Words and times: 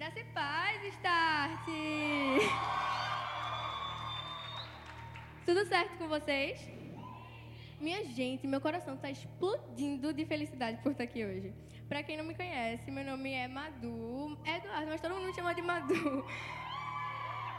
Graça 0.00 0.18
e 0.18 0.24
paz, 0.32 0.82
Start! 0.94 1.66
Tudo 5.44 5.66
certo 5.66 5.98
com 5.98 6.08
vocês? 6.08 6.58
Minha 7.78 8.02
gente, 8.06 8.46
meu 8.46 8.62
coração 8.62 8.94
está 8.94 9.10
explodindo 9.10 10.14
de 10.14 10.24
felicidade 10.24 10.80
por 10.82 10.92
estar 10.92 11.04
aqui 11.04 11.22
hoje. 11.22 11.52
Para 11.86 12.02
quem 12.02 12.16
não 12.16 12.24
me 12.24 12.34
conhece, 12.34 12.90
meu 12.90 13.04
nome 13.04 13.30
é 13.30 13.46
Madu. 13.46 14.38
É 14.46 14.56
Eduardo, 14.56 14.86
mas 14.86 15.02
todo 15.02 15.14
mundo 15.16 15.26
me 15.26 15.34
chama 15.34 15.54
de 15.54 15.60
Madu. 15.60 16.24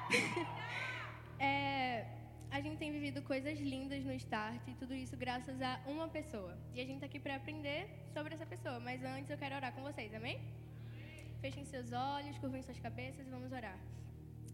é, 1.40 2.08
a 2.50 2.60
gente 2.60 2.78
tem 2.78 2.92
vivido 2.92 3.22
coisas 3.22 3.60
lindas 3.60 4.04
no 4.04 4.14
Start 4.14 4.68
e 4.68 4.74
tudo 4.74 4.96
isso 4.96 5.16
graças 5.16 5.62
a 5.62 5.80
uma 5.86 6.08
pessoa. 6.08 6.58
E 6.74 6.82
a 6.82 6.86
gente 6.86 6.96
está 6.96 7.06
aqui 7.06 7.20
para 7.20 7.36
aprender 7.36 7.88
sobre 8.12 8.34
essa 8.34 8.48
pessoa. 8.48 8.80
Mas 8.80 9.04
antes 9.04 9.30
eu 9.30 9.38
quero 9.38 9.56
orar 9.56 9.72
com 9.74 9.84
vocês, 9.84 10.12
amém? 10.16 10.42
Fechem 11.42 11.66
seus 11.66 11.92
olhos, 11.92 12.38
curvem 12.38 12.62
suas 12.62 12.80
cabeças 12.80 13.26
e 13.26 13.30
vamos 13.30 13.52
orar. 13.52 13.78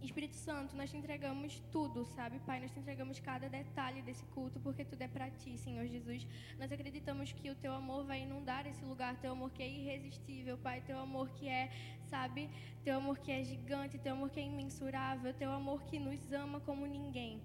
Espírito 0.01 0.35
Santo, 0.35 0.75
nós 0.75 0.89
te 0.89 0.97
entregamos 0.97 1.59
tudo, 1.71 2.05
sabe, 2.05 2.39
Pai? 2.39 2.59
Nós 2.61 2.71
te 2.71 2.79
entregamos 2.79 3.19
cada 3.19 3.49
detalhe 3.49 4.01
desse 4.01 4.23
culto, 4.27 4.59
porque 4.59 4.85
tudo 4.85 5.01
é 5.01 5.07
para 5.07 5.29
ti, 5.31 5.57
Senhor 5.57 5.85
Jesus. 5.87 6.25
Nós 6.59 6.71
acreditamos 6.71 7.33
que 7.33 7.49
o 7.49 7.55
teu 7.55 7.73
amor 7.73 8.05
vai 8.05 8.21
inundar 8.21 8.65
esse 8.67 8.85
lugar, 8.85 9.17
teu 9.17 9.31
amor 9.31 9.51
que 9.51 9.63
é 9.63 9.67
irresistível, 9.67 10.57
Pai, 10.57 10.81
teu 10.81 10.97
amor 10.99 11.29
que 11.31 11.47
é, 11.47 11.69
sabe, 12.09 12.49
teu 12.83 12.95
amor 12.95 13.17
que 13.17 13.31
é 13.31 13.43
gigante, 13.43 13.97
teu 13.97 14.13
amor 14.13 14.29
que 14.29 14.39
é 14.39 14.43
imensurável, 14.43 15.33
teu 15.33 15.51
amor 15.51 15.83
que 15.83 15.99
nos 15.99 16.31
ama 16.31 16.59
como 16.61 16.85
ninguém. 16.85 17.41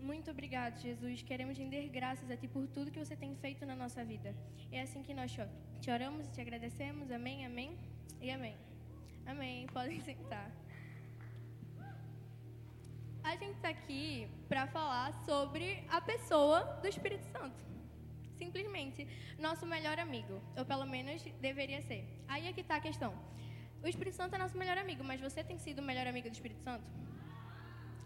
Muito 0.00 0.30
obrigado, 0.30 0.78
Jesus. 0.78 1.22
Queremos 1.22 1.56
render 1.56 1.88
graças 1.88 2.30
a 2.30 2.36
Ti 2.36 2.48
por 2.48 2.66
tudo 2.66 2.90
que 2.90 2.98
você 2.98 3.16
tem 3.16 3.34
feito 3.36 3.64
na 3.64 3.74
nossa 3.74 4.04
vida. 4.04 4.34
É 4.70 4.82
assim 4.82 5.02
que 5.02 5.14
nós 5.14 5.34
te 5.80 5.90
oramos 5.90 6.26
e 6.26 6.30
te 6.32 6.40
agradecemos. 6.40 7.10
Amém, 7.10 7.46
amém 7.46 7.78
e 8.20 8.30
amém. 8.30 8.73
Amém. 9.26 9.66
Podem 9.68 10.00
sentar. 10.00 10.50
A 13.22 13.36
gente 13.36 13.56
está 13.56 13.70
aqui 13.70 14.28
para 14.48 14.66
falar 14.66 15.12
sobre 15.24 15.84
a 15.88 16.00
pessoa 16.00 16.60
do 16.82 16.88
Espírito 16.88 17.24
Santo. 17.32 17.64
Simplesmente, 18.36 19.08
nosso 19.38 19.64
melhor 19.66 19.98
amigo. 19.98 20.42
Ou 20.56 20.64
pelo 20.64 20.86
menos 20.86 21.22
deveria 21.40 21.80
ser. 21.82 22.02
Aí 22.28 22.46
é 22.46 22.52
que 22.52 22.60
está 22.60 22.76
a 22.76 22.80
questão. 22.80 23.14
O 23.82 23.88
Espírito 23.88 24.16
Santo 24.16 24.34
é 24.34 24.38
nosso 24.38 24.56
melhor 24.56 24.78
amigo, 24.78 25.02
mas 25.02 25.20
você 25.20 25.42
tem 25.42 25.58
sido 25.58 25.78
o 25.80 25.82
melhor 25.82 26.06
amigo 26.06 26.28
do 26.28 26.32
Espírito 26.32 26.62
Santo? 26.62 26.90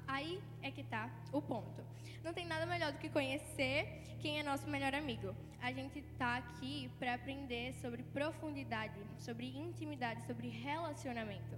Aí 0.09 0.41
é 0.63 0.71
que 0.71 0.81
está 0.81 1.11
o 1.33 1.41
ponto. 1.41 1.85
Não 2.25 2.33
tem 2.33 2.47
nada 2.47 2.65
melhor 2.67 2.91
do 2.93 2.99
que 2.99 3.11
conhecer 3.11 4.17
quem 4.21 4.41
é 4.41 4.43
nosso 4.43 4.69
melhor 4.69 4.95
amigo. 4.95 5.35
A 5.61 5.71
gente 5.71 5.99
está 5.99 6.39
aqui 6.39 6.91
para 6.99 7.15
aprender 7.15 7.75
sobre 7.75 8.03
profundidade, 8.03 8.99
sobre 9.19 9.47
intimidade, 9.57 10.27
sobre 10.27 10.49
relacionamento. 10.49 11.57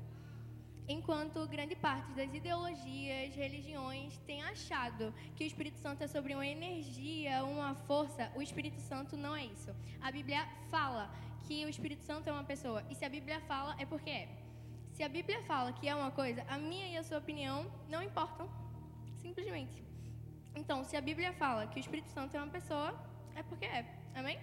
Enquanto 0.89 1.47
grande 1.47 1.77
parte 1.77 2.13
das 2.15 2.35
ideologias, 2.35 3.35
religiões 3.37 4.19
tem 4.27 4.43
achado 4.43 5.15
que 5.37 5.45
o 5.45 5.47
Espírito 5.47 5.79
Santo 5.79 6.03
é 6.03 6.09
sobre 6.09 6.35
uma 6.35 6.45
energia, 6.45 7.45
uma 7.45 7.77
força, 7.87 8.33
o 8.35 8.43
Espírito 8.43 8.81
Santo 8.81 9.17
não 9.17 9.37
é 9.37 9.45
isso. 9.45 9.73
A 10.01 10.11
Bíblia 10.11 10.45
fala 10.69 11.09
que 11.47 11.65
o 11.65 11.69
Espírito 11.69 12.03
Santo 12.03 12.29
é 12.29 12.33
uma 12.33 12.43
pessoa, 12.43 12.85
e 12.91 12.97
se 12.97 13.05
a 13.05 13.09
Bíblia 13.09 13.41
fala, 13.43 13.77
é 13.79 13.87
porque 13.87 14.11
é. 14.11 14.40
Se 15.01 15.05
a 15.05 15.09
Bíblia 15.09 15.41
fala 15.45 15.73
que 15.73 15.89
é 15.89 15.95
uma 15.95 16.11
coisa, 16.11 16.45
a 16.47 16.59
minha 16.59 16.87
e 16.89 16.97
a 16.99 17.03
sua 17.03 17.17
opinião 17.17 17.59
não 17.89 18.03
importam. 18.03 18.47
Simplesmente. 19.23 19.83
Então, 20.55 20.85
se 20.85 20.95
a 20.95 21.01
Bíblia 21.01 21.33
fala 21.33 21.67
que 21.67 21.79
o 21.79 21.83
Espírito 21.85 22.11
Santo 22.11 22.37
é 22.37 22.39
uma 22.39 22.53
pessoa, 22.59 22.89
é 23.35 23.43
porque 23.43 23.65
é. 23.65 23.83
Amém? 24.15 24.39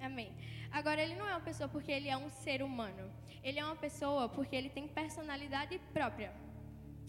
Amém. 0.00 0.30
Agora, 0.70 1.02
ele 1.02 1.16
não 1.16 1.26
é 1.28 1.32
uma 1.32 1.40
pessoa 1.40 1.68
porque 1.68 1.90
ele 1.90 2.08
é 2.08 2.16
um 2.16 2.30
ser 2.30 2.62
humano. 2.62 3.10
Ele 3.42 3.58
é 3.58 3.64
uma 3.64 3.74
pessoa 3.74 4.28
porque 4.28 4.54
ele 4.54 4.70
tem 4.70 4.86
personalidade 4.86 5.80
própria. 5.92 6.32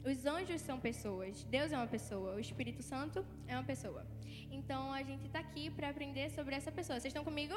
Os 0.04 0.26
anjos 0.26 0.62
são 0.62 0.80
pessoas, 0.80 1.44
Deus 1.44 1.72
é 1.72 1.78
uma 1.78 1.86
pessoa, 1.96 2.34
o 2.34 2.40
Espírito 2.40 2.82
Santo 2.82 3.24
é 3.48 3.54
uma 3.54 3.68
pessoa. 3.74 4.04
Então, 4.50 4.92
a 4.92 5.04
gente 5.04 5.28
está 5.28 5.42
aqui 5.42 5.70
para 5.70 5.90
aprender 5.90 6.32
sobre 6.32 6.56
essa 6.56 6.72
pessoa. 6.72 7.00
Vocês 7.00 7.12
estão 7.14 7.24
comigo? 7.24 7.54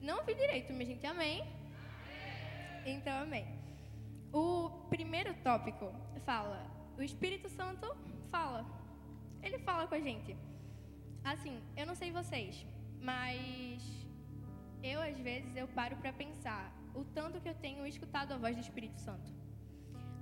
Não 0.00 0.20
ouvi 0.20 0.34
direito, 0.34 0.72
minha 0.72 0.86
gente. 0.86 1.06
Amém? 1.06 1.61
Então, 2.84 3.22
amém. 3.22 3.46
O 4.32 4.70
primeiro 4.90 5.32
tópico 5.42 5.92
fala: 6.24 6.60
o 6.98 7.02
Espírito 7.02 7.48
Santo 7.48 7.86
fala. 8.30 8.66
Ele 9.42 9.58
fala 9.58 9.86
com 9.86 9.94
a 9.94 10.00
gente. 10.00 10.36
Assim, 11.24 11.60
eu 11.76 11.86
não 11.86 11.94
sei 11.94 12.10
vocês, 12.10 12.66
mas 13.00 13.82
eu 14.82 15.00
às 15.00 15.18
vezes 15.18 15.54
eu 15.56 15.68
paro 15.68 15.96
para 15.96 16.12
pensar 16.12 16.72
o 16.94 17.04
tanto 17.04 17.40
que 17.40 17.48
eu 17.48 17.54
tenho 17.54 17.86
escutado 17.86 18.32
a 18.32 18.36
voz 18.36 18.56
do 18.56 18.62
Espírito 18.62 18.98
Santo. 18.98 19.30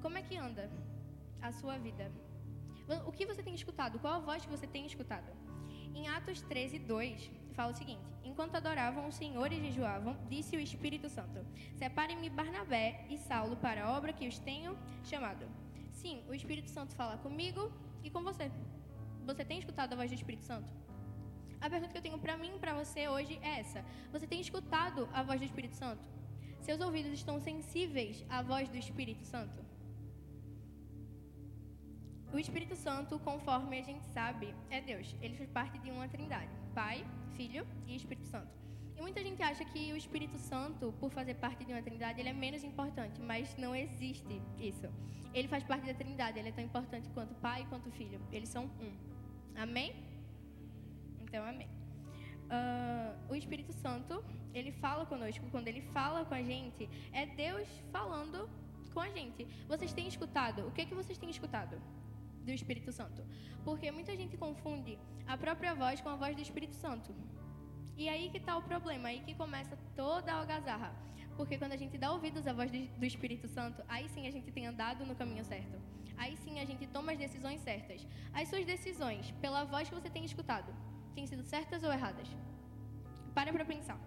Como 0.03 0.19
é 0.19 0.22
que 0.22 0.37
anda 0.37 0.71
a 1.41 1.53
sua 1.53 1.78
vida? 1.78 2.10
O 3.06 3.12
que 3.12 3.25
você 3.25 3.42
tem 3.42 3.54
escutado? 3.54 3.98
Qual 3.98 4.15
a 4.15 4.19
voz 4.19 4.44
que 4.44 4.50
você 4.50 4.66
tem 4.66 4.84
escutado? 4.84 5.31
Em 5.94 6.09
Atos 6.09 6.42
13, 6.42 6.78
2, 6.81 7.31
fala 7.60 7.72
o 7.72 7.76
seguinte: 7.76 8.06
Enquanto 8.25 8.54
adoravam 8.56 9.06
o 9.06 9.12
Senhor 9.21 9.53
e 9.53 9.60
jejuavam, 9.65 10.16
disse 10.32 10.56
o 10.56 10.60
Espírito 10.69 11.09
Santo: 11.16 11.41
Separem-me 11.82 12.31
Barnabé 12.31 13.04
e 13.10 13.19
Saulo 13.19 13.56
para 13.65 13.84
a 13.84 13.91
obra 13.97 14.15
que 14.19 14.26
os 14.26 14.38
tenho 14.38 14.72
chamado. 15.10 15.44
Sim, 16.00 16.16
o 16.31 16.32
Espírito 16.32 16.71
Santo 16.76 16.94
fala 17.00 17.19
comigo 17.19 17.71
e 18.03 18.09
com 18.15 18.22
você. 18.22 18.50
Você 19.26 19.44
tem 19.44 19.59
escutado 19.59 19.93
a 19.93 19.97
voz 19.97 20.10
do 20.10 20.15
Espírito 20.21 20.44
Santo? 20.44 20.71
A 21.60 21.69
pergunta 21.69 21.93
que 21.93 21.98
eu 21.98 22.06
tenho 22.09 22.19
para 22.19 22.38
mim 22.43 22.53
e 22.56 22.59
para 22.59 22.75
você 22.82 23.09
hoje 23.09 23.38
é 23.43 23.60
essa: 23.60 23.84
Você 24.15 24.27
tem 24.27 24.41
escutado 24.41 25.06
a 25.12 25.22
voz 25.22 25.38
do 25.38 25.44
Espírito 25.50 25.77
Santo? 25.77 26.04
Seus 26.66 26.81
ouvidos 26.81 27.12
estão 27.12 27.38
sensíveis 27.48 28.25
à 28.37 28.41
voz 28.42 28.71
do 28.71 28.78
Espírito 28.84 29.25
Santo? 29.34 29.60
O 32.32 32.38
Espírito 32.38 32.77
Santo, 32.77 33.19
conforme 33.19 33.81
a 33.81 33.82
gente 33.82 34.04
sabe, 34.19 34.54
é 34.71 34.81
Deus. 34.81 35.16
Ele 35.21 35.37
faz 35.37 35.50
parte 35.50 35.78
de 35.78 35.91
uma 35.91 36.09
trindade: 36.09 36.54
Pai, 36.75 36.98
Filho 37.31 37.67
e 37.87 37.97
Espírito 37.97 38.27
Santo. 38.27 38.53
E 38.97 39.01
muita 39.01 39.23
gente 39.23 39.43
acha 39.43 39.65
que 39.65 39.93
o 39.93 39.97
Espírito 39.97 40.39
Santo, 40.39 40.93
por 41.01 41.11
fazer 41.11 41.35
parte 41.35 41.65
de 41.65 41.73
uma 41.73 41.83
trindade, 41.83 42.21
ele 42.21 42.29
é 42.29 42.33
menos 42.33 42.63
importante, 42.63 43.21
mas 43.21 43.57
não 43.57 43.75
existe 43.75 44.43
isso. 44.59 44.89
Ele 45.33 45.49
faz 45.49 45.65
parte 45.65 45.87
da 45.87 45.95
trindade, 45.95 46.39
ele 46.39 46.51
é 46.51 46.53
tão 46.53 46.65
importante 46.65 47.09
quanto 47.11 47.35
Pai 47.37 47.63
e 47.63 47.67
quanto 47.67 47.91
Filho. 47.91 48.21
Eles 48.31 48.49
são 48.49 48.65
um. 48.65 48.93
Amém? 49.57 49.95
Então, 51.21 51.45
amém. 51.45 51.69
Uh, 52.51 53.33
o 53.33 53.35
Espírito 53.35 53.73
Santo, 53.73 54.25
ele 54.53 54.73
fala 54.73 55.07
conosco. 55.07 55.47
Quando 55.51 55.69
ele 55.69 55.83
fala 55.97 56.25
com 56.25 56.35
a 56.35 56.43
gente, 56.43 56.89
é 57.13 57.25
Deus 57.27 57.69
falando 57.93 58.51
com 58.93 59.01
a 59.01 59.09
gente. 59.09 59.47
Vocês 59.69 59.93
têm 59.93 60.09
escutado? 60.09 60.67
O 60.67 60.73
que, 60.73 60.83
é 60.83 60.85
que 60.85 60.95
vocês 60.95 61.17
têm 61.17 61.31
escutado? 61.31 61.81
Do 62.45 62.53
Espírito 62.53 62.93
Santo. 62.93 63.23
Porque 63.65 63.91
muita 63.91 64.17
gente 64.17 64.37
confunde 64.37 64.99
a 65.27 65.37
própria 65.37 65.75
voz 65.75 66.01
com 66.01 66.09
a 66.09 66.17
voz 66.17 66.34
do 66.34 66.43
Espírito 66.43 66.75
Santo. 66.75 67.15
E 67.97 68.09
aí 68.09 68.31
que 68.31 68.39
está 68.39 68.56
o 68.56 68.62
problema, 68.62 69.09
aí 69.09 69.21
que 69.21 69.34
começa 69.34 69.77
toda 69.95 70.33
a 70.33 70.37
algazarra. 70.37 70.93
Porque 71.37 71.56
quando 71.59 71.73
a 71.73 71.77
gente 71.77 71.97
dá 71.97 72.12
ouvidos 72.12 72.47
à 72.47 72.53
voz 72.53 72.71
do 72.71 73.05
Espírito 73.05 73.47
Santo, 73.49 73.83
aí 73.89 74.09
sim 74.09 74.27
a 74.27 74.31
gente 74.31 74.51
tem 74.51 74.67
andado 74.67 75.05
no 75.06 75.15
caminho 75.15 75.45
certo. 75.45 75.78
Aí 76.17 76.37
sim 76.37 76.61
a 76.61 76.65
gente 76.65 76.87
toma 76.87 77.12
as 77.12 77.19
decisões 77.19 77.61
certas. 77.61 78.06
As 78.33 78.49
suas 78.49 78.65
decisões, 78.65 79.31
pela 79.41 79.65
voz 79.65 79.89
que 79.89 79.95
você 79.95 80.11
tem 80.11 80.25
escutado, 80.25 80.71
têm 81.15 81.27
sido 81.27 81.43
certas 81.43 81.83
ou 81.83 81.93
erradas? 81.93 82.28
Para 83.34 83.53
para 83.53 83.65
pensar. 83.65 83.99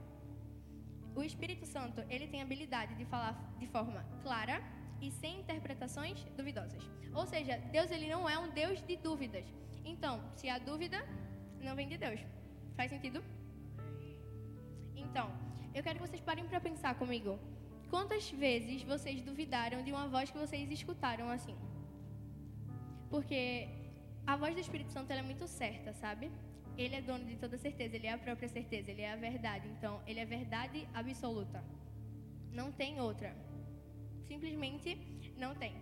O 1.15 1.23
Espírito 1.23 1.65
Santo, 1.65 2.03
ele 2.09 2.27
tem 2.27 2.41
habilidade 2.41 2.95
de 2.95 3.05
falar 3.05 3.33
de 3.59 3.67
forma 3.67 4.03
clara 4.23 4.61
e 5.03 5.11
sem 5.11 5.39
interpretações 5.41 6.23
duvidosas. 6.37 6.81
Ou 7.13 7.25
seja, 7.33 7.57
Deus 7.75 7.91
ele 7.91 8.07
não 8.13 8.23
é 8.33 8.37
um 8.43 8.49
Deus 8.61 8.81
de 8.89 8.95
dúvidas. 8.95 9.45
Então, 9.83 10.13
se 10.37 10.47
há 10.49 10.57
dúvida, 10.57 10.99
não 11.61 11.75
vem 11.75 11.89
de 11.93 11.97
Deus. 11.97 12.19
Faz 12.77 12.89
sentido? 12.89 13.21
Então, 14.95 15.27
eu 15.75 15.83
quero 15.83 15.99
que 15.99 16.07
vocês 16.07 16.21
parem 16.21 16.45
para 16.47 16.61
pensar 16.61 16.95
comigo. 16.95 17.37
Quantas 17.89 18.31
vezes 18.31 18.81
vocês 18.83 19.21
duvidaram 19.21 19.83
de 19.83 19.91
uma 19.91 20.07
voz 20.07 20.31
que 20.31 20.38
vocês 20.38 20.71
escutaram 20.71 21.29
assim? 21.29 21.57
Porque 23.09 23.67
a 24.25 24.38
voz 24.38 24.56
do 24.56 24.61
Espírito 24.61 24.91
Santo 24.91 25.11
é 25.11 25.21
muito 25.21 25.45
certa, 25.47 25.94
sabe? 25.94 26.31
Ele 26.77 26.95
é 26.95 27.01
dono 27.01 27.25
de 27.25 27.35
toda 27.35 27.57
certeza, 27.57 27.97
ele 27.97 28.07
é 28.07 28.13
a 28.13 28.17
própria 28.17 28.47
certeza, 28.47 28.89
ele 28.89 29.01
é 29.01 29.11
a 29.11 29.17
verdade. 29.17 29.67
Então, 29.67 30.01
ele 30.07 30.21
é 30.21 30.25
verdade 30.25 30.88
absoluta. 30.94 31.61
Não 32.51 32.71
tem 32.71 33.01
outra. 33.01 33.35
Simplesmente 34.27 34.97
não 35.37 35.53
tem. 35.55 35.73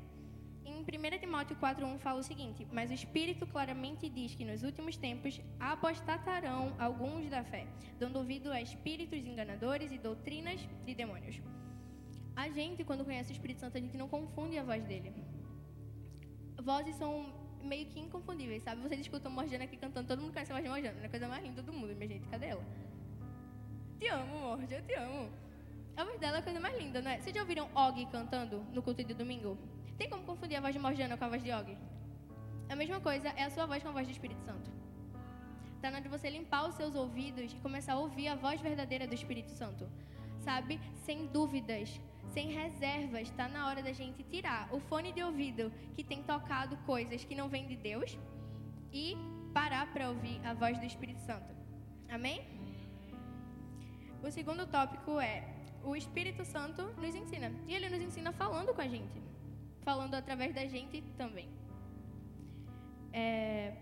Em 0.63 0.81
1 0.81 1.19
Timóteo 1.19 1.55
4,1 1.57 1.99
fala 1.99 2.19
o 2.19 2.23
seguinte: 2.23 2.67
Mas 2.71 2.91
o 2.91 2.93
Espírito 2.93 3.45
claramente 3.47 4.09
diz 4.09 4.35
que 4.35 4.45
nos 4.45 4.63
últimos 4.63 4.95
tempos 4.95 5.41
apostatarão 5.59 6.75
alguns 6.79 7.29
da 7.29 7.43
fé, 7.43 7.67
dando 7.99 8.17
ouvido 8.17 8.51
a 8.51 8.61
espíritos 8.61 9.19
enganadores 9.25 9.91
e 9.91 9.97
doutrinas 9.97 10.59
de 10.85 10.93
demônios. 10.93 11.41
A 12.35 12.49
gente, 12.49 12.83
quando 12.83 13.03
conhece 13.03 13.31
o 13.31 13.33
Espírito 13.33 13.59
Santo, 13.59 13.77
a 13.77 13.81
gente 13.81 13.97
não 13.97 14.07
confunde 14.07 14.57
a 14.57 14.63
voz 14.63 14.83
dele. 14.85 15.13
Vozes 16.61 16.95
são 16.95 17.33
meio 17.63 17.87
que 17.87 17.99
inconfundíveis, 17.99 18.63
sabe? 18.63 18.81
Vocês 18.81 19.01
escutam 19.01 19.31
Morjana 19.31 19.65
aqui 19.65 19.77
cantando, 19.77 20.07
todo 20.07 20.21
mundo 20.21 20.33
conhece 20.33 20.51
a 20.51 20.55
voz 20.55 20.63
de 20.63 20.69
Morjana, 20.69 21.01
é 21.01 21.05
a 21.05 21.09
coisa 21.09 21.27
mais 21.27 21.43
linda 21.43 21.61
do 21.61 21.73
mundo, 21.73 21.95
minha 21.95 22.07
gente, 22.07 22.27
cadê 22.27 22.47
ela? 22.47 22.65
Te 23.99 24.07
amo, 24.07 24.39
Morja, 24.39 24.75
eu 24.75 24.81
te 24.83 24.93
amo. 24.93 25.29
A 25.95 26.03
voz 26.03 26.19
dela 26.19 26.37
é 26.37 26.39
a 26.39 26.43
coisa 26.43 26.59
mais 26.59 26.77
linda, 26.77 27.01
não 27.01 27.11
é? 27.11 27.19
Vocês 27.19 27.35
já 27.35 27.41
ouviram 27.41 27.69
Og 27.75 28.05
cantando 28.11 28.63
no 28.73 28.81
culto 28.81 29.03
de 29.03 29.13
domingo? 29.13 29.57
Tem 29.97 30.09
como 30.09 30.23
confundir 30.23 30.57
a 30.57 30.61
voz 30.61 30.73
de 30.73 30.79
Morjana 30.79 31.17
com 31.17 31.25
a 31.25 31.29
voz 31.29 31.43
de 31.43 31.51
Og? 31.51 31.77
A 32.69 32.75
mesma 32.75 32.99
coisa 33.01 33.29
é 33.29 33.43
a 33.43 33.49
sua 33.49 33.65
voz 33.65 33.83
com 33.83 33.89
a 33.89 33.91
voz 33.91 34.07
do 34.07 34.11
Espírito 34.11 34.41
Santo. 34.41 34.71
Está 35.75 35.89
na 35.89 35.97
hora 35.97 36.03
de 36.03 36.09
você 36.09 36.29
limpar 36.29 36.67
os 36.67 36.75
seus 36.75 36.95
ouvidos 36.95 37.51
e 37.51 37.55
começar 37.57 37.93
a 37.93 37.99
ouvir 37.99 38.27
a 38.27 38.35
voz 38.35 38.61
verdadeira 38.61 39.05
do 39.05 39.13
Espírito 39.13 39.51
Santo. 39.51 39.89
Sabe? 40.39 40.79
Sem 41.05 41.27
dúvidas, 41.27 41.99
sem 42.29 42.51
reservas. 42.51 43.23
Está 43.23 43.47
na 43.47 43.67
hora 43.67 43.83
da 43.83 43.91
gente 43.91 44.23
tirar 44.23 44.73
o 44.73 44.79
fone 44.79 45.11
de 45.11 45.21
ouvido 45.21 45.71
que 45.95 46.03
tem 46.03 46.23
tocado 46.23 46.77
coisas 46.85 47.23
que 47.23 47.35
não 47.35 47.49
vêm 47.49 47.67
de 47.67 47.75
Deus 47.75 48.17
e 48.93 49.17
parar 49.53 49.91
para 49.91 50.09
ouvir 50.09 50.39
a 50.45 50.53
voz 50.53 50.79
do 50.79 50.85
Espírito 50.85 51.19
Santo. 51.21 51.53
Amém? 52.09 52.41
O 54.23 54.31
segundo 54.31 54.65
tópico 54.67 55.19
é 55.19 55.60
o 55.83 55.95
Espírito 55.95 56.43
Santo 56.45 56.83
nos 57.01 57.15
ensina. 57.15 57.51
E 57.67 57.73
ele 57.73 57.89
nos 57.89 58.01
ensina 58.01 58.31
falando 58.31 58.73
com 58.73 58.81
a 58.81 58.87
gente, 58.87 59.21
falando 59.81 60.15
através 60.15 60.53
da 60.53 60.65
gente 60.65 61.01
também. 61.17 61.49
É... 63.13 63.73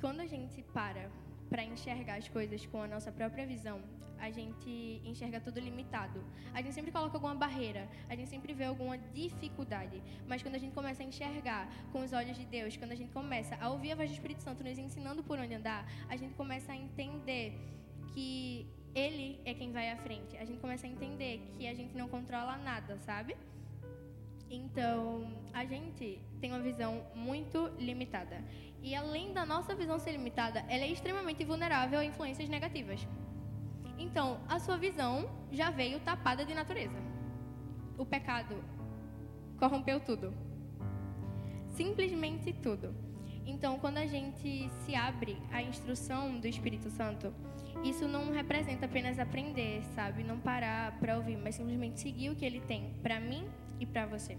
Quando 0.00 0.20
a 0.20 0.26
gente 0.26 0.62
para 0.62 1.10
para 1.50 1.64
enxergar 1.64 2.16
as 2.16 2.28
coisas 2.28 2.64
com 2.66 2.82
a 2.82 2.86
nossa 2.86 3.10
própria 3.10 3.46
visão, 3.46 3.80
a 4.20 4.30
gente 4.30 5.02
enxerga 5.04 5.40
tudo 5.40 5.60
limitado. 5.60 6.24
A 6.52 6.60
gente 6.62 6.74
sempre 6.74 6.90
coloca 6.90 7.16
alguma 7.16 7.34
barreira, 7.34 7.88
a 8.08 8.14
gente 8.16 8.28
sempre 8.28 8.52
vê 8.52 8.64
alguma 8.64 8.98
dificuldade. 8.98 10.02
Mas 10.26 10.42
quando 10.42 10.56
a 10.56 10.58
gente 10.58 10.74
começa 10.74 11.02
a 11.02 11.06
enxergar 11.06 11.68
com 11.92 12.02
os 12.02 12.12
olhos 12.12 12.36
de 12.36 12.44
Deus, 12.44 12.76
quando 12.76 12.92
a 12.92 12.96
gente 12.96 13.12
começa 13.12 13.56
a 13.60 13.68
ouvir 13.68 13.92
a 13.92 13.96
voz 13.96 14.10
do 14.10 14.14
Espírito 14.14 14.42
Santo 14.42 14.62
nos 14.64 14.78
ensinando 14.78 15.22
por 15.22 15.38
onde 15.38 15.54
andar, 15.54 15.86
a 16.08 16.16
gente 16.16 16.34
começa 16.34 16.72
a 16.72 16.76
entender 16.76 17.54
que 18.12 18.66
Ele 18.94 19.40
é 19.44 19.54
quem 19.54 19.72
vai 19.72 19.90
à 19.90 19.96
frente. 19.96 20.36
A 20.36 20.44
gente 20.44 20.60
começa 20.60 20.86
a 20.86 20.90
entender 20.90 21.42
que 21.56 21.66
a 21.66 21.74
gente 21.74 21.96
não 21.96 22.08
controla 22.08 22.56
nada, 22.56 22.98
sabe? 22.98 23.36
Então, 24.50 25.30
a 25.52 25.64
gente 25.64 26.18
tem 26.40 26.50
uma 26.50 26.60
visão 26.60 27.04
muito 27.14 27.70
limitada. 27.78 28.42
E 28.82 28.94
além 28.94 29.32
da 29.32 29.44
nossa 29.44 29.74
visão 29.74 29.98
ser 29.98 30.12
limitada, 30.12 30.64
ela 30.68 30.84
é 30.84 30.88
extremamente 30.88 31.44
vulnerável 31.44 31.98
a 31.98 32.04
influências 32.04 32.48
negativas. 32.48 33.06
Então, 33.98 34.40
a 34.48 34.58
sua 34.58 34.76
visão 34.76 35.28
já 35.50 35.70
veio 35.70 36.00
tapada 36.00 36.44
de 36.44 36.54
natureza. 36.54 36.98
O 37.96 38.06
pecado 38.06 38.54
corrompeu 39.58 40.00
tudo. 40.00 40.32
Simplesmente 41.66 42.52
tudo. 42.52 42.94
Então, 43.44 43.78
quando 43.78 43.98
a 43.98 44.06
gente 44.06 44.70
se 44.84 44.94
abre 44.94 45.36
à 45.50 45.62
instrução 45.62 46.38
do 46.38 46.46
Espírito 46.46 46.90
Santo, 46.90 47.32
isso 47.82 48.06
não 48.06 48.30
representa 48.30 48.86
apenas 48.86 49.18
aprender, 49.18 49.82
sabe? 49.94 50.22
Não 50.22 50.38
parar 50.38 50.98
para 50.98 51.16
ouvir, 51.16 51.36
mas 51.36 51.54
simplesmente 51.54 52.00
seguir 52.00 52.30
o 52.30 52.36
que 52.36 52.44
ele 52.44 52.60
tem 52.60 52.94
para 53.02 53.18
mim 53.18 53.48
e 53.80 53.86
para 53.86 54.06
você. 54.06 54.36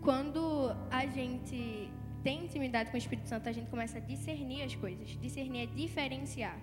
Quando 0.00 0.74
a 0.90 1.04
gente 1.06 1.90
tem 2.22 2.44
intimidade 2.44 2.90
com 2.90 2.96
o 2.96 2.98
Espírito 2.98 3.28
Santo, 3.28 3.48
a 3.48 3.52
gente 3.52 3.68
começa 3.68 3.98
a 3.98 4.00
discernir 4.00 4.62
as 4.62 4.74
coisas. 4.74 5.10
Discernir 5.20 5.62
é 5.62 5.66
diferenciar. 5.66 6.58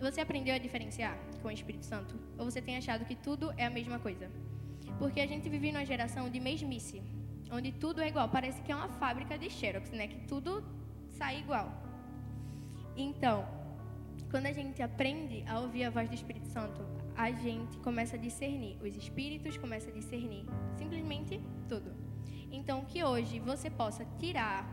Você 0.00 0.20
aprendeu 0.20 0.54
a 0.54 0.58
diferenciar 0.58 1.18
com 1.42 1.48
o 1.48 1.50
Espírito 1.50 1.84
Santo? 1.84 2.14
Ou 2.38 2.44
você 2.44 2.62
tem 2.62 2.76
achado 2.76 3.04
que 3.04 3.16
tudo 3.16 3.52
é 3.56 3.66
a 3.66 3.70
mesma 3.70 3.98
coisa? 3.98 4.30
Porque 4.98 5.20
a 5.20 5.26
gente 5.26 5.48
vive 5.48 5.72
numa 5.72 5.84
geração 5.84 6.30
de 6.30 6.38
mesmice, 6.38 7.02
onde 7.50 7.72
tudo 7.72 8.00
é 8.00 8.08
igual. 8.08 8.28
Parece 8.28 8.62
que 8.62 8.70
é 8.70 8.76
uma 8.76 8.88
fábrica 8.88 9.36
de 9.36 9.50
Xerox, 9.50 9.90
né? 9.90 10.06
Que 10.06 10.20
tudo 10.26 10.64
sai 11.08 11.40
igual. 11.40 11.72
Então, 12.96 13.44
quando 14.30 14.46
a 14.46 14.52
gente 14.52 14.80
aprende 14.82 15.44
a 15.48 15.58
ouvir 15.58 15.84
a 15.84 15.90
voz 15.90 16.08
do 16.08 16.14
Espírito 16.14 16.46
Santo, 16.46 16.80
a 17.16 17.32
gente 17.32 17.76
começa 17.78 18.14
a 18.14 18.18
discernir. 18.18 18.78
Os 18.80 18.94
espíritos 18.96 19.56
começam 19.56 19.90
a 19.90 19.94
discernir 19.94 20.44
simplesmente 20.76 21.40
tudo. 21.68 21.92
Então, 22.52 22.84
que 22.84 23.02
hoje 23.02 23.40
você 23.40 23.68
possa 23.68 24.04
tirar 24.20 24.64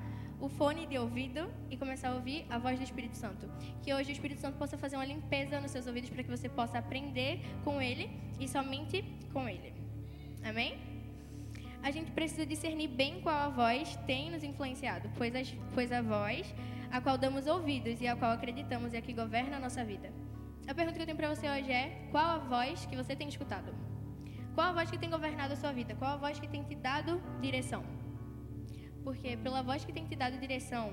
o 0.45 0.49
fone 0.49 0.85
de 0.85 0.95
ouvido 0.95 1.51
e 1.71 1.75
começar 1.75 2.09
a 2.09 2.13
ouvir 2.13 2.45
a 2.51 2.59
voz 2.59 2.77
do 2.77 2.83
Espírito 2.83 3.17
Santo. 3.17 3.49
Que 3.81 3.91
hoje 3.91 4.11
o 4.11 4.13
Espírito 4.13 4.39
Santo 4.39 4.59
possa 4.59 4.77
fazer 4.77 4.95
uma 4.95 5.05
limpeza 5.05 5.59
nos 5.59 5.71
seus 5.71 5.87
ouvidos 5.87 6.11
para 6.11 6.21
que 6.21 6.29
você 6.29 6.47
possa 6.47 6.77
aprender 6.77 7.39
com 7.63 7.81
ele 7.81 8.11
e 8.39 8.47
somente 8.47 9.03
com 9.33 9.49
ele. 9.49 9.73
Amém? 10.43 10.77
A 11.81 11.89
gente 11.89 12.11
precisa 12.11 12.45
discernir 12.45 12.89
bem 12.89 13.21
qual 13.21 13.35
a 13.35 13.49
voz 13.49 13.95
tem 14.05 14.29
nos 14.29 14.43
influenciado, 14.43 15.09
pois, 15.17 15.35
as, 15.35 15.51
pois 15.73 15.91
a 15.91 16.03
voz 16.03 16.53
a 16.91 17.01
qual 17.01 17.17
damos 17.17 17.47
ouvidos 17.47 17.99
e 17.99 18.07
a 18.07 18.15
qual 18.15 18.31
acreditamos 18.31 18.93
é 18.93 18.99
a 18.99 19.01
que 19.01 19.13
governa 19.13 19.57
a 19.57 19.59
nossa 19.59 19.83
vida. 19.83 20.13
A 20.67 20.75
pergunta 20.75 20.95
que 20.95 21.01
eu 21.01 21.07
tenho 21.07 21.17
para 21.17 21.33
você 21.33 21.49
hoje 21.49 21.71
é: 21.71 22.07
qual 22.11 22.23
a 22.23 22.37
voz 22.37 22.85
que 22.85 22.95
você 22.95 23.15
tem 23.15 23.27
escutado? 23.27 23.73
Qual 24.53 24.67
a 24.67 24.73
voz 24.73 24.91
que 24.91 24.97
tem 24.99 25.09
governado 25.09 25.53
a 25.53 25.55
sua 25.55 25.71
vida? 25.71 25.95
Qual 25.95 26.11
a 26.11 26.17
voz 26.17 26.39
que 26.39 26.47
tem 26.47 26.63
te 26.63 26.75
dado 26.75 27.19
direção? 27.41 27.94
Porque 29.05 29.37
pela 29.37 29.61
voz 29.61 29.85
que 29.85 29.93
tem 29.93 30.05
te 30.07 30.15
dado 30.15 30.37
direção, 30.39 30.91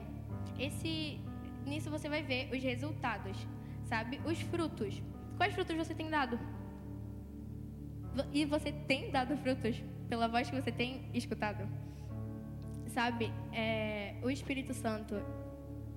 esse 0.58 1.18
nisso 1.66 1.90
você 1.90 2.08
vai 2.08 2.22
ver 2.22 2.50
os 2.54 2.62
resultados, 2.62 3.36
sabe? 3.84 4.20
Os 4.24 4.38
frutos. 4.42 5.02
Quais 5.38 5.54
frutos 5.54 5.74
você 5.74 5.94
tem 5.94 6.10
dado? 6.10 6.38
E 8.32 8.44
você 8.44 8.70
tem 8.70 9.10
dado 9.10 9.34
frutos 9.38 9.82
pela 10.10 10.28
voz 10.28 10.50
que 10.50 10.60
você 10.60 10.70
tem 10.70 11.08
escutado? 11.14 11.66
Sabe? 12.86 13.32
É, 13.50 14.16
o 14.22 14.28
Espírito 14.28 14.74
Santo, 14.74 15.14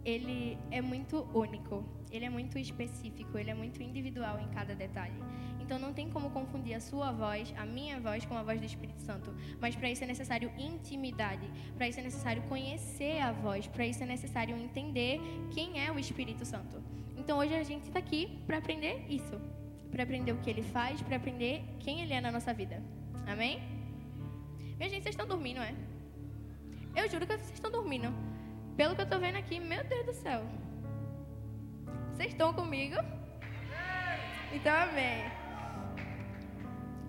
ele 0.05 0.57
é 0.71 0.81
muito 0.81 1.27
único, 1.33 1.83
ele 2.09 2.23
é 2.23 2.29
muito 2.29 2.57
específico, 2.57 3.37
ele 3.37 3.51
é 3.51 3.53
muito 3.53 3.83
individual 3.83 4.39
em 4.39 4.47
cada 4.51 4.73
detalhe. 4.73 5.21
Então 5.65 5.79
não 5.79 5.91
tem 5.91 6.07
como 6.11 6.29
confundir 6.29 6.75
a 6.75 6.79
sua 6.79 7.11
voz, 7.11 7.51
a 7.57 7.65
minha 7.65 7.99
voz, 7.99 8.23
com 8.23 8.37
a 8.37 8.43
voz 8.43 8.59
do 8.59 8.65
Espírito 8.67 9.01
Santo. 9.01 9.35
Mas 9.59 9.75
para 9.75 9.89
isso 9.89 10.03
é 10.03 10.07
necessário 10.07 10.51
intimidade, 10.59 11.49
para 11.75 11.87
isso 11.87 11.99
é 11.99 12.03
necessário 12.03 12.43
conhecer 12.43 13.19
a 13.19 13.31
voz, 13.31 13.65
para 13.65 13.83
isso 13.83 14.03
é 14.03 14.05
necessário 14.05 14.55
entender 14.55 15.19
quem 15.51 15.83
é 15.83 15.91
o 15.91 15.97
Espírito 15.97 16.45
Santo. 16.45 16.83
Então 17.17 17.39
hoje 17.39 17.55
a 17.55 17.63
gente 17.63 17.87
está 17.87 17.97
aqui 17.97 18.39
para 18.45 18.59
aprender 18.59 19.07
isso, 19.09 19.41
para 19.89 20.03
aprender 20.03 20.33
o 20.33 20.37
que 20.37 20.51
ele 20.51 20.61
faz, 20.61 21.01
para 21.01 21.15
aprender 21.15 21.63
quem 21.79 22.01
ele 22.01 22.13
é 22.13 22.21
na 22.21 22.31
nossa 22.31 22.53
vida. 22.53 22.79
Amém? 23.25 23.59
Minha 24.77 24.89
gente, 24.89 25.01
vocês 25.01 25.13
estão 25.13 25.25
dormindo, 25.27 25.61
é? 25.61 25.73
Eu 26.95 27.09
juro 27.09 27.25
que 27.25 27.35
vocês 27.35 27.53
estão 27.53 27.71
dormindo. 27.71 28.13
Pelo 28.77 28.93
que 28.93 29.01
eu 29.01 29.05
estou 29.05 29.19
vendo 29.19 29.37
aqui, 29.37 29.59
meu 29.59 29.83
Deus 29.83 30.05
do 30.05 30.13
céu. 30.13 30.45
Vocês 32.11 32.33
estão 32.33 32.53
comigo? 32.53 32.97
Então, 34.53 34.73
amém. 34.73 35.44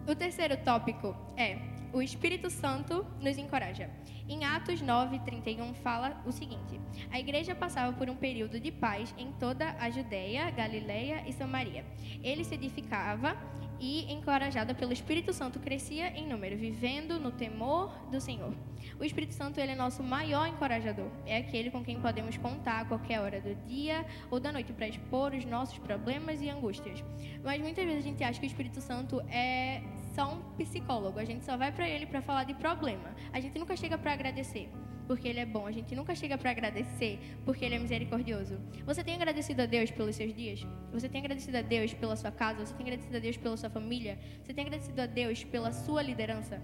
O 0.09 0.15
terceiro 0.15 0.57
tópico 0.59 1.17
é: 1.37 1.59
o 1.93 2.01
Espírito 2.01 2.49
Santo 2.49 3.05
nos 3.21 3.37
encoraja. 3.39 3.91
Em 4.29 4.45
Atos 4.45 4.81
9, 4.81 5.19
31, 5.21 5.75
fala 5.75 6.23
o 6.25 6.31
seguinte: 6.31 6.81
A 7.11 7.19
igreja 7.19 7.57
passava 7.57 7.93
por 7.93 8.09
um 8.09 8.15
período 8.15 8.61
de 8.61 8.71
paz 8.71 9.13
em 9.19 9.33
toda 9.33 9.75
a 9.81 9.91
Judéia, 9.91 10.49
Galileia 10.51 11.25
e 11.27 11.33
Samaria. 11.33 11.85
Ele 12.23 12.45
se 12.45 12.55
edificava 12.55 13.37
e, 13.81 14.13
encorajada 14.13 14.75
pelo 14.75 14.93
Espírito 14.93 15.33
Santo, 15.33 15.59
crescia 15.59 16.09
em 16.09 16.27
número, 16.27 16.57
vivendo 16.57 17.19
no 17.19 17.31
temor 17.31 17.93
do 18.11 18.21
Senhor. 18.21 18.53
O 18.99 19.05
Espírito 19.05 19.35
Santo 19.35 19.59
ele 19.59 19.73
é 19.73 19.75
nosso 19.75 20.03
maior 20.03 20.47
encorajador. 20.47 21.11
É 21.27 21.39
aquele 21.39 21.71
com 21.71 21.85
quem 21.85 22.01
podemos 22.01 22.37
contar 22.37 22.81
a 22.81 22.85
qualquer 22.85 23.21
hora 23.21 23.41
do 23.41 23.55
dia 23.67 24.07
ou 24.31 24.41
da 24.41 24.53
noite 24.53 24.73
para 24.73 24.89
expor 24.89 25.35
os 25.35 25.45
nossos 25.45 25.79
problemas 25.79 26.41
e 26.41 26.49
angústias. 26.49 27.03
Mas 27.45 27.61
muitas 27.61 27.85
vezes 27.85 28.01
a 28.01 28.09
gente 28.09 28.25
acha 28.25 28.39
que 28.41 28.47
o 28.47 28.49
Espírito 28.49 28.81
Santo 28.81 29.21
é 29.29 29.83
só 30.15 30.33
um 30.33 30.41
psicólogo. 30.57 31.19
A 31.19 31.25
gente 31.25 31.45
só 31.45 31.57
vai 31.57 31.73
para 31.73 31.89
ele 31.89 32.07
para 32.07 32.23
falar 32.23 32.45
de 32.45 32.55
problema. 32.55 33.15
A 33.33 33.41
gente 33.41 33.59
nunca 33.59 33.77
chega 33.77 33.99
para 33.99 34.13
agradecer 34.13 34.71
porque 35.07 35.29
Ele 35.29 35.41
é 35.41 35.47
bom. 35.47 35.67
A 35.67 35.73
gente 35.73 35.95
nunca 35.95 36.15
chega 36.15 36.37
para 36.37 36.51
agradecer, 36.51 37.19
porque 37.45 37.65
Ele 37.65 37.77
é 37.77 37.79
misericordioso. 37.79 38.59
Você 38.85 39.03
tem 39.03 39.15
agradecido 39.15 39.63
a 39.63 39.67
Deus 39.67 39.91
pelos 39.91 40.17
seus 40.17 40.35
dias? 40.35 40.67
Você 40.93 41.09
tem 41.09 41.21
agradecido 41.21 41.57
a 41.57 41.63
Deus 41.63 41.95
pela 41.95 42.17
sua 42.17 42.31
casa? 42.31 42.65
Você 42.65 42.75
tem 42.75 42.87
agradecido 42.87 43.17
a 43.17 43.21
Deus 43.21 43.37
pela 43.37 43.57
sua 43.57 43.71
família? 43.71 44.19
Você 44.43 44.53
tem 44.53 44.65
agradecido 44.65 45.01
a 45.01 45.07
Deus 45.07 45.45
pela 45.45 45.73
sua 45.73 46.03
liderança? 46.03 46.61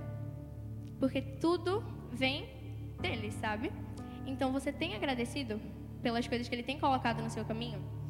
Porque 0.98 1.20
tudo 1.20 1.82
vem 2.12 2.48
dele, 3.00 3.30
sabe? 3.32 3.72
Então 4.26 4.52
você 4.52 4.72
tem 4.72 4.94
agradecido 4.94 5.60
pelas 6.02 6.26
coisas 6.26 6.48
que 6.48 6.54
Ele 6.54 6.62
tem 6.62 6.78
colocado 6.78 7.22
no 7.22 7.30
seu 7.30 7.44
caminho? 7.44 8.01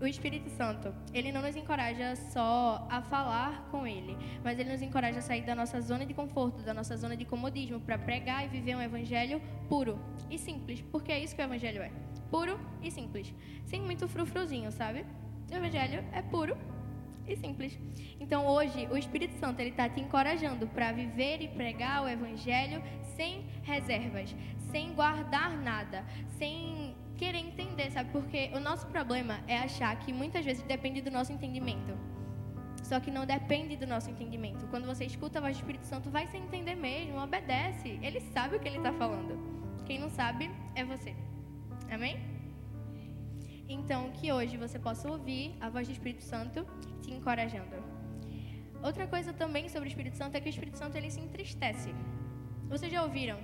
O 0.00 0.06
Espírito 0.06 0.48
Santo, 0.50 0.94
ele 1.12 1.32
não 1.32 1.42
nos 1.42 1.56
encoraja 1.56 2.14
só 2.16 2.86
a 2.90 3.02
falar 3.02 3.68
com 3.70 3.86
ele, 3.86 4.16
mas 4.44 4.58
ele 4.58 4.70
nos 4.70 4.82
encoraja 4.82 5.18
a 5.18 5.22
sair 5.22 5.42
da 5.42 5.54
nossa 5.54 5.80
zona 5.80 6.06
de 6.06 6.14
conforto, 6.14 6.62
da 6.62 6.72
nossa 6.72 6.96
zona 6.96 7.16
de 7.16 7.24
comodismo, 7.24 7.80
para 7.80 7.98
pregar 7.98 8.44
e 8.44 8.48
viver 8.48 8.76
um 8.76 8.82
evangelho 8.82 9.40
puro 9.68 9.98
e 10.30 10.38
simples, 10.38 10.80
porque 10.92 11.10
é 11.10 11.18
isso 11.18 11.34
que 11.34 11.42
o 11.42 11.44
evangelho 11.44 11.82
é. 11.82 11.90
Puro 12.30 12.60
e 12.82 12.90
simples. 12.90 13.34
Sem 13.64 13.80
muito 13.80 14.06
frufruzinho, 14.08 14.70
sabe? 14.70 15.04
O 15.50 15.54
evangelho 15.54 16.04
é 16.12 16.22
puro 16.22 16.56
e 17.26 17.36
simples. 17.36 17.78
Então 18.20 18.46
hoje 18.46 18.88
o 18.90 18.96
Espírito 18.96 19.34
Santo 19.38 19.60
ele 19.60 19.70
está 19.70 19.88
te 19.88 20.00
encorajando 20.00 20.66
para 20.68 20.92
viver 20.92 21.42
e 21.42 21.48
pregar 21.48 22.02
o 22.02 22.08
Evangelho 22.08 22.82
sem 23.16 23.44
reservas, 23.62 24.34
sem 24.70 24.94
guardar 24.94 25.56
nada, 25.58 26.04
sem 26.38 26.87
querer 27.18 27.38
entender, 27.38 27.90
sabe? 27.90 28.10
Porque 28.10 28.50
o 28.54 28.60
nosso 28.60 28.86
problema 28.86 29.40
é 29.46 29.58
achar 29.58 29.94
que 29.98 30.12
muitas 30.12 30.44
vezes 30.44 30.62
depende 30.62 31.00
do 31.00 31.10
nosso 31.10 31.32
entendimento. 31.32 31.92
Só 32.82 33.00
que 33.00 33.10
não 33.10 33.26
depende 33.26 33.76
do 33.76 33.86
nosso 33.86 34.08
entendimento. 34.08 34.66
Quando 34.68 34.86
você 34.86 35.04
escuta 35.04 35.38
a 35.38 35.42
voz 35.42 35.56
do 35.56 35.60
Espírito 35.60 35.84
Santo, 35.84 36.10
vai 36.10 36.26
sem 36.28 36.42
entender 36.44 36.76
mesmo, 36.76 37.22
obedece. 37.22 37.98
Ele 38.00 38.20
sabe 38.32 38.56
o 38.56 38.60
que 38.60 38.68
ele 38.68 38.78
está 38.78 38.92
falando. 38.92 39.36
Quem 39.84 39.98
não 39.98 40.08
sabe 40.08 40.50
é 40.74 40.84
você. 40.84 41.14
Amém? 41.90 42.16
Então, 43.68 44.10
que 44.12 44.32
hoje 44.32 44.56
você 44.56 44.78
possa 44.78 45.10
ouvir 45.10 45.54
a 45.60 45.68
voz 45.68 45.86
do 45.86 45.92
Espírito 45.92 46.22
Santo 46.22 46.66
te 47.02 47.12
encorajando. 47.12 47.76
Outra 48.82 49.06
coisa 49.06 49.32
também 49.32 49.68
sobre 49.68 49.88
o 49.88 49.90
Espírito 49.90 50.16
Santo 50.16 50.36
é 50.36 50.40
que 50.40 50.48
o 50.48 50.54
Espírito 50.56 50.78
Santo 50.78 50.96
ele 50.96 51.10
se 51.10 51.20
entristece. 51.20 51.92
Vocês 52.68 52.90
já 52.90 53.02
ouviram 53.02 53.38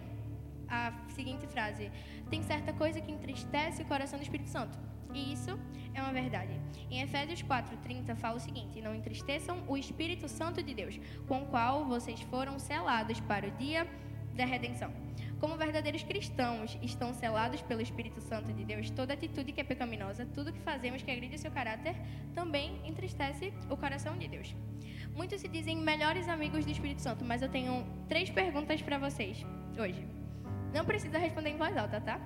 a 0.75 0.93
seguinte 1.09 1.47
frase: 1.47 1.91
Tem 2.31 2.43
certa 2.43 2.73
coisa 2.73 3.01
que 3.01 3.13
entristece 3.13 3.83
o 3.83 3.87
coração 3.87 4.19
do 4.19 4.23
Espírito 4.23 4.51
Santo. 4.51 4.79
E 5.13 5.33
isso 5.33 5.59
é 5.95 6.03
uma 6.03 6.13
verdade. 6.13 6.61
Em 6.91 7.01
Efésios 7.01 7.43
4:30 7.43 8.17
fala 8.17 8.37
o 8.37 8.41
seguinte: 8.41 8.81
Não 8.81 8.95
entristeçam 8.95 9.63
o 9.69 9.77
Espírito 9.77 10.29
Santo 10.29 10.63
de 10.63 10.75
Deus, 10.75 10.99
com 11.29 11.43
o 11.43 11.47
qual 11.47 11.85
vocês 11.85 12.21
foram 12.23 12.59
selados 12.59 13.21
para 13.21 13.47
o 13.47 13.51
dia 13.53 13.87
da 14.35 14.45
redenção. 14.45 14.93
Como 15.39 15.57
verdadeiros 15.57 16.03
cristãos 16.03 16.77
estão 16.83 17.13
selados 17.13 17.61
pelo 17.63 17.81
Espírito 17.81 18.21
Santo 18.21 18.53
de 18.53 18.65
Deus, 18.65 18.91
toda 18.91 19.13
atitude 19.13 19.53
que 19.53 19.61
é 19.61 19.65
pecaminosa, 19.65 20.27
tudo 20.35 20.53
que 20.53 20.61
fazemos 20.61 21.03
que 21.03 21.11
agride 21.11 21.39
seu 21.39 21.51
caráter, 21.51 21.95
também 22.35 22.81
entristece 22.85 23.53
o 23.71 23.77
coração 23.77 24.17
de 24.17 24.27
Deus. 24.27 24.55
Muitos 25.15 25.41
se 25.41 25.49
dizem 25.49 25.77
melhores 25.77 26.29
amigos 26.29 26.65
do 26.65 26.73
Espírito 26.73 27.03
Santo, 27.03 27.25
mas 27.25 27.43
eu 27.43 27.49
tenho 27.49 27.87
três 28.09 28.31
perguntas 28.31 28.83
para 28.83 28.99
vocês 28.99 29.45
hoje. 29.79 30.24
Não 30.75 30.85
precisa 30.85 31.19
responder 31.19 31.51
em 31.51 31.57
voz 31.57 31.77
alta, 31.77 32.01
tá? 32.01 32.21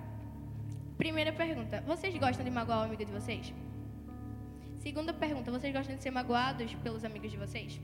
Primeira 0.96 1.32
pergunta: 1.32 1.82
vocês 1.82 2.16
gostam 2.16 2.44
de 2.44 2.50
magoar 2.50 2.80
o 2.80 2.84
amigo 2.84 3.04
de 3.04 3.12
vocês? 3.12 3.52
Segunda 4.78 5.12
pergunta: 5.12 5.50
vocês 5.50 5.72
gostam 5.78 5.94
de 5.96 6.02
ser 6.02 6.10
magoados 6.10 6.74
pelos 6.76 7.04
amigos 7.04 7.30
de 7.30 7.36
vocês? 7.36 7.78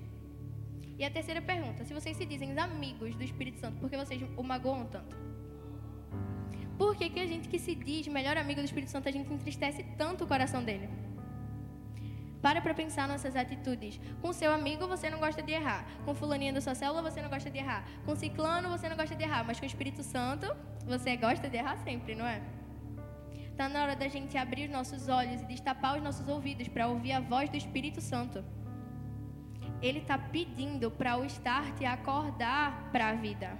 E 0.98 1.04
a 1.04 1.10
terceira 1.10 1.42
pergunta: 1.42 1.84
se 1.84 1.92
vocês 1.92 2.16
se 2.16 2.24
dizem 2.24 2.58
amigos 2.58 3.14
do 3.14 3.22
Espírito 3.22 3.58
Santo, 3.58 3.78
por 3.78 3.90
que 3.90 3.96
vocês 3.96 4.22
o 4.38 4.42
magoam 4.42 4.86
tanto? 4.86 5.14
Por 6.78 6.96
que, 6.96 7.10
que 7.10 7.20
a 7.20 7.26
gente 7.26 7.46
que 7.46 7.58
se 7.58 7.74
diz 7.74 8.08
melhor 8.08 8.36
amigo 8.38 8.60
do 8.62 8.64
Espírito 8.64 8.90
Santo, 8.90 9.08
a 9.08 9.12
gente 9.12 9.30
entristece 9.32 9.84
tanto 9.98 10.24
o 10.24 10.26
coração 10.26 10.64
dele? 10.64 10.88
Para 12.44 12.60
para 12.60 12.74
pensar 12.74 13.08
nossas 13.08 13.34
atitudes. 13.36 13.98
Com 14.20 14.30
seu 14.30 14.52
amigo 14.52 14.86
você 14.86 15.08
não 15.08 15.18
gosta 15.18 15.42
de 15.42 15.52
errar. 15.52 15.82
Com 16.04 16.14
fulaninha 16.14 16.52
da 16.52 16.60
sua 16.60 16.74
célula 16.74 17.00
você 17.00 17.22
não 17.22 17.30
gosta 17.30 17.50
de 17.50 17.56
errar. 17.56 17.82
Com 18.04 18.14
ciclano 18.14 18.68
você 18.68 18.86
não 18.86 18.98
gosta 18.98 19.14
de 19.16 19.22
errar. 19.22 19.42
Mas 19.46 19.58
com 19.58 19.64
o 19.64 19.66
Espírito 19.66 20.02
Santo 20.02 20.54
você 20.84 21.16
gosta 21.16 21.48
de 21.48 21.56
errar 21.56 21.78
sempre, 21.78 22.14
não 22.14 22.26
é? 22.26 22.42
Está 23.50 23.66
na 23.66 23.82
hora 23.82 23.96
da 23.96 24.08
gente 24.08 24.36
abrir 24.36 24.66
os 24.66 24.72
nossos 24.72 25.08
olhos 25.08 25.40
e 25.40 25.46
destapar 25.46 25.96
os 25.96 26.02
nossos 26.02 26.28
ouvidos 26.28 26.68
para 26.68 26.86
ouvir 26.86 27.12
a 27.12 27.20
voz 27.20 27.48
do 27.48 27.56
Espírito 27.56 28.02
Santo. 28.02 28.44
Ele 29.80 30.00
está 30.00 30.18
pedindo 30.18 30.90
para 30.90 31.16
o 31.16 31.24
start 31.24 31.80
acordar 31.84 32.90
para 32.92 33.08
a 33.08 33.14
vida. 33.14 33.56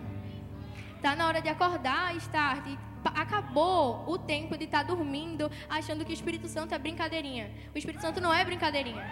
Está 0.96 1.16
na 1.16 1.26
hora 1.26 1.40
de 1.40 1.48
acordar, 1.48 2.14
start. 2.16 2.66
Acabou 3.10 4.04
o 4.08 4.18
tempo 4.18 4.56
de 4.56 4.64
estar 4.64 4.84
tá 4.84 4.94
dormindo 4.94 5.50
achando 5.68 6.04
que 6.04 6.12
o 6.12 6.14
Espírito 6.14 6.48
Santo 6.48 6.74
é 6.74 6.78
brincadeirinha. 6.78 7.50
O 7.74 7.78
Espírito 7.78 8.00
Santo 8.00 8.20
não 8.20 8.32
é 8.32 8.44
brincadeirinha. 8.44 9.04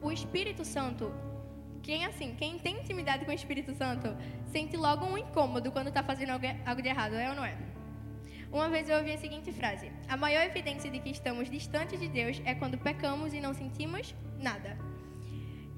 O 0.00 0.10
Espírito 0.10 0.64
Santo 0.64 1.12
quem 1.82 2.04
assim, 2.04 2.34
quem 2.36 2.58
tem 2.58 2.78
intimidade 2.78 3.24
com 3.24 3.32
o 3.32 3.34
Espírito 3.34 3.74
Santo, 3.74 4.16
sente 4.52 4.76
logo 4.76 5.04
um 5.04 5.18
incômodo 5.18 5.72
quando 5.72 5.88
está 5.88 6.02
fazendo 6.02 6.30
algo 6.64 6.80
de 6.80 6.88
errado, 6.88 7.14
é 7.14 7.28
ou 7.28 7.34
não 7.34 7.44
é? 7.44 7.56
Uma 8.52 8.68
vez 8.68 8.88
eu 8.88 8.98
ouvi 8.98 9.12
a 9.12 9.18
seguinte 9.18 9.50
frase: 9.52 9.90
A 10.08 10.16
maior 10.16 10.44
evidência 10.44 10.90
de 10.90 11.00
que 11.00 11.10
estamos 11.10 11.50
distantes 11.50 11.98
de 11.98 12.08
Deus 12.08 12.40
é 12.44 12.54
quando 12.54 12.78
pecamos 12.78 13.34
e 13.34 13.40
não 13.40 13.52
sentimos 13.52 14.14
nada. 14.38 14.91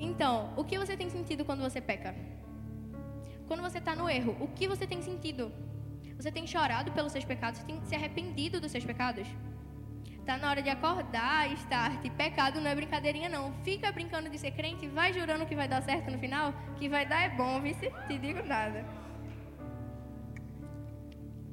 Então, 0.04 0.52
o 0.54 0.62
que 0.68 0.76
você 0.78 0.94
tem 1.00 1.08
sentido 1.08 1.46
quando 1.46 1.62
você 1.62 1.80
peca? 1.80 2.14
Quando 3.48 3.62
você 3.62 3.78
está 3.78 3.96
no 3.96 4.08
erro, 4.08 4.36
o 4.38 4.48
que 4.48 4.68
você 4.68 4.86
tem 4.86 5.00
sentido? 5.00 5.50
Você 6.18 6.30
tem 6.30 6.46
chorado 6.46 6.92
pelos 6.92 7.10
seus 7.10 7.24
pecados? 7.24 7.58
Você 7.58 7.66
tem 7.66 7.80
se 7.86 7.94
arrependido 7.94 8.60
dos 8.60 8.70
seus 8.70 8.84
pecados? 8.84 9.26
Tá 10.26 10.36
na 10.36 10.50
hora 10.50 10.62
de 10.62 10.68
acordar, 10.68 11.50
start. 11.54 12.02
Pecado 12.18 12.60
não 12.60 12.70
é 12.70 12.74
brincadeirinha, 12.74 13.30
não. 13.30 13.44
Fica 13.68 13.90
brincando 13.92 14.28
de 14.28 14.38
ser 14.38 14.50
crente, 14.50 14.86
vai 14.86 15.10
jurando 15.12 15.46
que 15.46 15.56
vai 15.56 15.66
dar 15.66 15.82
certo 15.82 16.10
no 16.10 16.18
final, 16.18 16.52
que 16.78 16.86
vai 16.86 17.06
dar 17.06 17.22
é 17.22 17.30
bom, 17.30 17.60
vice, 17.62 17.90
te 18.06 18.18
digo 18.18 18.42
nada. 18.46 18.84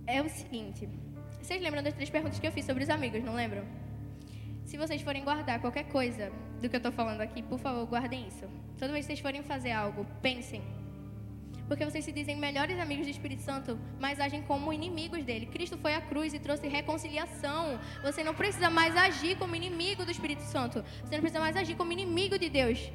É 0.05 0.21
o 0.21 0.29
seguinte. 0.29 0.89
Vocês 1.41 1.61
lembram 1.61 1.81
das 1.81 1.93
três 1.93 2.09
perguntas 2.09 2.37
que 2.37 2.47
eu 2.47 2.51
fiz 2.51 2.65
sobre 2.65 2.83
os 2.83 2.89
amigos, 2.89 3.23
não 3.23 3.33
lembram? 3.33 3.63
Se 4.65 4.77
vocês 4.77 5.01
forem 5.01 5.23
guardar 5.23 5.59
qualquer 5.61 5.85
coisa 5.85 6.31
do 6.61 6.69
que 6.69 6.75
eu 6.75 6.79
estou 6.79 6.91
falando 6.91 7.21
aqui, 7.21 7.41
por 7.41 7.59
favor, 7.59 7.85
guardem 7.85 8.27
isso. 8.27 8.45
Toda 8.77 8.93
vez 8.93 9.05
que 9.05 9.13
vocês 9.13 9.19
forem 9.19 9.43
fazer 9.43 9.71
algo, 9.71 10.05
pensem 10.21 10.61
porque 11.71 11.85
vocês 11.85 12.03
se 12.03 12.11
dizem 12.11 12.35
melhores 12.35 12.77
amigos 12.77 13.05
do 13.05 13.09
Espírito 13.09 13.43
Santo, 13.43 13.79
mas 13.97 14.19
agem 14.19 14.41
como 14.41 14.73
inimigos 14.73 15.23
dele. 15.23 15.45
Cristo 15.45 15.77
foi 15.77 15.93
à 15.93 16.01
cruz 16.01 16.33
e 16.33 16.39
trouxe 16.39 16.67
reconciliação. 16.67 17.79
Você 18.03 18.25
não 18.25 18.33
precisa 18.35 18.69
mais 18.69 18.93
agir 18.97 19.37
como 19.37 19.55
inimigo 19.55 20.03
do 20.03 20.11
Espírito 20.11 20.41
Santo. 20.41 20.83
Você 21.01 21.15
não 21.15 21.21
precisa 21.21 21.39
mais 21.39 21.55
agir 21.55 21.75
como 21.75 21.93
inimigo 21.93 22.37
de 22.37 22.49
Deus. 22.49 22.91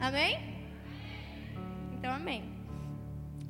Amém? 0.00 0.40
Então, 1.92 2.10
amém. 2.10 2.42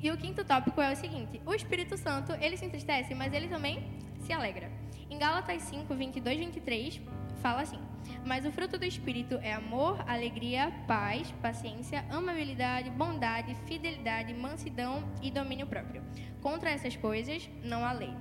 E 0.03 0.11
o 0.11 0.17
quinto 0.17 0.43
tópico 0.43 0.81
é 0.81 0.91
o 0.91 0.97
seguinte: 0.97 1.41
o 1.45 1.53
Espírito 1.53 1.95
Santo, 1.95 2.33
ele 2.33 2.57
se 2.57 2.65
entristece, 2.65 3.15
mas 3.15 3.31
ele 3.31 3.47
também 3.47 3.81
se 4.19 4.33
alegra. 4.33 4.69
Em 5.09 5.17
Gálatas 5.17 5.61
5, 5.61 5.95
22, 5.95 6.37
23, 6.37 6.99
fala 7.41 7.61
assim: 7.61 7.79
Mas 8.25 8.45
o 8.45 8.51
fruto 8.51 8.77
do 8.77 8.85
Espírito 8.85 9.35
é 9.41 9.53
amor, 9.53 10.03
alegria, 10.07 10.71
paz, 10.87 11.31
paciência, 11.41 12.05
amabilidade, 12.09 12.89
bondade, 12.91 13.55
fidelidade, 13.65 14.33
mansidão 14.33 15.03
e 15.21 15.31
domínio 15.31 15.65
próprio. 15.65 16.03
Contra 16.41 16.69
essas 16.69 16.95
coisas 16.95 17.49
não 17.63 17.83
há 17.83 17.91
lei. 17.91 18.13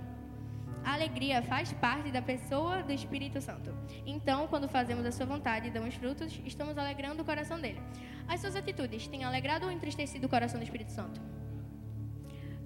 A 0.82 0.94
alegria 0.94 1.42
faz 1.42 1.72
parte 1.74 2.10
da 2.10 2.22
pessoa 2.22 2.82
do 2.82 2.92
Espírito 2.92 3.40
Santo. 3.40 3.74
Então, 4.06 4.48
quando 4.48 4.66
fazemos 4.68 5.04
a 5.04 5.12
sua 5.12 5.26
vontade 5.26 5.68
e 5.68 5.70
damos 5.70 5.94
frutos, 5.94 6.40
estamos 6.46 6.78
alegrando 6.78 7.22
o 7.22 7.24
coração 7.24 7.60
dele. 7.60 7.80
As 8.26 8.40
suas 8.40 8.56
atitudes 8.56 9.06
têm 9.06 9.22
alegrado 9.22 9.66
ou 9.66 9.70
entristecido 9.70 10.26
o 10.26 10.30
coração 10.30 10.58
do 10.58 10.64
Espírito 10.64 10.92
Santo? 10.92 11.20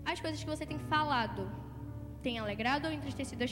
As 0.05 0.21
coisas 0.21 0.43
que 0.43 0.49
você 0.49 0.65
tem 0.65 0.79
falado 0.79 1.51
têm 2.23 2.39
alegrado 2.39 2.87
ou 2.87 2.93
entristecido 2.93 3.43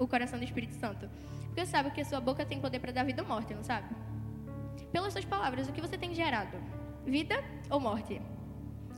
o 0.00 0.08
coração 0.08 0.38
do 0.38 0.44
Espírito 0.44 0.74
Santo? 0.74 1.08
Porque 1.44 1.60
você 1.64 1.70
sabe 1.70 1.90
que 1.90 2.00
a 2.00 2.04
sua 2.04 2.20
boca 2.20 2.44
tem 2.44 2.60
poder 2.60 2.80
para 2.80 2.92
dar 2.92 3.04
vida 3.04 3.22
ou 3.22 3.28
morte, 3.28 3.54
não 3.54 3.62
sabe? 3.62 3.88
Pelas 4.90 5.12
suas 5.12 5.24
palavras, 5.24 5.68
o 5.68 5.72
que 5.72 5.80
você 5.80 5.96
tem 5.96 6.14
gerado? 6.14 6.56
Vida 7.04 7.36
ou 7.70 7.78
morte? 7.78 8.20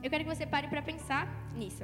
Eu 0.01 0.09
quero 0.09 0.23
que 0.23 0.35
você 0.35 0.45
pare 0.45 0.67
para 0.67 0.81
pensar 0.81 1.27
nisso. 1.55 1.83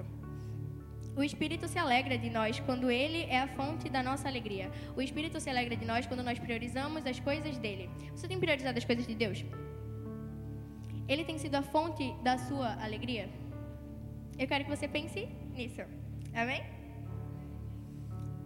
O 1.15 1.23
Espírito 1.23 1.67
se 1.67 1.77
alegra 1.77 2.17
de 2.17 2.29
nós 2.29 2.59
quando 2.61 2.89
Ele 2.89 3.23
é 3.23 3.39
a 3.41 3.47
fonte 3.47 3.89
da 3.89 4.01
nossa 4.01 4.27
alegria. 4.27 4.71
O 4.95 5.01
Espírito 5.01 5.39
se 5.39 5.49
alegra 5.49 5.75
de 5.75 5.85
nós 5.85 6.05
quando 6.07 6.23
nós 6.23 6.39
priorizamos 6.39 7.05
as 7.05 7.19
coisas 7.19 7.57
dele. 7.57 7.89
Você 8.15 8.27
tem 8.27 8.39
priorizado 8.39 8.77
as 8.77 8.85
coisas 8.85 9.05
de 9.05 9.15
Deus? 9.15 9.43
Ele 11.07 11.25
tem 11.25 11.37
sido 11.37 11.55
a 11.55 11.61
fonte 11.61 12.13
da 12.23 12.37
sua 12.37 12.81
alegria? 12.81 13.29
Eu 14.37 14.47
quero 14.47 14.63
que 14.63 14.69
você 14.69 14.87
pense 14.87 15.27
nisso. 15.53 15.81
Amém? 16.33 16.78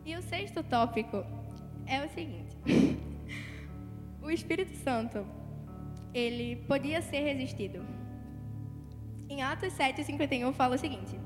E 0.05 0.15
o 0.15 0.21
sexto 0.21 0.61
tópico 0.63 1.23
é 1.85 2.03
o 2.03 2.09
seguinte: 2.09 2.57
o 4.21 4.29
Espírito 4.29 4.75
Santo, 4.75 5.25
ele 6.13 6.57
podia 6.67 7.01
ser 7.01 7.19
resistido. 7.19 7.85
Em 9.29 9.41
Atos 9.41 9.73
7:51 9.73 10.53
fala 10.53 10.75
o 10.75 10.77
seguinte: 10.77 11.17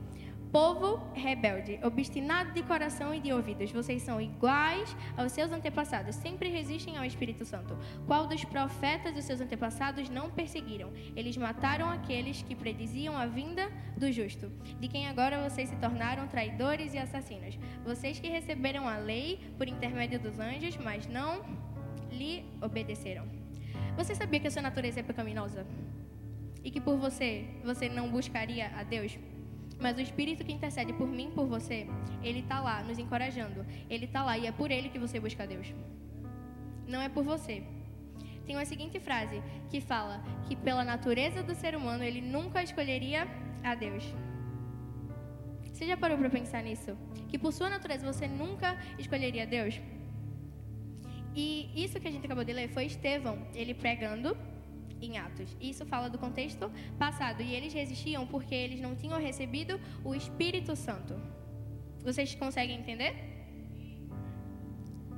Povo 0.51 1.11
rebelde, 1.13 1.77
obstinado 1.83 2.53
de 2.53 2.63
coração 2.63 3.13
e 3.13 3.19
de 3.19 3.33
ouvidos, 3.33 3.69
vocês 3.71 4.01
são 4.01 4.21
iguais 4.21 4.95
aos 5.17 5.33
seus 5.33 5.51
antepassados, 5.51 6.15
sempre 6.15 6.49
resistem 6.49 6.97
ao 6.97 7.03
Espírito 7.03 7.43
Santo. 7.43 7.77
Qual 8.05 8.27
dos 8.27 8.45
profetas 8.45 9.13
dos 9.13 9.25
seus 9.25 9.41
antepassados 9.41 10.09
não 10.09 10.29
perseguiram? 10.29 10.93
Eles 11.17 11.35
mataram 11.35 11.89
aqueles 11.89 12.43
que 12.43 12.55
prediziam 12.55 13.17
a 13.17 13.25
vinda 13.25 13.69
do 13.97 14.09
justo, 14.09 14.49
de 14.79 14.87
quem 14.87 15.07
agora 15.07 15.47
vocês 15.47 15.67
se 15.67 15.75
tornaram 15.75 16.27
traidores 16.27 16.93
e 16.93 16.97
assassinos. 16.97 17.59
Vocês 17.83 18.17
que 18.17 18.29
receberam 18.29 18.87
a 18.87 18.97
lei 18.97 19.39
por 19.57 19.67
intermédio 19.67 20.17
dos 20.17 20.39
anjos, 20.39 20.77
mas 20.77 21.07
não 21.07 21.43
lhe 22.09 22.45
obedeceram. 22.61 23.27
Você 23.97 24.15
sabia 24.15 24.39
que 24.39 24.47
a 24.47 24.51
sua 24.51 24.61
natureza 24.61 25.01
é 25.01 25.03
pecaminosa? 25.03 25.67
E 26.63 26.71
que 26.71 26.79
por 26.79 26.97
você, 26.97 27.45
você 27.65 27.89
não 27.89 28.09
buscaria 28.09 28.71
a 28.77 28.83
Deus? 28.83 29.17
Mas 29.79 29.97
o 29.97 30.01
Espírito 30.01 30.43
que 30.43 30.51
intercede 30.51 30.91
por 30.93 31.07
mim, 31.07 31.31
por 31.33 31.45
você, 31.45 31.87
ele 32.23 32.39
está 32.39 32.59
lá 32.59 32.81
nos 32.83 32.97
encorajando. 32.97 33.65
Ele 33.89 34.05
está 34.05 34.23
lá 34.23 34.37
e 34.37 34.47
é 34.47 34.51
por 34.51 34.71
ele 34.71 34.89
que 34.89 34.99
você 34.99 35.19
busca 35.19 35.45
Deus. 35.45 35.73
Não 36.87 37.01
é 37.01 37.09
por 37.09 37.23
você. 37.23 37.63
Tem 38.45 38.55
uma 38.55 38.65
seguinte 38.65 38.99
frase 38.99 39.41
que 39.69 39.79
fala 39.81 40.23
que 40.47 40.55
pela 40.55 40.83
natureza 40.83 41.43
do 41.43 41.53
ser 41.53 41.75
humano 41.75 42.03
ele 42.03 42.21
nunca 42.21 42.63
escolheria 42.63 43.27
a 43.63 43.75
Deus. 43.75 44.03
Você 45.71 45.85
já 45.85 45.97
parou 45.97 46.17
para 46.17 46.29
pensar 46.29 46.63
nisso? 46.63 46.97
Que 47.27 47.37
por 47.37 47.51
sua 47.53 47.69
natureza 47.69 48.11
você 48.11 48.27
nunca 48.27 48.75
escolheria 48.97 49.45
Deus? 49.45 49.79
E 51.35 51.69
isso 51.75 51.99
que 51.99 52.07
a 52.07 52.11
gente 52.11 52.25
acabou 52.25 52.43
de 52.43 52.51
ler 52.51 52.69
foi 52.69 52.85
Estevão, 52.85 53.37
ele 53.53 53.75
pregando 53.75 54.35
em 55.01 55.17
Atos. 55.17 55.55
Isso 55.59 55.85
fala 55.85 56.09
do 56.09 56.17
contexto 56.17 56.71
passado. 56.97 57.41
E 57.41 57.53
eles 57.53 57.73
resistiam 57.73 58.25
porque 58.27 58.55
eles 58.55 58.79
não 58.79 58.95
tinham 58.95 59.19
recebido 59.19 59.79
o 60.03 60.15
Espírito 60.15 60.75
Santo. 60.75 61.15
Vocês 62.03 62.33
conseguem 62.35 62.79
entender? 62.79 63.13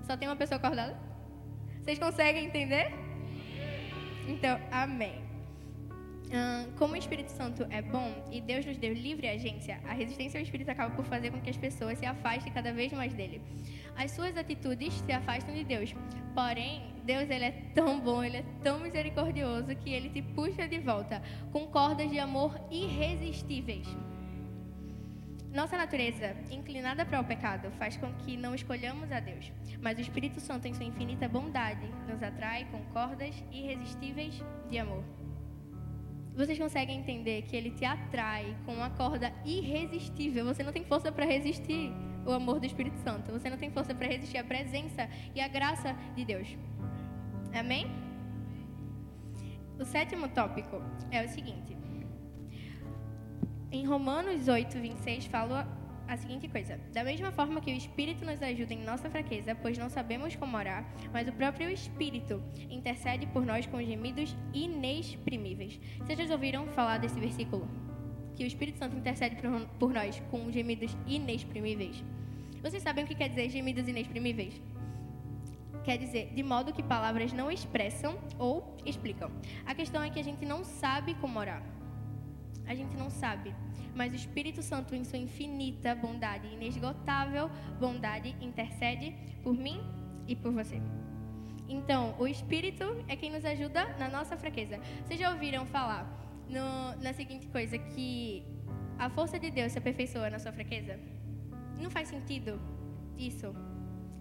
Só 0.03 0.17
tem 0.17 0.27
uma 0.27 0.35
pessoa 0.35 0.57
acordada? 0.57 0.97
Vocês 1.81 1.99
conseguem 1.99 2.45
entender? 2.45 2.91
Então, 4.27 4.59
amém. 4.71 5.27
como 6.77 6.93
o 6.93 6.97
Espírito 6.97 7.31
Santo 7.31 7.65
é 7.69 7.81
bom 7.81 8.13
e 8.31 8.39
Deus 8.39 8.65
nos 8.65 8.77
deu 8.77 8.93
livre 8.93 9.27
agência, 9.27 9.79
a 9.83 9.93
resistência 9.93 10.39
ao 10.39 10.43
Espírito 10.43 10.69
acaba 10.69 10.95
por 10.95 11.05
fazer 11.05 11.31
com 11.31 11.41
que 11.41 11.49
as 11.49 11.57
pessoas 11.57 11.97
se 11.97 12.05
afastem 12.05 12.53
cada 12.53 12.71
vez 12.71 12.93
mais 12.93 13.13
dele. 13.13 13.41
As 13.95 14.11
suas 14.11 14.37
atitudes 14.37 14.93
se 14.93 15.11
afastam 15.11 15.53
de 15.53 15.63
Deus. 15.63 15.93
Porém, 16.35 16.83
Deus 17.09 17.27
ele 17.27 17.45
é 17.45 17.51
tão 17.73 17.99
bom, 17.99 18.23
ele 18.23 18.37
é 18.37 18.45
tão 18.61 18.79
misericordioso 18.79 19.75
que 19.77 19.91
ele 19.91 20.09
te 20.09 20.21
puxa 20.21 20.67
de 20.67 20.77
volta 20.77 21.19
com 21.51 21.65
cordas 21.65 22.07
de 22.07 22.19
amor 22.19 22.55
irresistíveis. 22.69 23.87
Nossa 25.51 25.75
natureza, 25.75 26.35
inclinada 26.51 27.03
para 27.03 27.19
o 27.19 27.23
pecado, 27.23 27.71
faz 27.79 27.97
com 27.97 28.13
que 28.13 28.37
não 28.37 28.53
escolhamos 28.53 29.11
a 29.11 29.19
Deus, 29.19 29.51
mas 29.81 29.97
o 29.97 30.01
Espírito 30.01 30.39
Santo, 30.39 30.67
em 30.67 30.73
sua 30.75 30.85
infinita 30.85 31.27
bondade, 31.27 31.87
nos 32.07 32.21
atrai 32.21 32.67
com 32.71 32.79
cordas 32.93 33.43
irresistíveis 33.51 34.43
de 34.69 34.77
amor. 34.77 35.03
Vocês 36.35 36.59
conseguem 36.59 36.99
entender 36.99 37.41
que 37.41 37.55
ele 37.55 37.71
te 37.71 37.85
atrai 37.85 38.55
com 38.67 38.75
uma 38.75 38.91
corda 38.91 39.33
irresistível? 39.43 40.45
Você 40.45 40.61
não 40.61 40.71
tem 40.71 40.85
força 40.85 41.11
para 41.11 41.25
resistir 41.25 41.91
o 42.23 42.31
amor 42.31 42.59
do 42.59 42.67
Espírito 42.67 42.99
Santo. 42.99 43.31
Você 43.31 43.49
não 43.49 43.57
tem 43.57 43.71
força 43.71 43.95
para 43.95 44.07
resistir 44.07 44.37
a 44.37 44.43
presença 44.43 45.09
e 45.33 45.41
a 45.41 45.47
graça 45.47 45.95
de 46.15 46.23
Deus. 46.23 46.55
Amém? 47.53 47.87
O 49.79 49.85
sétimo 49.85 50.27
tópico 50.29 50.81
é 51.11 51.23
o 51.23 51.29
seguinte. 51.29 51.77
Em 53.71 53.85
Romanos 53.85 54.47
8, 54.47 54.79
26, 54.79 55.25
fala 55.27 55.67
a 56.07 56.17
seguinte 56.17 56.47
coisa: 56.47 56.79
Da 56.91 57.03
mesma 57.03 57.31
forma 57.31 57.61
que 57.61 57.71
o 57.71 57.75
Espírito 57.75 58.25
nos 58.25 58.41
ajuda 58.41 58.73
em 58.73 58.83
nossa 58.83 59.09
fraqueza, 59.09 59.55
pois 59.55 59.77
não 59.77 59.89
sabemos 59.89 60.35
como 60.35 60.57
orar, 60.57 60.83
mas 61.13 61.27
o 61.27 61.33
próprio 61.33 61.69
Espírito 61.69 62.43
intercede 62.69 63.27
por 63.27 63.45
nós 63.45 63.65
com 63.67 63.81
gemidos 63.81 64.35
inexprimíveis. 64.53 65.79
Vocês 65.99 66.27
já 66.27 66.33
ouviram 66.33 66.65
falar 66.67 66.97
desse 66.97 67.19
versículo? 67.19 67.67
Que 68.35 68.43
o 68.43 68.47
Espírito 68.47 68.79
Santo 68.79 68.97
intercede 68.97 69.37
por, 69.79 69.93
nós 69.93 70.19
com 70.31 70.51
gemidos 70.51 70.97
inexprimíveis? 71.05 72.03
Vocês 72.61 72.81
sabem 72.81 73.05
o 73.05 73.07
que 73.07 73.15
quer 73.15 73.29
dizer 73.29 73.49
gemidos 73.49 73.87
inexprimíveis? 73.87 74.59
Quer 75.83 75.97
dizer, 75.97 76.33
de 76.33 76.43
modo 76.43 76.73
que 76.73 76.83
palavras 76.83 77.31
não 77.33 77.51
expressam 77.51 78.17
ou 78.37 78.77
explicam. 78.85 79.31
A 79.65 79.73
questão 79.73 80.03
é 80.03 80.09
que 80.09 80.19
a 80.19 80.23
gente 80.23 80.45
não 80.45 80.63
sabe 80.63 81.15
como 81.15 81.39
orar. 81.39 81.63
A 82.65 82.75
gente 82.75 82.95
não 82.95 83.09
sabe. 83.09 83.55
Mas 83.95 84.13
o 84.13 84.15
Espírito 84.15 84.61
Santo, 84.61 84.93
em 84.95 85.03
sua 85.03 85.17
infinita 85.17 85.95
bondade, 85.95 86.47
inesgotável 86.47 87.49
bondade, 87.79 88.35
intercede 88.39 89.15
por 89.43 89.53
mim 89.53 89.81
e 90.27 90.35
por 90.35 90.51
você. 90.51 90.81
Então, 91.67 92.15
o 92.17 92.27
Espírito 92.27 92.83
é 93.07 93.15
quem 93.15 93.31
nos 93.31 93.45
ajuda 93.45 93.85
na 93.97 94.09
nossa 94.09 94.37
fraqueza. 94.37 94.79
Vocês 95.03 95.19
já 95.19 95.31
ouviram 95.31 95.65
falar 95.65 96.03
no, 96.47 97.01
na 97.01 97.13
seguinte 97.13 97.47
coisa, 97.47 97.77
que 97.77 98.43
a 98.97 99.09
força 99.09 99.39
de 99.39 99.51
Deus 99.51 99.71
se 99.71 99.77
aperfeiçoa 99.77 100.29
na 100.29 100.39
sua 100.39 100.51
fraqueza? 100.51 100.99
Não 101.79 101.89
faz 101.89 102.07
sentido 102.07 102.59
isso? 103.17 103.53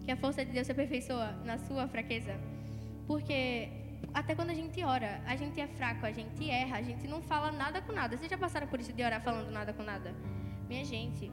Que 0.08 0.12
a 0.12 0.16
força 0.16 0.42
de 0.42 0.50
Deus 0.52 0.66
se 0.66 0.72
aperfeiçoa 0.72 1.32
na 1.44 1.58
sua 1.58 1.86
fraqueza? 1.86 2.34
Porque 3.06 3.68
até 4.14 4.34
quando 4.34 4.48
a 4.48 4.54
gente 4.54 4.82
ora, 4.82 5.20
a 5.26 5.36
gente 5.36 5.60
é 5.60 5.66
fraco, 5.66 6.06
a 6.06 6.10
gente 6.10 6.48
erra, 6.48 6.78
a 6.78 6.80
gente 6.82 7.06
não 7.06 7.20
fala 7.20 7.52
nada 7.52 7.82
com 7.82 7.92
nada. 7.92 8.16
Vocês 8.16 8.30
já 8.30 8.38
passaram 8.38 8.66
por 8.66 8.80
isso 8.80 8.90
de 8.90 9.02
orar 9.02 9.20
falando 9.20 9.50
nada 9.50 9.70
com 9.74 9.82
nada? 9.82 10.14
Minha 10.66 10.82
gente, 10.82 11.30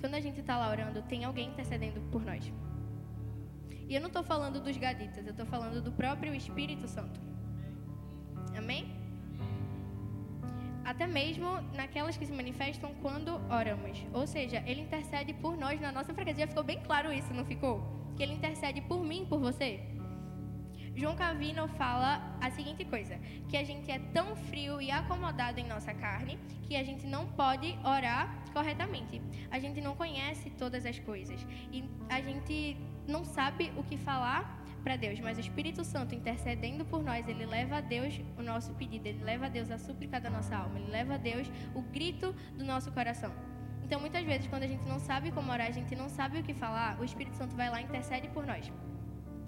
quando 0.00 0.14
a 0.14 0.20
gente 0.20 0.38
está 0.38 0.56
lá 0.56 0.70
orando, 0.70 1.02
tem 1.02 1.24
alguém 1.24 1.48
intercedendo 1.48 2.00
por 2.12 2.24
nós. 2.24 2.52
E 3.88 3.96
eu 3.96 4.00
não 4.00 4.06
estou 4.06 4.22
falando 4.22 4.60
dos 4.60 4.76
gaditas, 4.76 5.26
eu 5.26 5.32
estou 5.32 5.46
falando 5.46 5.82
do 5.82 5.90
próprio 5.90 6.32
Espírito 6.36 6.86
Santo. 6.86 7.20
Amém? 8.56 8.95
Até 10.86 11.04
mesmo 11.04 11.60
naquelas 11.74 12.16
que 12.16 12.24
se 12.24 12.32
manifestam 12.32 12.94
quando 13.02 13.32
oramos. 13.50 14.06
Ou 14.14 14.24
seja, 14.24 14.62
ele 14.64 14.82
intercede 14.82 15.34
por 15.34 15.56
nós 15.56 15.80
na 15.80 15.90
nossa 15.90 16.14
fraqueza. 16.14 16.38
Já 16.38 16.46
ficou 16.46 16.62
bem 16.62 16.80
claro 16.80 17.12
isso, 17.12 17.34
não 17.34 17.44
ficou? 17.44 17.82
Que 18.16 18.22
ele 18.22 18.34
intercede 18.34 18.80
por 18.80 19.02
mim, 19.02 19.26
por 19.28 19.40
você. 19.40 19.80
João 20.94 21.16
Calvino 21.16 21.66
fala 21.70 22.38
a 22.40 22.50
seguinte 22.52 22.84
coisa: 22.84 23.18
que 23.48 23.56
a 23.56 23.64
gente 23.64 23.90
é 23.90 23.98
tão 23.98 24.36
frio 24.36 24.80
e 24.80 24.90
acomodado 24.90 25.58
em 25.58 25.66
nossa 25.66 25.92
carne 25.92 26.38
que 26.62 26.76
a 26.76 26.84
gente 26.84 27.04
não 27.04 27.26
pode 27.32 27.76
orar 27.84 28.44
corretamente. 28.52 29.20
A 29.50 29.58
gente 29.58 29.80
não 29.80 29.96
conhece 29.96 30.50
todas 30.50 30.86
as 30.86 30.98
coisas 31.00 31.44
e 31.72 31.84
a 32.08 32.20
gente 32.20 32.76
não 33.08 33.24
sabe 33.24 33.72
o 33.76 33.82
que 33.82 33.98
falar 33.98 34.64
para 34.86 34.94
Deus, 34.94 35.18
mas 35.18 35.36
o 35.36 35.40
Espírito 35.40 35.82
Santo 35.84 36.14
intercedendo 36.14 36.84
por 36.84 37.02
nós, 37.02 37.26
ele 37.26 37.44
leva 37.44 37.78
a 37.78 37.80
Deus 37.80 38.20
o 38.38 38.42
nosso 38.50 38.72
pedido, 38.74 39.04
ele 39.08 39.24
leva 39.24 39.46
a 39.46 39.48
Deus 39.48 39.68
a 39.68 39.78
súplica 39.78 40.20
da 40.20 40.30
nossa 40.30 40.54
alma, 40.56 40.78
ele 40.78 40.92
leva 40.92 41.14
a 41.14 41.16
Deus 41.16 41.50
o 41.74 41.82
grito 41.82 42.32
do 42.56 42.64
nosso 42.64 42.92
coração. 42.92 43.32
Então, 43.82 43.98
muitas 43.98 44.24
vezes, 44.24 44.46
quando 44.46 44.62
a 44.62 44.68
gente 44.68 44.86
não 44.86 45.00
sabe 45.00 45.32
como 45.32 45.50
orar, 45.50 45.66
a 45.66 45.72
gente 45.72 45.96
não 45.96 46.08
sabe 46.08 46.38
o 46.38 46.42
que 46.44 46.54
falar, 46.54 47.00
o 47.00 47.04
Espírito 47.04 47.34
Santo 47.34 47.56
vai 47.56 47.68
lá 47.68 47.80
e 47.80 47.84
intercede 47.84 48.28
por 48.28 48.46
nós. 48.46 48.70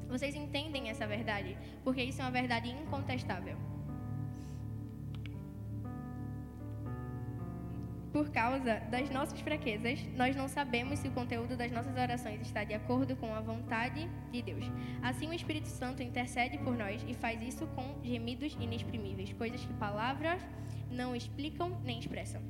Vocês 0.08 0.34
entendem 0.34 0.90
essa 0.90 1.06
verdade? 1.06 1.56
Porque 1.84 2.02
isso 2.02 2.20
é 2.20 2.24
uma 2.24 2.32
verdade 2.32 2.68
incontestável. 2.70 3.56
Por 8.12 8.30
causa 8.30 8.80
das 8.90 9.10
nossas 9.10 9.38
fraquezas, 9.40 10.02
nós 10.16 10.34
não 10.34 10.48
sabemos 10.48 10.98
se 10.98 11.08
o 11.08 11.10
conteúdo 11.10 11.56
das 11.56 11.70
nossas 11.70 11.94
orações 11.94 12.40
está 12.40 12.64
de 12.64 12.72
acordo 12.72 13.14
com 13.16 13.34
a 13.34 13.40
vontade 13.40 14.08
de 14.32 14.40
Deus. 14.40 14.64
Assim, 15.02 15.28
o 15.28 15.34
Espírito 15.34 15.68
Santo 15.68 16.02
intercede 16.02 16.56
por 16.58 16.74
nós 16.74 17.04
e 17.06 17.12
faz 17.12 17.40
isso 17.42 17.66
com 17.68 18.02
gemidos 18.02 18.56
inexprimíveis, 18.58 19.32
coisas 19.34 19.62
que 19.62 19.72
palavras 19.74 20.40
não 20.90 21.14
explicam 21.14 21.78
nem 21.84 21.98
expressam. 21.98 22.40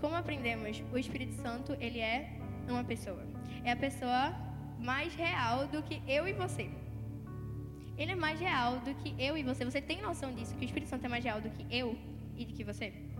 Como 0.00 0.16
aprendemos, 0.16 0.82
o 0.92 0.98
Espírito 0.98 1.34
Santo, 1.34 1.76
ele 1.78 2.00
é 2.00 2.38
uma 2.68 2.82
pessoa. 2.82 3.22
É 3.62 3.72
a 3.72 3.76
pessoa 3.76 4.34
mais 4.78 5.14
real 5.14 5.68
do 5.68 5.82
que 5.82 6.02
eu 6.08 6.26
e 6.26 6.32
você. 6.32 6.70
Ele 7.96 8.12
é 8.12 8.16
mais 8.16 8.40
real 8.40 8.80
do 8.80 8.94
que 8.94 9.14
eu 9.18 9.36
e 9.36 9.42
você. 9.42 9.64
Você 9.64 9.80
tem 9.80 10.00
noção 10.00 10.34
disso? 10.34 10.54
Que 10.56 10.64
o 10.64 10.66
Espírito 10.66 10.88
Santo 10.88 11.04
é 11.04 11.08
mais 11.08 11.22
real 11.22 11.40
do 11.40 11.50
que 11.50 11.64
eu 11.70 11.96
e 12.36 12.44
do 12.46 12.54
que 12.54 12.64
você? 12.64 13.11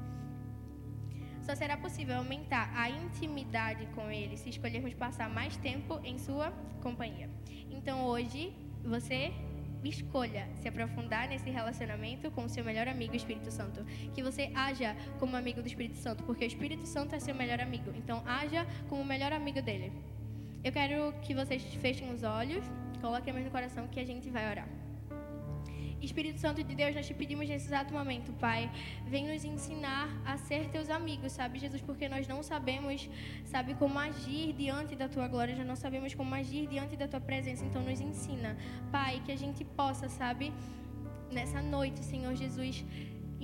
Só 1.42 1.54
será 1.54 1.76
possível 1.76 2.16
aumentar 2.16 2.72
a 2.74 2.88
intimidade 2.88 3.86
com 3.94 4.10
Ele 4.10 4.36
se 4.36 4.48
escolhermos 4.48 4.94
passar 4.94 5.28
mais 5.28 5.56
tempo 5.56 6.00
em 6.04 6.18
Sua 6.18 6.52
companhia. 6.80 7.28
Então 7.70 8.06
hoje, 8.06 8.52
você 8.84 9.32
escolha 9.84 10.48
se 10.60 10.68
aprofundar 10.68 11.28
nesse 11.28 11.50
relacionamento 11.50 12.30
com 12.30 12.44
o 12.44 12.48
seu 12.48 12.64
melhor 12.64 12.86
amigo, 12.86 13.16
Espírito 13.16 13.50
Santo. 13.50 13.84
Que 14.14 14.22
você 14.22 14.50
haja 14.54 14.96
como 15.18 15.36
amigo 15.36 15.60
do 15.60 15.66
Espírito 15.66 15.96
Santo, 15.96 16.22
porque 16.24 16.44
o 16.44 16.46
Espírito 16.46 16.86
Santo 16.86 17.14
é 17.14 17.18
seu 17.18 17.34
melhor 17.34 17.60
amigo. 17.60 17.92
Então, 17.96 18.22
haja 18.24 18.66
como 18.88 19.02
o 19.02 19.04
melhor 19.04 19.32
amigo 19.32 19.60
dele. 19.60 19.92
Eu 20.62 20.70
quero 20.70 21.12
que 21.22 21.34
vocês 21.34 21.62
fechem 21.74 22.12
os 22.12 22.22
olhos, 22.22 22.64
coloquem 23.00 23.32
a 23.32 23.34
mão 23.34 23.44
no 23.44 23.50
coração 23.50 23.88
que 23.88 23.98
a 23.98 24.04
gente 24.04 24.30
vai 24.30 24.48
orar. 24.48 24.81
Espírito 26.02 26.38
Santo 26.38 26.62
de 26.62 26.74
Deus, 26.74 26.94
nós 26.94 27.06
te 27.06 27.14
pedimos 27.14 27.48
nesse 27.48 27.66
exato 27.66 27.94
momento, 27.94 28.32
Pai, 28.32 28.70
vem 29.06 29.26
nos 29.32 29.44
ensinar 29.44 30.08
a 30.24 30.36
ser 30.36 30.68
teus 30.68 30.90
amigos, 30.90 31.32
sabe, 31.32 31.58
Jesus, 31.58 31.80
porque 31.80 32.08
nós 32.08 32.26
não 32.26 32.42
sabemos, 32.42 33.08
sabe, 33.44 33.74
como 33.74 33.98
agir 33.98 34.52
diante 34.52 34.96
da 34.96 35.08
tua 35.08 35.28
glória, 35.28 35.54
já 35.54 35.64
não 35.64 35.76
sabemos 35.76 36.14
como 36.14 36.34
agir 36.34 36.66
diante 36.66 36.96
da 36.96 37.06
tua 37.06 37.20
presença, 37.20 37.64
então 37.64 37.82
nos 37.82 38.00
ensina, 38.00 38.56
Pai, 38.90 39.22
que 39.24 39.32
a 39.32 39.36
gente 39.36 39.64
possa, 39.64 40.08
sabe, 40.08 40.52
nessa 41.30 41.62
noite, 41.62 42.04
Senhor 42.04 42.34
Jesus, 42.34 42.84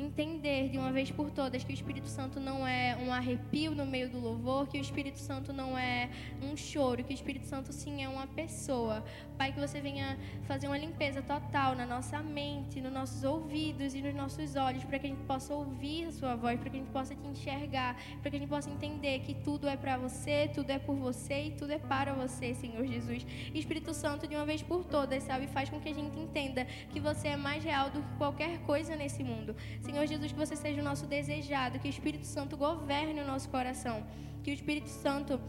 entender 0.01 0.69
de 0.69 0.79
uma 0.79 0.93
vez 0.93 1.11
por 1.11 1.31
todas 1.31 1.65
que 1.65 1.73
o 1.73 1.75
Espírito 1.75 2.09
Santo 2.09 2.41
não 2.41 2.67
é 2.67 2.97
um 2.97 3.13
arrepio 3.13 3.73
no 3.75 3.85
meio 3.85 4.09
do 4.09 4.19
louvor, 4.19 4.67
que 4.67 4.79
o 4.79 4.81
Espírito 4.81 5.19
Santo 5.19 5.53
não 5.53 5.77
é 5.79 6.11
um 6.43 6.57
choro, 6.57 7.05
que 7.05 7.13
o 7.13 7.15
Espírito 7.15 7.47
Santo 7.47 7.73
sim 7.73 8.03
é 8.03 8.09
uma 8.09 8.27
pessoa. 8.27 9.05
Pai, 9.37 9.53
que 9.53 9.61
você 9.61 9.81
venha 9.81 10.19
fazer 10.47 10.67
uma 10.67 10.79
limpeza 10.79 11.23
total 11.23 11.75
na 11.75 11.87
nossa 11.87 12.21
mente, 12.23 12.81
nos 12.81 12.93
nossos 12.93 13.23
ouvidos 13.25 13.95
e 13.95 14.03
nos 14.03 14.15
nossos 14.15 14.57
olhos, 14.57 14.85
para 14.85 14.99
que 14.99 15.07
a 15.07 15.11
gente 15.11 15.25
possa 15.25 15.55
ouvir 15.55 16.07
a 16.07 16.13
sua 16.13 16.35
voz, 16.35 16.59
para 16.59 16.71
que 16.71 16.77
a 16.77 16.81
gente 16.81 16.93
possa 16.93 17.15
te 17.15 17.27
enxergar, 17.27 17.97
para 18.21 18.31
que 18.31 18.37
a 18.37 18.41
gente 18.41 18.49
possa 18.49 18.69
entender 18.71 19.21
que 19.21 19.35
tudo 19.35 19.69
é 19.69 19.77
para 19.77 19.97
você, 19.97 20.51
tudo 20.53 20.71
é 20.71 20.79
por 20.79 20.97
você 20.97 21.45
e 21.47 21.51
tudo 21.53 21.73
é 21.73 21.79
para 21.79 22.13
você, 22.15 22.55
Senhor 22.55 22.85
Jesus. 22.87 23.27
Espírito 23.55 23.95
Santo, 23.95 24.27
de 24.27 24.35
uma 24.35 24.45
vez 24.45 24.63
por 24.63 24.85
todas, 24.85 25.23
sabe, 25.23 25.47
faz 25.47 25.69
com 25.69 25.81
que 25.81 25.89
a 25.89 25.95
gente 25.95 26.19
entenda 26.19 26.65
que 26.91 27.01
você 27.01 27.29
é 27.29 27.37
mais 27.37 27.63
real 27.63 27.91
do 27.91 28.03
que 28.03 28.17
qualquer 28.17 28.59
coisa 28.61 28.97
nesse 28.97 29.23
mundo. 29.23 29.55
Senhor 29.89 30.07
Jesus, 30.07 30.33
que 30.33 30.39
você 30.39 30.55
seja 30.55 30.83
o 30.83 30.85
nosso 30.85 31.07
desejado, 31.07 31.79
que 31.79 31.89
o 31.89 31.95
Espírito 31.97 32.27
Santo 32.27 32.59
governe 32.59 33.19
o 33.23 33.27
nosso 33.27 33.49
coração, 33.49 34.07
que 34.43 34.51
o 34.51 34.53
Espírito 34.53 34.91
Santo 34.91 35.41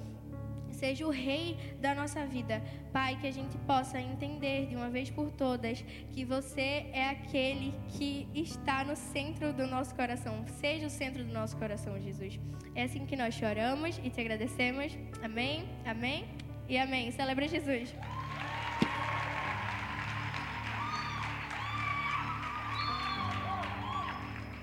seja 0.71 1.05
o 1.05 1.09
rei 1.09 1.57
da 1.81 1.93
nossa 1.93 2.25
vida. 2.25 2.63
Pai, 2.93 3.17
que 3.19 3.27
a 3.27 3.33
gente 3.33 3.57
possa 3.71 3.99
entender 3.99 4.67
de 4.67 4.77
uma 4.77 4.89
vez 4.89 5.09
por 5.09 5.29
todas 5.29 5.83
que 6.13 6.23
você 6.23 6.85
é 6.93 7.09
aquele 7.09 7.73
que 7.89 8.29
está 8.33 8.85
no 8.85 8.95
centro 8.95 9.51
do 9.51 9.67
nosso 9.67 9.93
coração. 9.93 10.45
Seja 10.47 10.87
o 10.87 10.89
centro 10.89 11.21
do 11.21 11.33
nosso 11.33 11.57
coração, 11.57 11.99
Jesus. 11.99 12.39
É 12.73 12.83
assim 12.83 13.05
que 13.05 13.17
nós 13.17 13.35
choramos 13.35 13.99
e 14.01 14.09
te 14.09 14.21
agradecemos. 14.21 14.97
Amém, 15.21 15.67
amém 15.85 16.23
e 16.69 16.77
amém. 16.77 17.11
Celebra 17.11 17.45
Jesus. 17.45 17.93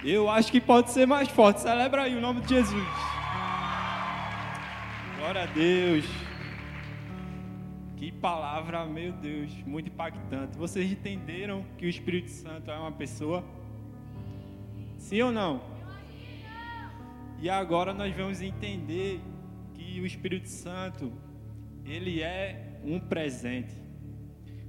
Eu 0.08 0.30
acho 0.30 0.52
que 0.52 0.60
pode 0.60 0.92
ser 0.92 1.04
mais 1.04 1.28
forte. 1.28 1.62
Celebra 1.62 2.02
aí 2.02 2.14
o 2.14 2.20
nome 2.20 2.40
de 2.40 2.50
Jesus. 2.50 2.88
Glória 5.18 5.42
a 5.42 5.46
Deus. 5.46 6.04
Que 7.96 8.12
palavra, 8.12 8.86
meu 8.86 9.10
Deus, 9.10 9.50
muito 9.66 9.88
impactante. 9.88 10.56
Vocês 10.56 10.92
entenderam 10.92 11.66
que 11.76 11.86
o 11.86 11.88
Espírito 11.88 12.30
Santo 12.30 12.70
é 12.70 12.78
uma 12.78 12.92
pessoa? 12.92 13.42
Sim 14.96 15.22
ou 15.22 15.32
não? 15.32 15.60
E 17.42 17.50
agora 17.50 17.92
nós 17.92 18.14
vamos 18.14 18.40
entender 18.40 19.20
que 19.74 20.00
o 20.00 20.06
Espírito 20.06 20.48
Santo, 20.48 21.12
ele 21.84 22.22
é 22.22 22.78
um 22.84 23.00
presente. 23.00 23.74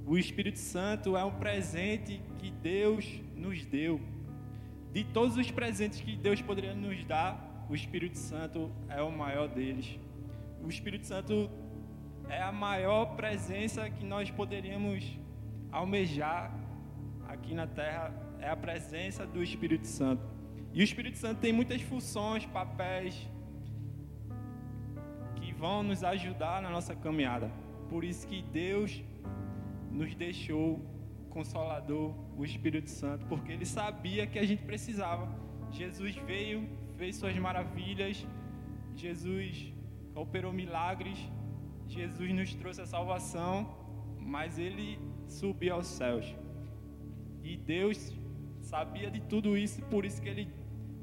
O 0.03 0.17
Espírito 0.17 0.57
Santo 0.57 1.15
é 1.15 1.23
um 1.23 1.35
presente 1.35 2.19
que 2.39 2.49
Deus 2.49 3.05
nos 3.35 3.63
deu. 3.63 4.16
De 4.93 5.03
todos 5.03 5.37
os 5.37 5.49
presentes 5.51 6.01
que 6.01 6.15
Deus 6.15 6.41
poderia 6.41 6.73
nos 6.73 7.03
dar, 7.05 7.65
o 7.69 7.75
Espírito 7.75 8.17
Santo 8.17 8.71
é 8.89 9.01
o 9.01 9.11
maior 9.11 9.47
deles. 9.47 9.99
O 10.63 10.69
Espírito 10.69 11.05
Santo 11.05 11.49
é 12.29 12.41
a 12.41 12.51
maior 12.51 13.15
presença 13.15 13.89
que 13.89 14.05
nós 14.05 14.29
poderíamos 14.31 15.17
almejar 15.71 16.51
aqui 17.27 17.53
na 17.53 17.67
terra, 17.67 18.13
é 18.39 18.49
a 18.49 18.55
presença 18.55 19.25
do 19.25 19.43
Espírito 19.43 19.87
Santo. 19.87 20.23
E 20.73 20.81
o 20.81 20.83
Espírito 20.83 21.17
Santo 21.17 21.39
tem 21.39 21.51
muitas 21.51 21.81
funções, 21.81 22.45
papéis 22.45 23.27
que 25.35 25.53
vão 25.53 25.83
nos 25.83 26.03
ajudar 26.03 26.61
na 26.61 26.69
nossa 26.69 26.95
caminhada. 26.95 27.51
Por 27.89 28.03
isso 28.03 28.27
que 28.27 28.41
Deus 28.41 29.01
nos 29.91 30.13
deixou 30.15 30.79
Consolador, 31.27 32.13
o 32.37 32.43
Espírito 32.43 32.89
Santo, 32.89 33.25
porque 33.27 33.51
ele 33.51 33.65
sabia 33.65 34.25
que 34.25 34.39
a 34.39 34.45
gente 34.45 34.63
precisava. 34.63 35.27
Jesus 35.71 36.15
veio, 36.15 36.67
fez 36.97 37.15
suas 37.15 37.35
maravilhas, 37.37 38.25
Jesus 38.95 39.73
operou 40.15 40.51
milagres, 40.51 41.17
Jesus 41.87 42.33
nos 42.33 42.53
trouxe 42.55 42.81
a 42.81 42.85
salvação, 42.85 43.75
mas 44.19 44.57
ele 44.57 44.99
subiu 45.27 45.75
aos 45.75 45.87
céus. 45.87 46.35
E 47.43 47.55
Deus 47.55 48.13
sabia 48.61 49.09
de 49.09 49.21
tudo 49.21 49.57
isso, 49.57 49.81
por 49.83 50.03
isso 50.05 50.21
que 50.21 50.27
ele 50.27 50.49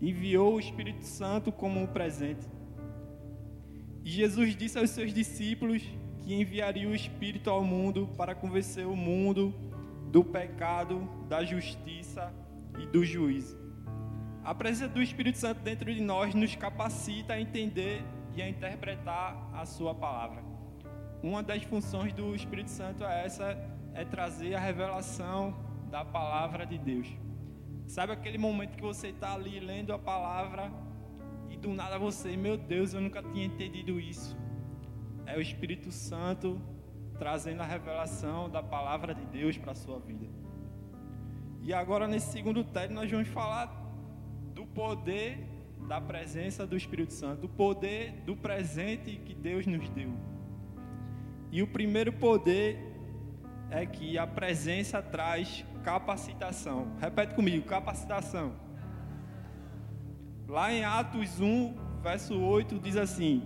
enviou 0.03 0.55
o 0.55 0.61
Espírito 0.61 1.05
Santo 1.05 1.51
como 1.51 1.81
um 1.81 1.87
presente. 1.87 2.47
E 4.05 4.11
Jesus 4.11 4.55
disse 4.55 4.79
aos 4.79 4.91
seus 4.91 5.15
discípulos 5.15 5.83
que 6.21 6.35
enviaria 6.35 6.89
o 6.89 6.95
Espírito 6.95 7.49
ao 7.49 7.65
mundo 7.65 8.09
para 8.17 8.35
convencer 8.35 8.87
o 8.87 8.97
mundo 8.97 9.55
do 10.15 10.23
pecado, 10.23 11.01
da 11.29 11.45
justiça 11.45 12.33
e 12.79 12.87
do 12.87 13.05
juízo. 13.05 13.59
A 14.45 14.55
presença 14.55 14.89
do 14.89 15.03
Espírito 15.03 15.39
Santo 15.39 15.61
dentro 15.61 15.93
de 15.93 16.01
nós 16.01 16.33
nos 16.37 16.55
capacita 16.55 17.33
a 17.33 17.41
entender 17.41 18.01
e 18.37 18.41
a 18.41 18.49
interpretar 18.49 19.51
a 19.53 19.67
sua 19.67 19.93
palavra. 19.93 20.41
Uma 21.21 21.43
das 21.43 21.65
funções 21.65 22.13
do 22.13 22.33
Espírito 22.33 22.71
Santo 22.71 23.03
é 23.03 23.27
essa, 23.27 23.59
é 23.93 24.05
trazer 24.05 24.55
a 24.55 24.61
revelação 24.61 25.53
da 25.91 26.05
palavra 26.05 26.65
de 26.65 26.79
Deus. 26.79 27.09
Sabe 27.85 28.13
aquele 28.13 28.39
momento 28.39 28.77
que 28.77 28.83
você 28.83 29.09
está 29.09 29.35
ali 29.35 29.59
lendo 29.59 29.93
a 29.93 29.99
palavra 29.99 30.71
e 31.51 31.57
do 31.57 31.71
nada 31.75 31.99
você, 31.99 32.37
meu 32.37 32.57
Deus, 32.57 32.95
eu 32.95 33.01
nunca 33.01 33.21
tinha 33.21 33.47
entendido 33.47 33.99
isso. 33.99 34.39
É 35.27 35.37
o 35.37 35.41
Espírito 35.41 35.91
Santo 35.91 36.63
trazendo 37.19 37.61
a 37.61 37.67
revelação 37.67 38.49
da 38.49 38.63
palavra 38.63 39.15
de 39.15 39.25
Deus 39.27 39.57
para 39.57 39.73
a 39.73 39.75
sua 39.75 39.99
vida. 39.99 40.27
E 41.63 41.73
agora, 41.73 42.07
nesse 42.07 42.31
segundo 42.31 42.63
texto, 42.63 42.93
nós 42.93 43.11
vamos 43.11 43.29
falar 43.29 43.67
do 44.55 44.67
poder 44.67 45.55
da 45.89 46.01
presença 46.01 46.67
do 46.67 46.77
Espírito 46.77 47.13
Santo, 47.13 47.43
do 47.43 47.49
poder 47.49 48.13
do 48.25 48.37
presente 48.37 49.17
que 49.17 49.35
Deus 49.35 49.67
nos 49.67 49.89
deu. 49.91 50.13
E 51.51 51.63
o 51.63 51.67
primeiro 51.67 52.13
poder 52.13 52.79
é 53.71 53.85
que 53.87 54.19
a 54.19 54.27
presença 54.27 55.03
traz 55.03 55.65
capacitação. 55.83 56.89
Repete 57.01 57.35
comigo: 57.35 57.67
capacitação. 57.67 58.55
Lá 60.49 60.73
em 60.73 60.85
Atos 60.85 61.41
1, 61.41 61.75
verso 62.03 62.39
8, 62.39 62.79
diz 62.79 62.97
assim: 62.97 63.43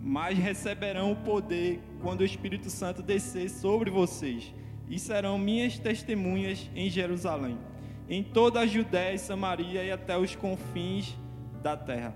Mas 0.00 0.38
receberão 0.38 1.12
o 1.12 1.16
poder 1.16 1.80
quando 2.04 2.20
o 2.20 2.24
Espírito 2.24 2.68
Santo 2.68 3.02
descer 3.02 3.48
sobre 3.48 3.90
vocês, 3.90 4.52
e 4.90 4.98
serão 4.98 5.38
minhas 5.38 5.78
testemunhas 5.78 6.70
em 6.76 6.90
Jerusalém, 6.90 7.58
em 8.06 8.22
toda 8.22 8.60
a 8.60 8.66
Judéia 8.66 9.14
e 9.14 9.18
Samaria 9.18 9.82
e 9.82 9.90
até 9.90 10.14
os 10.18 10.36
confins 10.36 11.16
da 11.62 11.74
terra. 11.74 12.14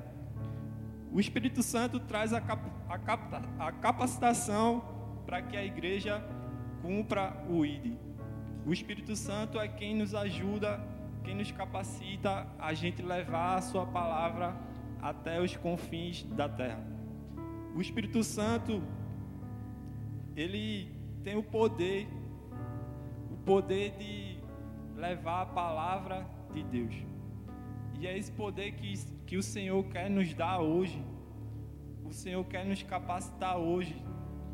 O 1.11 1.19
Espírito 1.19 1.63
Santo 1.63 1.99
traz 1.99 2.35
a, 2.35 2.41
cap 2.43 2.63
a, 2.87 2.99
cap 2.99 3.47
a 3.59 3.73
capacitação 3.73 4.85
para 5.25 5.41
que 5.41 5.57
a 5.57 5.65
igreja 5.65 6.23
cumpra 6.83 7.43
o 7.49 7.65
ID. 7.65 7.95
O 8.67 8.73
Espírito 8.75 9.17
Santo 9.17 9.59
é 9.59 9.67
quem 9.69 9.97
nos 9.97 10.15
ajuda, 10.15 10.79
quem 11.25 11.35
nos 11.35 11.51
capacita 11.51 12.47
a 12.59 12.75
gente 12.75 13.01
levar 13.01 13.55
a 13.55 13.63
sua 13.63 13.87
palavra 13.87 14.55
até 15.01 15.41
os 15.41 15.57
confins 15.57 16.25
da 16.25 16.47
terra. 16.47 16.85
O 17.75 17.81
Espírito 17.81 18.23
Santo 18.23 18.83
ele 20.41 20.89
tem 21.25 21.37
o 21.37 21.43
poder, 21.43 22.07
o 23.33 23.37
poder 23.39 23.91
de 23.99 24.39
levar 24.95 25.43
a 25.43 25.47
palavra 25.47 26.25
de 26.53 26.63
Deus. 26.63 26.95
E 27.99 28.07
é 28.07 28.17
esse 28.17 28.31
poder 28.31 28.73
que, 28.73 28.95
que 29.27 29.37
o 29.37 29.43
Senhor 29.43 29.83
quer 29.89 30.09
nos 30.09 30.33
dar 30.33 30.61
hoje. 30.61 31.05
O 32.05 32.13
Senhor 32.13 32.45
quer 32.45 32.65
nos 32.65 32.83
capacitar 32.85 33.59
hoje. 33.59 34.01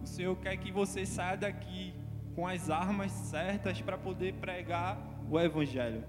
O 0.02 0.06
Senhor 0.06 0.34
quer 0.36 0.56
que 0.56 0.72
você 0.72 1.04
saia 1.04 1.36
daqui 1.36 1.94
com 2.34 2.46
as 2.46 2.70
armas 2.70 3.12
certas 3.12 3.82
para 3.82 3.98
poder 3.98 4.34
pregar 4.34 4.98
o 5.30 5.38
Evangelho. 5.38 6.02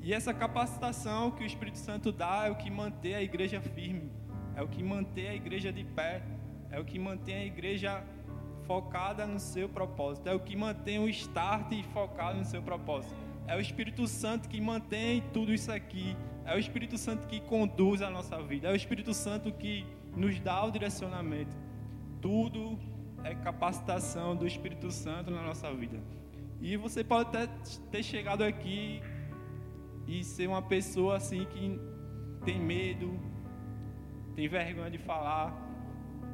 E 0.00 0.14
essa 0.14 0.32
capacitação 0.32 1.32
que 1.32 1.42
o 1.42 1.46
Espírito 1.46 1.78
Santo 1.78 2.12
dá 2.12 2.44
é 2.46 2.50
o 2.50 2.56
que 2.56 2.70
mantém 2.70 3.16
a 3.16 3.22
igreja 3.22 3.60
firme, 3.60 4.12
é 4.54 4.62
o 4.62 4.68
que 4.68 4.82
mantém 4.82 5.28
a 5.28 5.34
igreja 5.34 5.72
de 5.72 5.82
pé, 5.82 6.22
é 6.70 6.78
o 6.78 6.84
que 6.84 6.98
mantém 6.98 7.36
a 7.36 7.44
igreja 7.44 8.04
focada 8.66 9.26
no 9.26 9.38
seu 9.38 9.68
propósito. 9.68 10.28
É 10.28 10.34
o 10.34 10.40
que 10.40 10.56
mantém 10.56 10.98
o 10.98 11.08
start 11.08 11.72
focado 11.92 12.38
no 12.38 12.44
seu 12.44 12.62
propósito. 12.62 13.14
É 13.46 13.56
o 13.56 13.60
Espírito 13.60 14.06
Santo 14.06 14.48
que 14.48 14.60
mantém 14.60 15.22
tudo 15.32 15.52
isso 15.52 15.70
aqui. 15.70 16.16
É 16.44 16.54
o 16.54 16.58
Espírito 16.58 16.96
Santo 16.96 17.26
que 17.26 17.40
conduz 17.40 18.02
a 18.02 18.10
nossa 18.10 18.42
vida. 18.42 18.68
É 18.68 18.72
o 18.72 18.76
Espírito 18.76 19.12
Santo 19.12 19.52
que 19.52 19.86
nos 20.16 20.38
dá 20.40 20.64
o 20.64 20.70
direcionamento. 20.70 21.56
Tudo 22.20 22.78
é 23.22 23.34
capacitação 23.34 24.34
do 24.36 24.46
Espírito 24.46 24.90
Santo 24.90 25.30
na 25.30 25.42
nossa 25.42 25.72
vida. 25.72 25.98
E 26.60 26.76
você 26.76 27.04
pode 27.04 27.28
até 27.28 27.46
ter 27.90 28.02
chegado 28.02 28.42
aqui 28.42 29.02
e 30.06 30.22
ser 30.22 30.46
uma 30.46 30.62
pessoa 30.62 31.16
assim 31.16 31.44
que 31.46 31.80
tem 32.44 32.60
medo, 32.60 33.18
tem 34.34 34.48
vergonha 34.48 34.90
de 34.90 34.98
falar, 34.98 35.54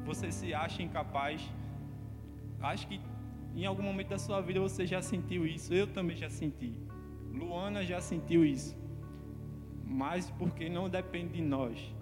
você 0.05 0.31
se 0.31 0.53
acha 0.53 0.81
incapaz. 0.81 1.41
Acho 2.61 2.87
que 2.87 3.01
em 3.55 3.65
algum 3.65 3.83
momento 3.83 4.09
da 4.09 4.17
sua 4.17 4.41
vida 4.41 4.59
você 4.59 4.85
já 4.85 5.01
sentiu 5.01 5.45
isso. 5.45 5.73
Eu 5.73 5.87
também 5.87 6.15
já 6.15 6.29
senti. 6.29 6.73
Luana 7.31 7.83
já 7.83 7.99
sentiu 7.99 8.45
isso. 8.45 8.77
Mas 9.85 10.29
porque 10.31 10.69
não 10.69 10.89
depende 10.89 11.33
de 11.33 11.41
nós. 11.41 11.93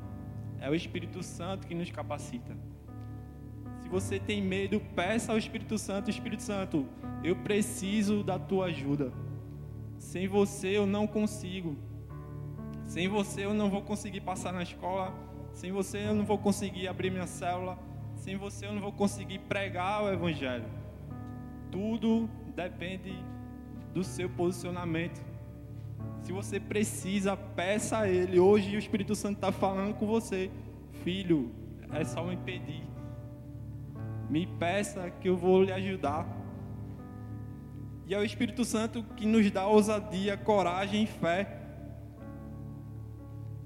É 0.60 0.70
o 0.70 0.76
Espírito 0.76 1.24
Santo 1.24 1.66
que 1.66 1.74
nos 1.74 1.90
capacita. 1.90 2.56
Se 3.82 3.90
você 3.90 4.20
tem 4.20 4.42
medo, 4.42 4.80
peça 4.96 5.32
ao 5.32 5.38
Espírito 5.38 5.78
Santo, 5.78 6.10
Espírito 6.10 6.44
Santo, 6.44 6.86
eu 7.24 7.36
preciso 7.38 8.24
da 8.24 8.38
tua 8.38 8.66
ajuda. 8.66 9.12
Sem 9.98 10.28
você 10.28 10.78
eu 10.78 10.86
não 10.86 11.08
consigo. 11.08 11.76
Sem 12.86 13.08
você 13.08 13.46
eu 13.46 13.54
não 13.54 13.70
vou 13.70 13.82
conseguir 13.82 14.22
passar 14.22 14.52
na 14.52 14.64
escola. 14.64 15.14
Sem 15.54 15.72
você 15.72 16.06
eu 16.08 16.16
não 16.16 16.26
vou 16.26 16.38
conseguir 16.38 16.88
abrir 16.88 17.10
minha 17.10 17.28
célula. 17.28 17.78
Sem 18.20 18.36
você 18.36 18.68
eu 18.68 18.74
não 18.74 18.82
vou 18.82 18.92
conseguir 18.92 19.40
pregar 19.40 20.04
o 20.04 20.12
Evangelho. 20.12 20.66
Tudo 21.72 22.30
depende 22.54 23.16
do 23.94 24.04
seu 24.04 24.30
posicionamento. 24.30 25.24
Se 26.24 26.34
você 26.34 26.60
precisa, 26.60 27.38
peça 27.38 28.00
a 28.00 28.10
Ele. 28.10 28.38
Hoje 28.38 28.76
o 28.76 28.80
Espírito 28.80 29.16
Santo 29.16 29.36
está 29.36 29.54
falando 29.54 29.94
com 29.94 30.06
você. 30.06 30.52
Filho, 31.02 31.50
é 31.94 32.04
só 32.04 32.22
me 32.24 32.36
pedir. 32.36 32.84
Me 34.30 34.46
peça 34.46 35.10
que 35.10 35.30
eu 35.30 35.38
vou 35.38 35.64
lhe 35.64 35.72
ajudar. 35.72 36.28
E 38.06 38.14
é 38.14 38.20
o 38.20 38.26
Espírito 38.26 38.66
Santo 38.66 39.02
que 39.16 39.26
nos 39.26 39.50
dá 39.50 39.66
ousadia, 39.66 40.36
coragem 40.36 41.04
e 41.04 41.08
fé. 41.08 41.58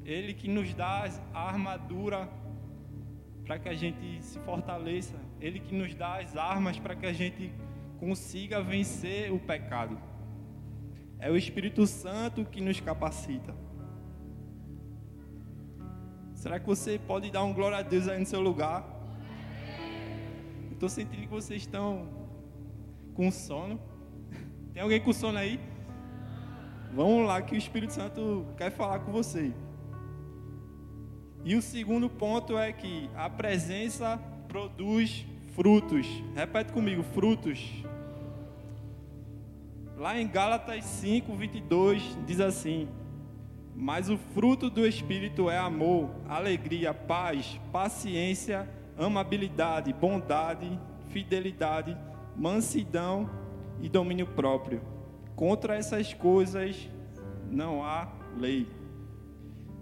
Ele 0.05 0.33
que 0.33 0.47
nos 0.47 0.73
dá 0.75 1.09
a 1.33 1.47
armadura 1.47 2.29
para 3.45 3.59
que 3.59 3.69
a 3.69 3.73
gente 3.73 4.21
se 4.21 4.39
fortaleça. 4.39 5.19
Ele 5.39 5.59
que 5.59 5.75
nos 5.75 5.93
dá 5.93 6.19
as 6.19 6.35
armas 6.35 6.79
para 6.79 6.95
que 6.95 7.05
a 7.05 7.13
gente 7.13 7.51
consiga 7.99 8.61
vencer 8.61 9.31
o 9.31 9.39
pecado. 9.39 9.97
É 11.19 11.29
o 11.31 11.37
Espírito 11.37 11.85
Santo 11.87 12.45
que 12.45 12.61
nos 12.61 12.79
capacita. 12.79 13.55
Será 16.33 16.59
que 16.59 16.65
você 16.65 16.99
pode 16.99 17.31
dar 17.31 17.43
um 17.43 17.53
glória 17.53 17.77
a 17.77 17.81
Deus 17.81 18.07
aí 18.07 18.19
no 18.19 18.25
seu 18.25 18.41
lugar? 18.41 18.85
Estou 20.71 20.89
sentindo 20.89 21.21
que 21.21 21.27
vocês 21.27 21.61
estão 21.61 22.09
com 23.13 23.31
sono. 23.31 23.79
Tem 24.73 24.83
alguém 24.83 24.99
com 24.99 25.13
sono 25.13 25.37
aí? 25.37 25.59
Vamos 26.93 27.25
lá 27.25 27.41
que 27.41 27.55
o 27.55 27.57
Espírito 27.57 27.93
Santo 27.93 28.45
quer 28.57 28.71
falar 28.71 28.99
com 28.99 29.11
você. 29.11 29.53
E 31.45 31.55
o 31.55 31.61
segundo 31.61 32.09
ponto 32.09 32.57
é 32.57 32.71
que 32.71 33.09
a 33.15 33.29
presença 33.29 34.17
produz 34.47 35.25
frutos. 35.53 36.07
Repete 36.33 36.71
comigo, 36.71 37.03
frutos. 37.03 37.83
Lá 39.97 40.19
em 40.19 40.27
Gálatas 40.27 40.85
5, 40.85 41.35
22, 41.35 42.17
diz 42.25 42.39
assim: 42.39 42.87
Mas 43.75 44.09
o 44.09 44.17
fruto 44.17 44.69
do 44.69 44.87
Espírito 44.87 45.49
é 45.49 45.57
amor, 45.57 46.09
alegria, 46.29 46.93
paz, 46.93 47.59
paciência, 47.71 48.69
amabilidade, 48.97 49.91
bondade, 49.91 50.79
fidelidade, 51.09 51.97
mansidão 52.37 53.29
e 53.81 53.89
domínio 53.89 54.27
próprio. 54.27 54.81
Contra 55.35 55.75
essas 55.75 56.13
coisas 56.13 56.89
não 57.49 57.83
há 57.83 58.07
lei. 58.37 58.67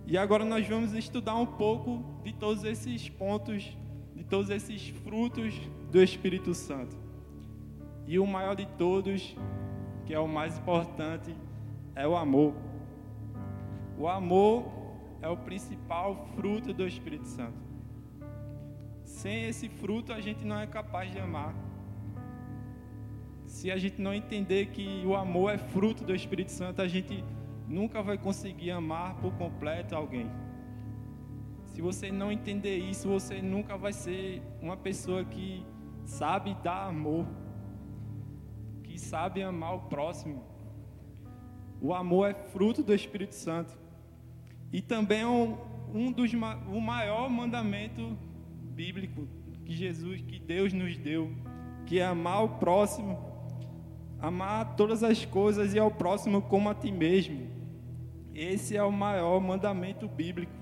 E 0.05 0.17
agora 0.17 0.43
nós 0.43 0.67
vamos 0.67 0.93
estudar 0.93 1.35
um 1.35 1.45
pouco 1.45 2.03
de 2.23 2.33
todos 2.33 2.63
esses 2.63 3.07
pontos, 3.09 3.75
de 4.15 4.23
todos 4.23 4.49
esses 4.49 4.89
frutos 4.89 5.53
do 5.91 6.01
Espírito 6.01 6.53
Santo. 6.53 6.95
E 8.07 8.19
o 8.19 8.25
maior 8.25 8.55
de 8.55 8.65
todos, 8.77 9.35
que 10.05 10.13
é 10.13 10.19
o 10.19 10.27
mais 10.27 10.57
importante, 10.57 11.35
é 11.95 12.07
o 12.07 12.15
amor. 12.15 12.53
O 13.97 14.07
amor 14.07 14.65
é 15.21 15.29
o 15.29 15.37
principal 15.37 16.27
fruto 16.35 16.73
do 16.73 16.87
Espírito 16.87 17.27
Santo. 17.27 17.71
Sem 19.03 19.45
esse 19.45 19.69
fruto, 19.69 20.11
a 20.11 20.19
gente 20.19 20.43
não 20.43 20.59
é 20.59 20.65
capaz 20.65 21.11
de 21.11 21.19
amar. 21.19 21.53
Se 23.45 23.69
a 23.69 23.77
gente 23.77 24.01
não 24.01 24.13
entender 24.13 24.67
que 24.67 25.03
o 25.05 25.15
amor 25.15 25.53
é 25.53 25.57
fruto 25.57 26.03
do 26.03 26.15
Espírito 26.15 26.51
Santo, 26.51 26.81
a 26.81 26.87
gente 26.87 27.23
nunca 27.71 28.03
vai 28.03 28.17
conseguir 28.17 28.71
amar 28.71 29.15
por 29.15 29.31
completo 29.33 29.95
alguém. 29.95 30.29
Se 31.67 31.81
você 31.81 32.11
não 32.11 32.31
entender 32.31 32.77
isso, 32.77 33.07
você 33.07 33.41
nunca 33.41 33.77
vai 33.77 33.93
ser 33.93 34.41
uma 34.61 34.75
pessoa 34.75 35.23
que 35.23 35.65
sabe 36.05 36.53
dar 36.61 36.87
amor, 36.87 37.25
que 38.83 38.99
sabe 38.99 39.41
amar 39.41 39.75
o 39.75 39.79
próximo. 39.83 40.43
O 41.81 41.93
amor 41.93 42.29
é 42.29 42.33
fruto 42.33 42.83
do 42.83 42.93
Espírito 42.93 43.35
Santo. 43.35 43.79
E 44.71 44.81
também 44.81 45.21
é 45.21 45.27
um, 45.27 45.57
um 45.93 46.11
dos 46.11 46.33
o 46.33 46.81
maior 46.81 47.29
mandamento 47.29 48.17
bíblico 48.75 49.27
que 49.65 49.73
Jesus, 49.73 50.21
que 50.21 50.39
Deus 50.39 50.73
nos 50.73 50.97
deu, 50.97 51.31
que 51.85 51.99
é 51.99 52.05
amar 52.05 52.43
o 52.43 52.49
próximo, 52.49 53.17
amar 54.19 54.75
todas 54.75 55.03
as 55.03 55.25
coisas 55.25 55.73
e 55.73 55.79
ao 55.79 55.89
próximo 55.89 56.41
como 56.41 56.69
a 56.69 56.75
ti 56.75 56.91
mesmo. 56.91 57.60
Esse 58.33 58.77
é 58.77 58.83
o 58.83 58.91
maior 58.91 59.39
mandamento 59.39 60.07
bíblico. 60.07 60.53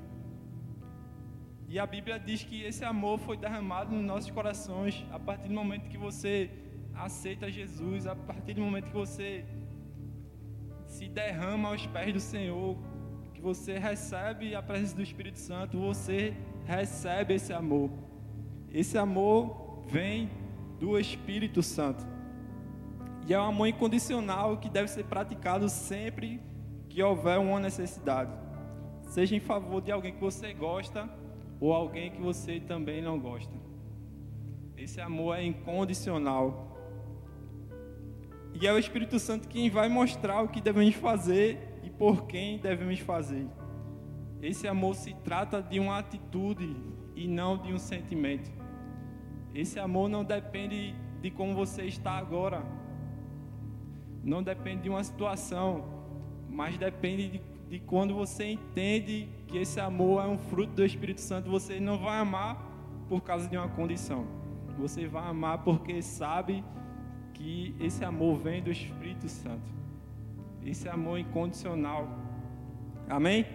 E 1.67 1.77
a 1.77 1.86
Bíblia 1.86 2.19
diz 2.19 2.43
que 2.43 2.63
esse 2.63 2.84
amor 2.84 3.19
foi 3.19 3.38
derramado 3.38 3.93
nos 3.93 4.03
nossos 4.03 4.32
corações 4.32 5.05
a 5.12 5.19
partir 5.19 5.49
do 5.49 5.53
momento 5.53 5.88
que 5.88 5.97
você 5.97 6.49
aceita 6.95 7.51
Jesus, 7.51 8.08
a 8.08 8.15
partir 8.15 8.55
do 8.55 8.62
momento 8.62 8.86
que 8.86 8.93
você 8.93 9.45
se 10.88 11.08
derrama 11.08 11.69
aos 11.69 11.86
pés 11.86 12.12
do 12.12 12.19
Senhor, 12.19 12.75
que 13.34 13.41
você 13.41 13.77
recebe 13.77 14.55
a 14.55 14.63
presença 14.63 14.95
do 14.95 15.03
Espírito 15.03 15.38
Santo, 15.38 15.79
você 15.79 16.34
recebe 16.65 17.36
esse 17.36 17.53
amor. 17.53 17.91
Esse 18.73 18.97
amor 18.97 19.84
vem 19.88 20.29
do 20.79 20.97
Espírito 20.97 21.62
Santo. 21.62 22.05
E 23.27 23.34
é 23.34 23.39
um 23.39 23.43
amor 23.43 23.67
incondicional 23.67 24.58
que 24.58 24.69
deve 24.69 24.88
ser 24.88 25.05
praticado 25.05 25.69
sempre 25.69 26.41
que 26.89 27.02
houver 27.02 27.38
uma 27.38 27.60
necessidade, 27.60 28.32
seja 29.04 29.36
em 29.36 29.39
favor 29.39 29.82
de 29.82 29.91
alguém 29.91 30.13
que 30.13 30.19
você 30.19 30.54
gosta 30.54 31.10
ou 31.60 31.71
alguém 31.71 32.12
que 32.12 32.21
você 32.21 32.60
também 32.60 33.02
não 33.02 33.19
gosta. 33.19 33.54
Esse 34.75 34.99
amor 34.99 35.38
é 35.38 35.43
incondicional. 35.43 36.67
E 38.54 38.65
é 38.65 38.73
o 38.73 38.80
Espírito 38.80 39.19
Santo 39.19 39.47
quem 39.47 39.69
vai 39.69 39.88
mostrar 39.88 40.41
o 40.41 40.47
que 40.47 40.62
devemos 40.62 40.95
fazer 40.95 41.80
e 41.84 41.89
por 41.89 42.25
quem 42.25 42.58
devemos 42.58 42.99
fazer. 42.99 43.45
Esse 44.41 44.67
amor 44.67 44.95
se 44.95 45.13
trata 45.15 45.62
de 45.62 45.80
uma 45.80 45.99
atitude 45.99 46.75
e 47.13 47.28
não 47.28 47.58
de 47.58 47.73
um 47.73 47.78
sentimento. 47.78 48.49
Esse 49.54 49.80
amor 49.80 50.08
não 50.08 50.23
depende 50.23 50.95
de 51.21 51.30
como 51.30 51.54
você 51.54 51.84
está 51.84 52.13
agora. 52.13 52.63
Não 54.23 54.41
depende 54.41 54.84
de 54.84 54.89
uma 54.89 55.04
situação 55.04 55.99
mas 56.60 56.78
depende 56.78 57.30
de, 57.30 57.41
de 57.69 57.80
quando 57.80 58.13
você 58.13 58.52
entende 58.52 59.30
que 59.48 59.58
esse 59.58 59.80
amor 59.80 60.26
é 60.26 60.28
um 60.28 60.38
fruto 60.38 60.74
do 60.74 60.84
Espírito 60.84 61.22
Santo, 61.22 61.50
você 61.50 61.80
não 61.80 61.98
vai 61.98 62.17
amar 62.19 62.62
por 63.08 63.22
causa 63.22 63.48
de 63.48 63.56
uma 63.56 63.69
condição. 63.69 64.28
Você 64.78 65.08
vai 65.08 65.26
amar 65.26 65.60
porque 65.60 66.02
sabe 66.02 66.62
que 67.34 67.74
esse 67.80 68.04
amor 68.04 68.39
vem 68.39 68.62
do 68.62 68.69
Espírito 68.69 69.30
Santo. 69.30 69.72
Esse 70.65 70.89
amor 70.89 71.17
incondicional. 71.17 72.10
Amém? 73.08 73.45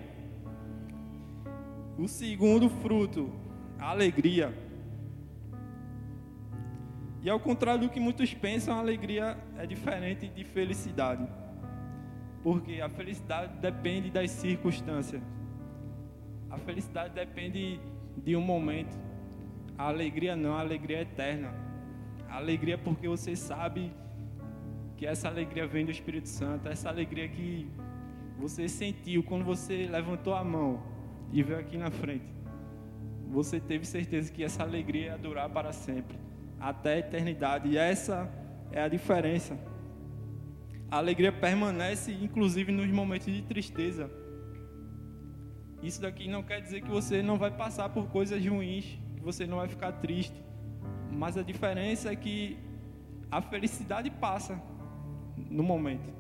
O 1.99 2.09
segundo 2.09 2.71
fruto, 2.71 3.31
a 3.79 3.91
alegria. 3.91 4.57
E 7.23 7.29
ao 7.29 7.39
contrário 7.39 7.83
do 7.83 7.91
que 7.91 8.01
muitos 8.01 8.33
pensam, 8.33 8.75
a 8.75 8.79
alegria 8.79 9.37
é 9.59 9.67
diferente 9.67 10.27
de 10.27 10.43
felicidade. 10.43 11.44
Porque 12.45 12.81
a 12.83 12.91
felicidade 12.91 13.57
depende 13.57 14.11
das 14.11 14.31
circunstâncias. 14.31 15.23
A 16.51 16.59
felicidade 16.59 17.15
depende 17.15 17.81
de 18.19 18.37
um 18.37 18.43
momento. 18.43 18.97
A 19.79 19.89
alegria 19.89 20.37
não, 20.37 20.55
a 20.55 20.61
alegria 20.61 20.99
é 20.99 21.01
eterna. 21.01 21.53
A 22.29 22.37
alegria 22.37 22.75
é 22.75 22.77
porque 22.77 23.09
você 23.09 23.35
sabe 23.35 23.91
que 24.97 25.07
essa 25.07 25.27
alegria 25.27 25.67
vem 25.67 25.87
do 25.87 25.91
Espírito 25.91 26.29
Santo, 26.29 26.69
essa 26.69 26.89
alegria 26.89 27.27
que 27.29 27.67
você 28.39 28.69
sentiu 28.69 29.23
quando 29.23 29.45
você 29.45 29.89
levantou 29.91 30.35
a 30.35 30.45
mão 30.45 30.83
e 31.33 31.43
veio 31.43 31.59
aqui 31.59 31.79
na 31.79 31.91
frente. 31.91 32.27
Você 33.31 33.59
teve 33.59 33.87
certeza 33.87 34.31
que 34.31 34.45
essa 34.45 34.63
alegria 34.63 35.07
ia 35.07 35.19
durar 35.19 35.49
para 35.49 35.73
sempre, 35.73 36.17
até 36.61 36.95
a 36.95 36.99
eternidade. 36.99 37.71
E 37.71 37.79
essa 37.79 38.31
é 38.71 38.83
a 38.83 38.89
diferença. 38.89 39.59
A 40.91 40.99
alegria 40.99 41.33
permanece, 41.33 42.13
inclusive, 42.13 42.71
nos 42.71 42.89
momentos 42.91 43.27
de 43.27 43.43
tristeza. 43.43 44.11
Isso 45.83 46.01
daqui 46.01 46.29
não 46.29 46.43
quer 46.43 46.61
dizer 46.61 46.81
que 46.81 46.89
você 46.89 47.23
não 47.23 47.37
vai 47.37 47.51
passar 47.51 47.89
por 47.89 48.09
coisas 48.09 48.45
ruins, 48.45 48.99
que 49.17 49.23
você 49.23 49.47
não 49.47 49.59
vai 49.59 49.69
ficar 49.69 49.93
triste. 49.93 50.43
Mas 51.11 51.37
a 51.37 51.43
diferença 51.43 52.11
é 52.11 52.17
que 52.17 52.57
a 53.31 53.43
felicidade 53.43 54.11
passa 54.11 54.61
no 55.37 55.63
momento. 55.63 56.13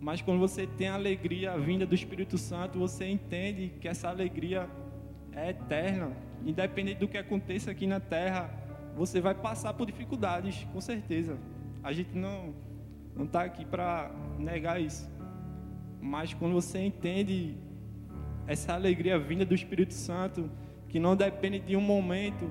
Mas 0.00 0.22
quando 0.22 0.38
você 0.38 0.66
tem 0.66 0.88
a 0.88 0.94
alegria 0.94 1.58
vinda 1.58 1.84
do 1.84 1.94
Espírito 1.94 2.38
Santo, 2.38 2.78
você 2.78 3.06
entende 3.06 3.72
que 3.80 3.88
essa 3.88 4.08
alegria 4.08 4.68
é 5.32 5.50
eterna. 5.50 6.12
Independente 6.44 6.98
do 6.98 7.08
que 7.08 7.18
aconteça 7.18 7.70
aqui 7.70 7.86
na 7.86 8.00
terra, 8.00 8.50
você 8.96 9.20
vai 9.20 9.34
passar 9.34 9.74
por 9.74 9.86
dificuldades, 9.86 10.66
com 10.72 10.80
certeza. 10.80 11.38
A 11.82 11.92
gente 11.92 12.16
não 12.16 12.54
não 13.20 13.26
está 13.26 13.42
aqui 13.42 13.66
para 13.66 14.10
negar 14.38 14.80
isso. 14.80 15.06
Mas 16.00 16.32
quando 16.32 16.54
você 16.54 16.78
entende 16.78 17.54
essa 18.46 18.72
alegria 18.72 19.18
vinda 19.18 19.44
do 19.44 19.54
Espírito 19.54 19.92
Santo, 19.92 20.50
que 20.88 20.98
não 20.98 21.14
depende 21.14 21.58
de 21.58 21.76
um 21.76 21.82
momento, 21.82 22.50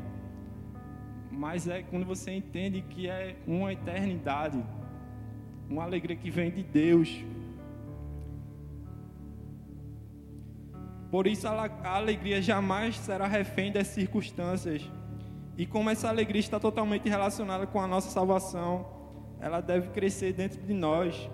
mas 1.32 1.68
é 1.68 1.82
quando 1.82 2.06
você 2.06 2.30
entende 2.34 2.84
que 2.84 3.10
é 3.10 3.36
uma 3.48 3.74
eternidade, 3.74 4.64
uma 5.68 5.82
alegria 5.82 6.16
que 6.16 6.30
vem 6.30 6.52
de 6.52 6.62
Deus. 6.62 7.26
Por 11.10 11.26
isso 11.26 11.48
a 11.48 11.96
alegria 11.96 12.44
jamais 12.44 12.96
será 12.96 13.26
refém 13.26 13.72
das 13.72 13.88
circunstâncias. 13.88 14.88
E 15.58 15.66
como 15.66 15.90
essa 15.90 16.08
alegria 16.08 16.40
está 16.40 16.60
totalmente 16.60 17.10
relacionada 17.10 17.66
com 17.66 17.82
a 17.82 17.88
nossa 17.88 18.12
salvação, 18.12 18.99
ela 19.42 19.62
deve 19.62 19.90
crescer 19.90 20.34
dentro 20.34 20.62
de 20.62 20.74
nós. 20.74 21.30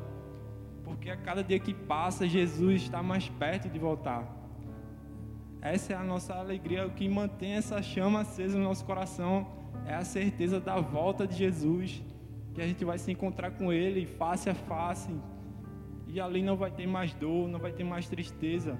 Porque 0.83 1.09
a 1.09 1.17
cada 1.17 1.43
dia 1.43 1.59
que 1.59 1.73
passa, 1.73 2.27
Jesus 2.27 2.83
está 2.83 3.01
mais 3.01 3.27
perto 3.27 3.69
de 3.69 3.79
voltar. 3.79 4.23
Essa 5.61 5.93
é 5.93 5.95
a 5.95 6.03
nossa 6.03 6.35
alegria, 6.35 6.85
o 6.85 6.91
que 6.91 7.09
mantém 7.09 7.53
essa 7.53 7.81
chama 7.81 8.21
acesa 8.21 8.57
no 8.57 8.63
nosso 8.63 8.85
coração 8.85 9.47
é 9.85 9.95
a 9.95 10.03
certeza 10.03 10.59
da 10.59 10.79
volta 10.79 11.27
de 11.27 11.35
Jesus, 11.35 12.03
que 12.53 12.61
a 12.61 12.67
gente 12.67 12.85
vai 12.85 12.97
se 12.97 13.11
encontrar 13.11 13.51
com 13.51 13.71
Ele 13.73 14.05
face 14.05 14.49
a 14.49 14.55
face, 14.55 15.11
e 16.07 16.19
ali 16.19 16.41
não 16.41 16.55
vai 16.55 16.71
ter 16.71 16.87
mais 16.87 17.13
dor, 17.13 17.47
não 17.47 17.59
vai 17.59 17.71
ter 17.71 17.83
mais 17.83 18.07
tristeza, 18.07 18.77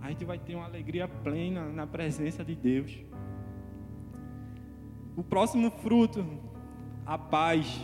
a 0.00 0.08
gente 0.10 0.24
vai 0.24 0.38
ter 0.38 0.54
uma 0.54 0.64
alegria 0.64 1.06
plena 1.06 1.66
na 1.66 1.86
presença 1.86 2.44
de 2.44 2.54
Deus. 2.54 3.04
O 5.16 5.22
próximo 5.22 5.70
fruto, 5.70 6.24
a 7.04 7.18
paz. 7.18 7.80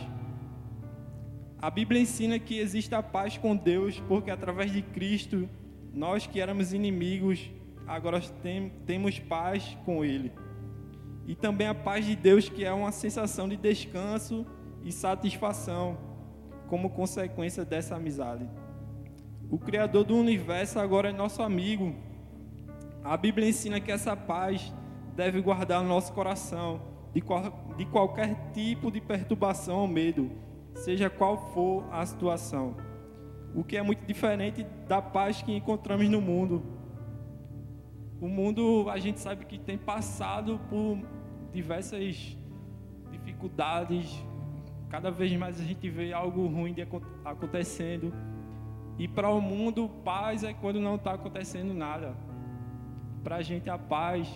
A 1.61 1.69
Bíblia 1.69 2.01
ensina 2.01 2.39
que 2.39 2.57
existe 2.57 2.95
a 2.95 3.03
paz 3.03 3.37
com 3.37 3.53
Deus, 3.53 3.99
porque 4.07 4.31
através 4.31 4.71
de 4.71 4.81
Cristo, 4.81 5.49
nós 5.93 6.25
que 6.25 6.39
éramos 6.39 6.71
inimigos, 6.71 7.51
agora 7.85 8.21
tem, 8.41 8.69
temos 8.85 9.19
paz 9.19 9.77
com 9.85 10.05
Ele. 10.05 10.31
E 11.27 11.35
também 11.35 11.67
a 11.67 11.75
paz 11.75 12.05
de 12.05 12.15
Deus, 12.15 12.47
que 12.47 12.63
é 12.63 12.71
uma 12.71 12.93
sensação 12.93 13.49
de 13.49 13.57
descanso 13.57 14.45
e 14.85 14.91
satisfação, 14.91 15.97
como 16.67 16.89
consequência 16.89 17.65
dessa 17.65 17.97
amizade. 17.97 18.49
O 19.49 19.59
Criador 19.59 20.05
do 20.05 20.15
universo 20.15 20.79
agora 20.79 21.09
é 21.09 21.11
nosso 21.11 21.41
amigo, 21.41 21.93
a 23.03 23.17
Bíblia 23.17 23.49
ensina 23.49 23.81
que 23.81 23.91
essa 23.91 24.15
paz 24.15 24.73
deve 25.13 25.41
guardar 25.41 25.81
o 25.81 25.85
nosso 25.85 26.13
coração 26.13 26.81
de, 27.13 27.19
qual, 27.19 27.73
de 27.75 27.85
qualquer 27.85 28.51
tipo 28.53 28.89
de 28.89 29.01
perturbação 29.01 29.79
ou 29.79 29.87
medo, 29.87 30.31
seja 30.79 31.09
qual 31.09 31.37
for 31.53 31.83
a 31.91 32.05
situação. 32.05 32.75
O 33.53 33.63
que 33.63 33.77
é 33.77 33.81
muito 33.81 34.05
diferente 34.05 34.65
da 34.87 35.01
paz 35.01 35.41
que 35.41 35.55
encontramos 35.55 36.07
no 36.09 36.21
mundo. 36.21 36.63
O 38.21 38.27
mundo, 38.27 38.89
a 38.89 38.99
gente 38.99 39.19
sabe 39.19 39.45
que 39.45 39.57
tem 39.57 39.77
passado 39.77 40.59
por 40.69 40.97
diversas 41.51 42.37
dificuldades. 43.11 44.23
Cada 44.89 45.09
vez 45.09 45.35
mais 45.37 45.59
a 45.59 45.63
gente 45.63 45.89
vê 45.89 46.13
algo 46.13 46.47
ruim 46.47 46.75
acontecendo. 47.23 48.13
E 48.97 49.07
para 49.07 49.29
o 49.29 49.39
mundo, 49.39 49.89
paz 50.03 50.43
é 50.43 50.53
quando 50.53 50.79
não 50.79 50.95
está 50.95 51.13
acontecendo 51.13 51.73
nada 51.73 52.15
para 53.23 53.37
a 53.37 53.41
gente 53.41 53.69
a 53.69 53.77
paz 53.77 54.27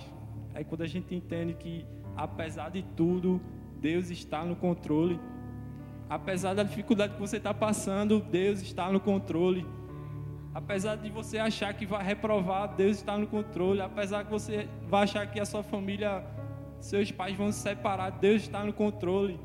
é 0.53 0.63
quando 0.63 0.81
a 0.81 0.87
gente 0.87 1.15
entende 1.15 1.53
que, 1.53 1.85
apesar 2.15 2.69
de 2.69 2.83
tudo, 2.95 3.41
Deus 3.79 4.09
está 4.09 4.45
no 4.45 4.55
controle. 4.55 5.19
Apesar 6.13 6.53
da 6.53 6.61
dificuldade 6.61 7.15
que 7.15 7.19
você 7.19 7.37
está 7.37 7.55
passando, 7.55 8.19
Deus 8.19 8.61
está 8.61 8.91
no 8.91 8.99
controle. 8.99 9.65
Apesar 10.53 10.95
de 10.95 11.09
você 11.09 11.39
achar 11.39 11.73
que 11.73 11.87
vai 11.87 12.03
reprovar, 12.03 12.75
Deus 12.75 12.97
está 12.97 13.17
no 13.17 13.25
controle. 13.25 13.81
Apesar 13.81 14.23
que 14.23 14.29
você 14.29 14.69
vai 14.87 15.05
achar 15.05 15.25
que 15.25 15.39
a 15.39 15.45
sua 15.45 15.63
família, 15.63 16.23
seus 16.79 17.11
pais 17.11 17.35
vão 17.35 17.51
se 17.51 17.57
separar, 17.61 18.11
Deus 18.11 18.43
está 18.43 18.63
no 18.63 18.71
controle. 18.71 19.39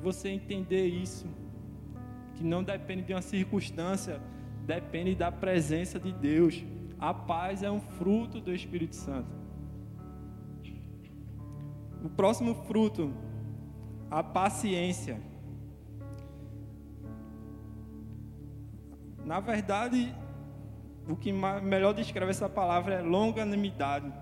Você 0.00 0.28
entender 0.28 0.86
isso, 0.86 1.26
que 2.36 2.44
não 2.44 2.62
depende 2.62 3.02
de 3.02 3.12
uma 3.12 3.20
circunstância, 3.20 4.20
depende 4.64 5.16
da 5.16 5.32
presença 5.32 5.98
de 5.98 6.12
Deus. 6.12 6.64
A 6.96 7.12
paz 7.12 7.64
é 7.64 7.70
um 7.72 7.80
fruto 7.80 8.40
do 8.40 8.54
Espírito 8.54 8.94
Santo. 8.94 9.34
O 12.04 12.08
próximo 12.08 12.54
fruto, 12.54 13.12
a 14.08 14.22
paciência. 14.22 15.28
Na 19.30 19.38
verdade, 19.38 20.12
o 21.08 21.14
que 21.14 21.30
melhor 21.30 21.94
descreve 21.94 22.32
essa 22.32 22.48
palavra 22.48 22.96
é 22.96 23.00
longanimidade, 23.00 24.12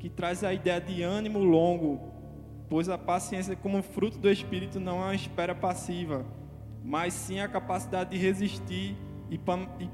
que 0.00 0.08
traz 0.10 0.42
a 0.42 0.52
ideia 0.52 0.80
de 0.80 1.00
ânimo 1.00 1.38
longo, 1.38 2.10
pois 2.68 2.88
a 2.88 2.98
paciência, 2.98 3.54
como 3.54 3.80
fruto 3.84 4.18
do 4.18 4.28
Espírito, 4.28 4.80
não 4.80 4.98
é 4.98 5.04
uma 5.04 5.14
espera 5.14 5.54
passiva, 5.54 6.26
mas 6.82 7.14
sim 7.14 7.38
a 7.38 7.46
capacidade 7.46 8.10
de 8.10 8.16
resistir 8.16 8.96
e 9.30 9.38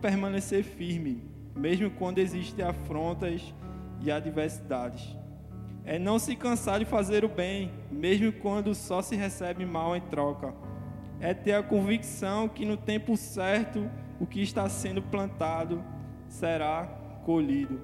permanecer 0.00 0.64
firme, 0.64 1.22
mesmo 1.54 1.90
quando 1.90 2.16
existem 2.16 2.64
afrontas 2.64 3.54
e 4.00 4.10
adversidades. 4.10 5.14
É 5.84 5.98
não 5.98 6.18
se 6.18 6.34
cansar 6.34 6.78
de 6.78 6.86
fazer 6.86 7.22
o 7.22 7.28
bem, 7.28 7.70
mesmo 7.92 8.32
quando 8.32 8.74
só 8.74 9.02
se 9.02 9.14
recebe 9.14 9.66
mal 9.66 9.94
em 9.94 10.00
troca. 10.00 10.54
É 11.20 11.34
ter 11.34 11.52
a 11.52 11.62
convicção 11.62 12.48
que 12.48 12.64
no 12.64 12.78
tempo 12.78 13.14
certo 13.14 13.90
o 14.20 14.26
que 14.26 14.42
está 14.42 14.68
sendo 14.68 15.02
plantado 15.02 15.82
será 16.28 16.86
colhido. 17.24 17.80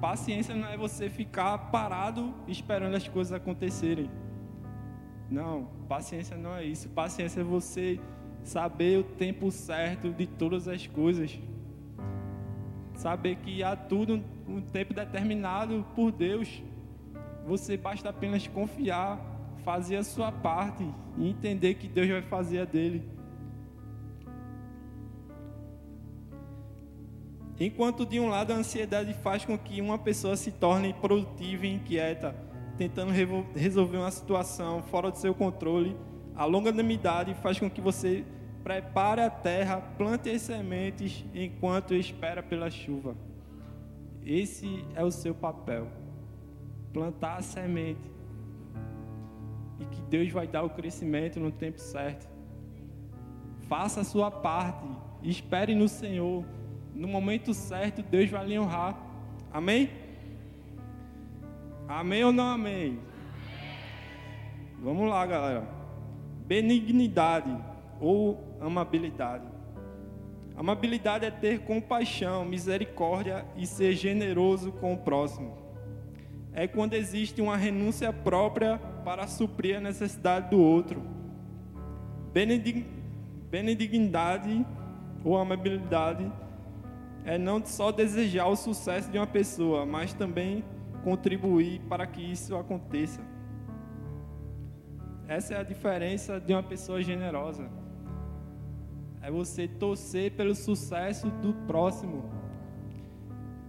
Paciência 0.00 0.54
não 0.54 0.66
é 0.66 0.76
você 0.76 1.10
ficar 1.10 1.58
parado 1.70 2.34
esperando 2.48 2.94
as 2.94 3.06
coisas 3.06 3.32
acontecerem. 3.32 4.10
Não, 5.30 5.68
paciência 5.88 6.36
não 6.36 6.56
é 6.56 6.64
isso. 6.64 6.88
Paciência 6.88 7.40
é 7.40 7.44
você 7.44 8.00
saber 8.42 8.98
o 8.98 9.04
tempo 9.04 9.50
certo 9.50 10.10
de 10.10 10.26
todas 10.26 10.66
as 10.66 10.86
coisas. 10.86 11.38
Saber 12.94 13.36
que 13.36 13.62
há 13.62 13.76
tudo 13.76 14.22
um 14.48 14.60
tempo 14.60 14.94
determinado 14.94 15.84
por 15.94 16.10
Deus. 16.10 16.62
Você 17.46 17.76
basta 17.76 18.08
apenas 18.08 18.46
confiar, 18.46 19.18
fazer 19.64 19.96
a 19.96 20.04
sua 20.04 20.32
parte 20.32 20.84
e 21.18 21.28
entender 21.28 21.74
que 21.74 21.86
Deus 21.86 22.08
vai 22.08 22.22
fazer 22.22 22.60
a 22.60 22.64
dele. 22.64 23.19
Enquanto 27.60 28.06
de 28.06 28.18
um 28.18 28.30
lado 28.30 28.54
a 28.54 28.56
ansiedade 28.56 29.12
faz 29.12 29.44
com 29.44 29.58
que 29.58 29.82
uma 29.82 29.98
pessoa 29.98 30.34
se 30.34 30.50
torne 30.50 30.94
produtiva 30.94 31.66
e 31.66 31.74
inquieta, 31.74 32.34
tentando 32.78 33.12
resolver 33.54 33.98
uma 33.98 34.10
situação 34.10 34.82
fora 34.84 35.10
do 35.10 35.18
seu 35.18 35.34
controle, 35.34 35.94
a 36.34 36.46
longanimidade 36.46 37.34
faz 37.34 37.60
com 37.60 37.68
que 37.68 37.82
você 37.82 38.24
prepare 38.64 39.20
a 39.20 39.28
terra, 39.28 39.78
plante 39.98 40.30
as 40.30 40.40
sementes 40.40 41.22
enquanto 41.34 41.94
espera 41.94 42.42
pela 42.42 42.70
chuva. 42.70 43.14
Esse 44.24 44.82
é 44.94 45.04
o 45.04 45.10
seu 45.10 45.34
papel. 45.34 45.86
Plantar 46.94 47.36
a 47.36 47.42
semente. 47.42 48.10
E 49.78 49.84
que 49.84 50.00
Deus 50.02 50.32
vai 50.32 50.46
dar 50.46 50.62
o 50.62 50.70
crescimento 50.70 51.38
no 51.38 51.52
tempo 51.52 51.78
certo. 51.78 52.26
Faça 53.68 54.00
a 54.00 54.04
sua 54.04 54.30
parte. 54.30 54.86
Espere 55.22 55.74
no 55.74 55.88
Senhor. 55.88 56.42
No 56.94 57.08
momento 57.08 57.54
certo, 57.54 58.02
Deus 58.02 58.28
vai 58.30 58.46
lhe 58.46 58.58
honrar. 58.58 58.96
Amém? 59.52 59.90
Amém 61.88 62.24
ou 62.24 62.32
não 62.32 62.50
amém? 62.50 63.00
Vamos 64.82 65.08
lá, 65.08 65.26
galera. 65.26 65.66
Benignidade 66.46 67.56
ou 68.00 68.56
amabilidade. 68.60 69.44
Amabilidade 70.56 71.24
é 71.24 71.30
ter 71.30 71.60
compaixão, 71.60 72.44
misericórdia 72.44 73.46
e 73.56 73.66
ser 73.66 73.94
generoso 73.94 74.72
com 74.72 74.92
o 74.92 74.98
próximo. 74.98 75.56
É 76.52 76.66
quando 76.66 76.94
existe 76.94 77.40
uma 77.40 77.56
renúncia 77.56 78.12
própria 78.12 78.78
para 79.04 79.26
suprir 79.26 79.78
a 79.78 79.80
necessidade 79.80 80.50
do 80.50 80.60
outro. 80.60 81.02
Benedignidade 83.50 84.66
ou 85.24 85.38
amabilidade 85.38 86.30
é 87.24 87.36
não 87.36 87.64
só 87.64 87.92
desejar 87.92 88.46
o 88.46 88.56
sucesso 88.56 89.10
de 89.10 89.18
uma 89.18 89.26
pessoa, 89.26 89.84
mas 89.84 90.12
também 90.12 90.64
contribuir 91.04 91.80
para 91.88 92.06
que 92.06 92.20
isso 92.20 92.56
aconteça. 92.56 93.20
Essa 95.28 95.54
é 95.54 95.58
a 95.58 95.62
diferença 95.62 96.40
de 96.40 96.52
uma 96.52 96.62
pessoa 96.62 97.02
generosa 97.02 97.70
é 99.22 99.30
você 99.30 99.68
torcer 99.68 100.32
pelo 100.32 100.54
sucesso 100.54 101.28
do 101.30 101.52
próximo. 101.66 102.24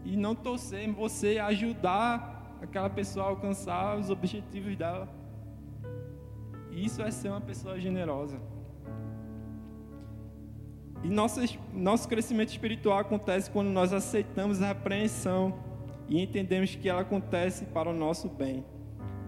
E 0.03 0.15
não 0.15 0.33
torcer, 0.33 0.89
você 0.91 1.37
ajudar 1.39 2.57
aquela 2.61 2.89
pessoa 2.89 3.25
a 3.25 3.29
alcançar 3.29 3.97
os 3.97 4.09
objetivos 4.09 4.75
dela. 4.75 5.09
Isso 6.71 7.01
é 7.01 7.11
ser 7.11 7.29
uma 7.29 7.41
pessoa 7.41 7.79
generosa. 7.79 8.39
E 11.03 11.09
nosso, 11.09 11.39
nosso 11.73 12.07
crescimento 12.07 12.49
espiritual 12.49 12.99
acontece 12.99 13.49
quando 13.49 13.69
nós 13.69 13.91
aceitamos 13.91 14.61
a 14.61 14.67
repreensão 14.67 15.53
e 16.07 16.21
entendemos 16.21 16.75
que 16.75 16.87
ela 16.87 17.01
acontece 17.01 17.65
para 17.65 17.89
o 17.89 17.93
nosso 17.93 18.29
bem. 18.29 18.63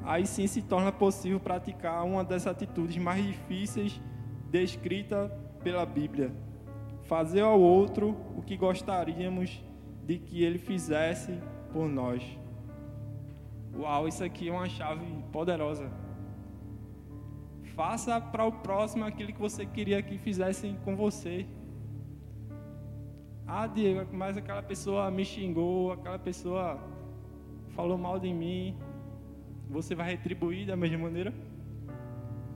Aí 0.04 0.28
sim 0.28 0.46
se 0.48 0.62
torna 0.62 0.92
possível 0.92 1.40
praticar 1.40 2.06
uma 2.06 2.24
das 2.24 2.46
atitudes 2.46 2.98
mais 2.98 3.26
difíceis 3.26 4.00
descrita 4.52 5.30
pela 5.64 5.86
Bíblia. 5.86 6.32
Fazer 7.04 7.42
ao 7.42 7.60
outro 7.60 8.16
o 8.36 8.42
que 8.42 8.56
gostaríamos 8.58 9.64
de 10.06 10.20
que 10.20 10.44
ele 10.44 10.60
fizesse 10.60 11.40
por 11.72 11.88
nós. 11.88 12.22
Uau, 13.76 14.08
isso 14.08 14.24
aqui 14.24 14.50
é 14.50 14.52
uma 14.52 14.70
chave 14.70 15.06
poderosa. 15.32 15.90
Faça 17.76 18.22
para 18.22 18.46
o 18.46 18.52
próximo 18.52 19.06
aquilo 19.06 19.34
que 19.34 19.40
você 19.40 19.66
queria 19.66 20.02
que 20.04 20.18
fizessem 20.18 20.78
com 20.84 20.96
você. 20.96 21.48
Ah, 23.46 23.68
Diego, 23.68 24.08
mas 24.16 24.38
aquela 24.38 24.64
pessoa 24.64 25.12
me 25.12 25.26
xingou, 25.26 25.92
aquela 25.92 26.18
pessoa 26.18 26.80
falou 27.76 27.98
mal 27.98 28.18
de 28.20 28.32
mim. 28.32 28.76
Você 29.70 29.94
vai 29.96 30.12
retribuir 30.12 30.68
da 30.68 30.76
mesma 30.76 31.00
maneira? 31.00 31.34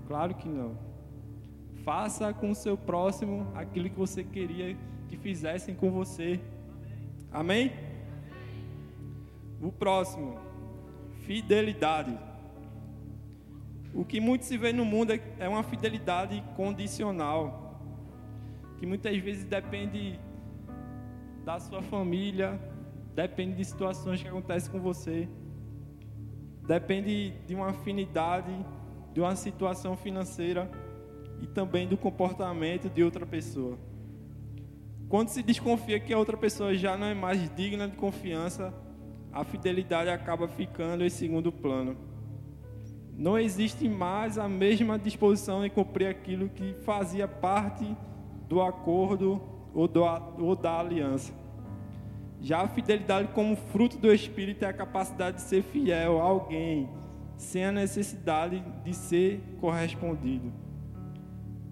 Claro 0.08 0.34
que 0.36 0.48
não. 0.48 0.78
Faça 1.84 2.34
com 2.34 2.52
o 2.52 2.56
seu 2.56 2.78
próximo 2.78 3.52
aquilo 3.54 3.90
que 3.90 3.98
você 3.98 4.24
queria 4.24 4.78
que 5.10 5.18
fizessem 5.18 5.76
com 5.76 5.92
você. 5.92 6.40
Amém? 7.32 7.72
O 9.62 9.72
próximo, 9.72 10.40
fidelidade. 11.26 12.18
O 13.94 14.06
que 14.06 14.20
muito 14.20 14.46
se 14.46 14.58
vê 14.58 14.72
no 14.72 14.86
mundo 14.86 15.12
é, 15.12 15.20
é 15.40 15.50
uma 15.50 15.64
fidelidade 15.64 16.44
condicional, 16.56 17.82
que 18.78 18.86
muitas 18.86 19.18
vezes 19.18 19.44
depende 19.44 20.20
da 21.48 21.62
sua 21.62 21.82
família, 21.82 22.60
depende 23.16 23.56
de 23.56 23.64
situações 23.64 24.22
que 24.22 24.28
acontecem 24.28 24.70
com 24.70 24.82
você, 24.82 25.30
depende 26.68 27.30
de 27.48 27.56
uma 27.56 27.70
afinidade, 27.70 28.52
de 29.14 29.22
uma 29.22 29.34
situação 29.34 29.96
financeira 29.96 30.70
e 31.42 31.48
também 31.48 31.88
do 31.88 31.96
comportamento 31.96 32.90
de 32.90 33.02
outra 33.02 33.26
pessoa. 33.26 33.80
Quando 35.08 35.30
se 35.30 35.42
desconfia 35.42 36.02
que 36.02 36.12
a 36.12 36.18
outra 36.18 36.36
pessoa 36.36 36.76
já 36.76 36.98
não 36.98 37.08
é 37.08 37.14
mais 37.14 37.50
digna 37.56 37.88
de 37.88 37.96
confiança, 37.96 38.74
a 39.32 39.46
fidelidade 39.46 40.10
acaba 40.10 40.50
ficando 40.50 41.06
em 41.06 41.10
segundo 41.10 41.50
plano 41.50 41.96
não 43.18 43.40
existe 43.40 43.90
mais 43.90 44.38
a 44.38 44.48
mesma 44.48 45.00
disposição 45.00 45.66
em 45.66 45.72
cumprir 45.72 46.08
aquilo 46.08 46.50
que 46.50 46.76
fazia 46.84 47.28
parte 47.28 47.98
do 48.48 48.62
acordo 48.62 49.57
ou, 49.78 49.88
do, 49.88 50.04
ou 50.40 50.56
da 50.56 50.80
aliança. 50.80 51.32
Já 52.42 52.62
a 52.62 52.68
fidelidade 52.68 53.28
como 53.28 53.56
fruto 53.56 54.00
do 54.00 54.12
Espírito 54.12 54.66
é 54.66 54.68
a 54.68 54.74
capacidade 54.74 55.38
de 55.38 55.44
ser 55.44 55.62
fiel 55.62 56.20
a 56.20 56.24
alguém, 56.24 56.90
sem 57.36 57.64
a 57.64 57.72
necessidade 57.72 58.64
de 58.84 58.94
ser 58.96 59.40
correspondido. 59.62 60.52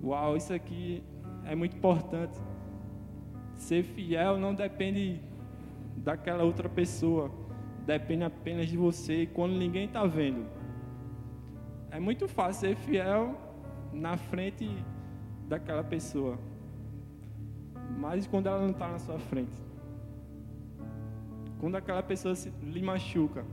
Uau, 0.03 0.37
isso 0.37 0.53
aqui 0.53 1.03
é 1.45 1.55
muito 1.55 1.75
importante. 1.75 2.37
Ser 3.55 3.81
fiel 3.81 4.37
não 4.37 4.53
depende 4.53 5.19
daquela 5.97 6.43
outra 6.43 6.69
pessoa, 6.69 7.31
depende 7.87 8.23
apenas 8.23 8.67
de 8.67 8.77
você 8.77 9.27
quando 9.33 9.53
ninguém 9.53 9.85
está 9.85 10.05
vendo. 10.05 10.45
É 11.89 11.99
muito 11.99 12.27
fácil 12.27 12.69
ser 12.69 12.75
fiel 12.75 13.35
na 13.91 14.15
frente 14.15 14.69
daquela 15.47 15.83
pessoa, 15.83 16.37
mas 17.97 18.27
quando 18.27 18.47
ela 18.47 18.61
não 18.61 18.71
está 18.71 18.87
na 18.87 18.99
sua 18.99 19.19
frente, 19.19 19.55
quando 21.59 21.75
aquela 21.75 22.03
pessoa 22.03 22.35
se, 22.35 22.51
lhe 22.61 22.81
machuca. 22.81 23.45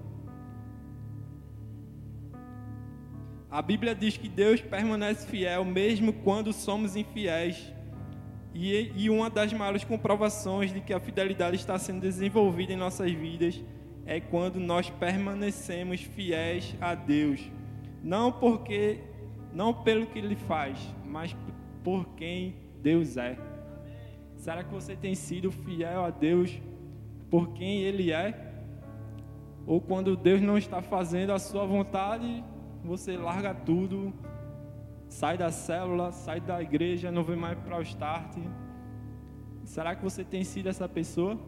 A 3.50 3.60
Bíblia 3.60 3.94
diz 3.94 4.16
que 4.16 4.28
Deus 4.28 4.60
permanece 4.60 5.26
fiel 5.26 5.64
mesmo 5.64 6.12
quando 6.12 6.52
somos 6.52 6.96
infiéis. 6.96 7.72
E, 8.54 8.92
e 8.96 9.10
uma 9.10 9.30
das 9.30 9.52
maiores 9.52 9.84
comprovações 9.84 10.72
de 10.72 10.80
que 10.80 10.92
a 10.92 11.00
fidelidade 11.00 11.56
está 11.56 11.78
sendo 11.78 12.00
desenvolvida 12.00 12.72
em 12.72 12.76
nossas 12.76 13.10
vidas 13.12 13.62
é 14.04 14.20
quando 14.20 14.58
nós 14.58 14.90
permanecemos 14.90 16.00
fiéis 16.00 16.76
a 16.80 16.94
Deus. 16.94 17.50
Não 18.02 18.32
porque 18.32 19.00
não 19.52 19.72
pelo 19.72 20.06
que 20.06 20.18
ele 20.18 20.36
faz, 20.36 20.78
mas 21.04 21.36
por 21.84 22.06
quem 22.14 22.56
Deus 22.82 23.16
é. 23.16 23.51
Será 24.42 24.64
que 24.64 24.74
você 24.74 24.96
tem 24.96 25.14
sido 25.14 25.52
fiel 25.52 26.04
a 26.04 26.10
Deus 26.10 26.60
por 27.30 27.50
quem 27.52 27.82
ele 27.82 28.10
é? 28.10 28.52
Ou 29.64 29.80
quando 29.80 30.16
Deus 30.16 30.40
não 30.40 30.58
está 30.58 30.82
fazendo 30.82 31.30
a 31.30 31.38
sua 31.38 31.64
vontade, 31.64 32.42
você 32.82 33.16
larga 33.16 33.54
tudo, 33.54 34.12
sai 35.08 35.38
da 35.38 35.52
célula, 35.52 36.10
sai 36.10 36.40
da 36.40 36.60
igreja, 36.60 37.12
não 37.12 37.22
vem 37.22 37.36
mais 37.36 37.56
para 37.56 37.78
o 37.78 37.82
start? 37.82 38.36
Será 39.62 39.94
que 39.94 40.02
você 40.02 40.24
tem 40.24 40.42
sido 40.42 40.68
essa 40.68 40.88
pessoa? 40.88 41.38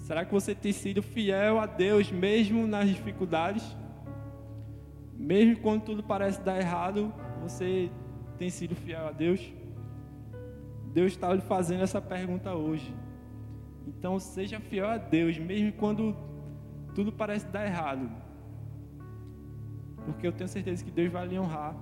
Será 0.00 0.26
que 0.26 0.32
você 0.34 0.54
tem 0.54 0.72
sido 0.72 1.02
fiel 1.02 1.58
a 1.58 1.64
Deus 1.64 2.12
mesmo 2.12 2.66
nas 2.66 2.86
dificuldades? 2.86 3.64
Mesmo 5.14 5.56
quando 5.62 5.84
tudo 5.84 6.02
parece 6.02 6.42
dar 6.42 6.60
errado, 6.60 7.10
você 7.40 7.90
tem 8.36 8.50
sido 8.50 8.74
fiel 8.74 9.08
a 9.08 9.10
Deus? 9.10 9.63
Deus 10.94 11.12
está 11.12 11.32
lhe 11.34 11.40
fazendo 11.40 11.82
essa 11.82 12.00
pergunta 12.00 12.54
hoje. 12.54 12.94
Então 13.84 14.18
seja 14.20 14.60
fiel 14.60 14.88
a 14.88 14.96
Deus, 14.96 15.36
mesmo 15.36 15.72
quando 15.72 16.16
tudo 16.94 17.12
parece 17.12 17.46
dar 17.48 17.66
errado. 17.66 18.08
Porque 20.06 20.24
eu 20.24 20.32
tenho 20.32 20.48
certeza 20.48 20.84
que 20.84 20.92
Deus 20.92 21.10
vai 21.10 21.26
lhe 21.26 21.38
honrar. 21.38 21.74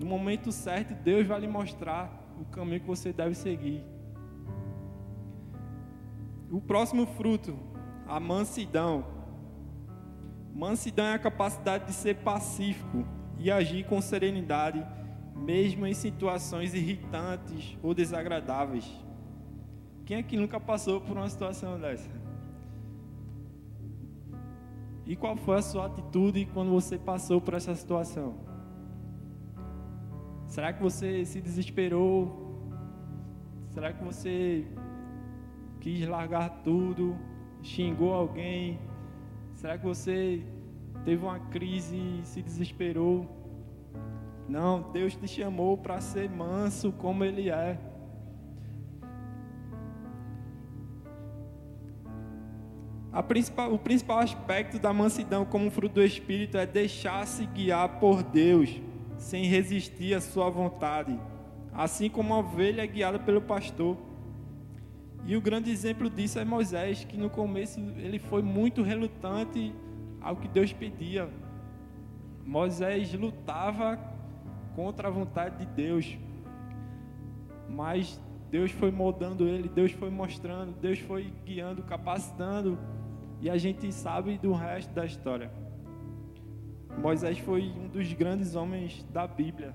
No 0.00 0.06
momento 0.06 0.50
certo, 0.50 0.94
Deus 0.94 1.26
vai 1.26 1.40
lhe 1.40 1.46
mostrar 1.46 2.10
o 2.40 2.44
caminho 2.46 2.80
que 2.80 2.86
você 2.86 3.12
deve 3.12 3.36
seguir. 3.36 3.84
O 6.50 6.60
próximo 6.60 7.06
fruto, 7.06 7.56
a 8.06 8.18
mansidão. 8.18 9.04
Mansidão 10.52 11.06
é 11.06 11.14
a 11.14 11.18
capacidade 11.18 11.86
de 11.86 11.92
ser 11.92 12.16
pacífico 12.16 13.06
e 13.38 13.50
agir 13.50 13.86
com 13.86 14.00
serenidade, 14.00 14.84
mesmo 15.44 15.86
em 15.86 15.94
situações 15.94 16.74
irritantes 16.74 17.76
ou 17.82 17.94
desagradáveis. 17.94 18.90
Quem 20.04 20.18
aqui 20.18 20.36
nunca 20.36 20.58
passou 20.58 21.00
por 21.00 21.16
uma 21.16 21.28
situação 21.28 21.78
dessa? 21.78 22.08
E 25.04 25.14
qual 25.14 25.36
foi 25.36 25.58
a 25.58 25.62
sua 25.62 25.86
atitude 25.86 26.46
quando 26.46 26.70
você 26.70 26.98
passou 26.98 27.40
por 27.40 27.54
essa 27.54 27.74
situação? 27.74 28.34
Será 30.46 30.72
que 30.72 30.82
você 30.82 31.24
se 31.24 31.40
desesperou? 31.40 32.44
Será 33.70 33.92
que 33.92 34.02
você 34.02 34.66
quis 35.80 36.08
largar 36.08 36.62
tudo? 36.62 37.16
Xingou 37.62 38.12
alguém? 38.12 38.78
Será 39.54 39.76
que 39.78 39.84
você 39.84 40.44
teve 41.04 41.22
uma 41.22 41.38
crise 41.38 41.96
e 41.96 42.24
se 42.24 42.42
desesperou? 42.42 43.35
Não, 44.48 44.90
Deus 44.92 45.16
te 45.16 45.26
chamou 45.26 45.76
para 45.76 46.00
ser 46.00 46.30
manso 46.30 46.92
como 46.92 47.24
Ele 47.24 47.50
é. 47.50 47.78
Principal, 53.26 53.72
o 53.72 53.78
principal 53.78 54.18
aspecto 54.20 54.78
da 54.78 54.92
mansidão 54.92 55.44
como 55.44 55.70
fruto 55.70 55.96
do 55.96 56.02
Espírito 56.02 56.56
é 56.56 56.64
deixar-se 56.64 57.44
guiar 57.46 57.98
por 57.98 58.22
Deus, 58.22 58.80
sem 59.18 59.46
resistir 59.46 60.14
à 60.14 60.20
sua 60.20 60.48
vontade, 60.48 61.18
assim 61.72 62.08
como 62.08 62.32
a 62.34 62.38
ovelha 62.38 62.82
é 62.82 62.86
guiada 62.86 63.18
pelo 63.18 63.40
pastor. 63.40 63.96
E 65.24 65.36
o 65.36 65.40
grande 65.40 65.70
exemplo 65.70 66.08
disso 66.08 66.38
é 66.38 66.44
Moisés, 66.44 67.04
que 67.04 67.16
no 67.16 67.28
começo 67.28 67.80
ele 67.96 68.18
foi 68.18 68.42
muito 68.42 68.82
relutante 68.82 69.74
ao 70.20 70.36
que 70.36 70.46
Deus 70.46 70.72
pedia. 70.72 71.28
Moisés 72.44 73.12
lutava 73.12 73.98
contra 74.76 75.08
a 75.08 75.10
vontade 75.10 75.56
de 75.56 75.66
Deus, 75.72 76.18
mas 77.66 78.20
Deus 78.50 78.70
foi 78.70 78.90
moldando 78.90 79.48
ele, 79.48 79.70
Deus 79.70 79.90
foi 79.90 80.10
mostrando, 80.10 80.78
Deus 80.78 80.98
foi 80.98 81.32
guiando, 81.46 81.82
capacitando, 81.82 82.78
e 83.40 83.48
a 83.48 83.56
gente 83.56 83.90
sabe 83.90 84.36
do 84.36 84.52
resto 84.52 84.92
da 84.92 85.06
história. 85.06 85.50
Moisés 87.02 87.38
foi 87.38 87.62
um 87.70 87.88
dos 87.88 88.12
grandes 88.12 88.54
homens 88.54 89.02
da 89.12 89.26
Bíblia. 89.26 89.74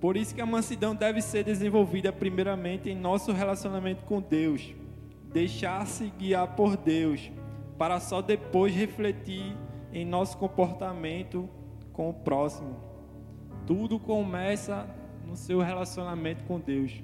Por 0.00 0.16
isso 0.16 0.34
que 0.34 0.40
a 0.40 0.46
mansidão 0.46 0.94
deve 0.94 1.22
ser 1.22 1.44
desenvolvida 1.44 2.12
primeiramente 2.12 2.90
em 2.90 2.94
nosso 2.94 3.32
relacionamento 3.32 4.04
com 4.04 4.20
Deus. 4.20 4.74
Deixar-se 5.32 6.12
guiar 6.18 6.54
por 6.54 6.76
Deus, 6.76 7.30
para 7.78 7.98
só 8.00 8.20
depois 8.20 8.74
refletir 8.74 9.56
em 9.92 10.04
nosso 10.04 10.36
comportamento 10.38 11.48
com 11.92 12.10
o 12.10 12.14
próximo. 12.14 12.76
Tudo 13.66 13.98
começa 13.98 14.88
no 15.26 15.36
seu 15.36 15.60
relacionamento 15.60 16.44
com 16.44 16.60
Deus. 16.60 17.02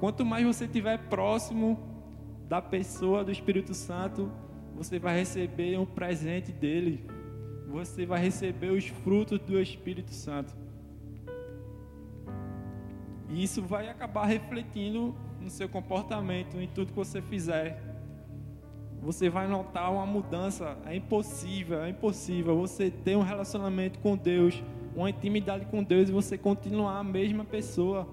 Quanto 0.00 0.24
mais 0.24 0.44
você 0.44 0.64
estiver 0.64 0.98
próximo 1.08 1.78
da 2.48 2.60
pessoa 2.60 3.24
do 3.24 3.30
Espírito 3.30 3.74
Santo, 3.74 4.30
você 4.74 4.98
vai 4.98 5.16
receber 5.18 5.78
um 5.78 5.86
presente 5.86 6.50
dele. 6.50 7.06
Você 7.68 8.04
vai 8.04 8.20
receber 8.20 8.70
os 8.70 8.86
frutos 8.86 9.38
do 9.40 9.60
Espírito 9.60 10.12
Santo. 10.12 10.54
E 13.28 13.42
isso 13.42 13.62
vai 13.62 13.88
acabar 13.88 14.26
refletindo 14.26 15.14
no 15.40 15.50
seu 15.50 15.68
comportamento, 15.68 16.60
em 16.60 16.68
tudo 16.68 16.88
que 16.92 16.96
você 16.96 17.22
fizer. 17.22 17.93
Você 19.04 19.28
vai 19.28 19.46
notar 19.46 19.92
uma 19.92 20.06
mudança. 20.06 20.78
É 20.86 20.96
impossível, 20.96 21.82
é 21.82 21.90
impossível 21.90 22.56
você 22.56 22.90
ter 22.90 23.16
um 23.16 23.22
relacionamento 23.22 23.98
com 23.98 24.16
Deus, 24.16 24.62
uma 24.96 25.10
intimidade 25.10 25.66
com 25.66 25.82
Deus 25.82 26.08
e 26.08 26.12
você 26.12 26.38
continuar 26.38 26.98
a 26.98 27.04
mesma 27.04 27.44
pessoa. 27.44 28.08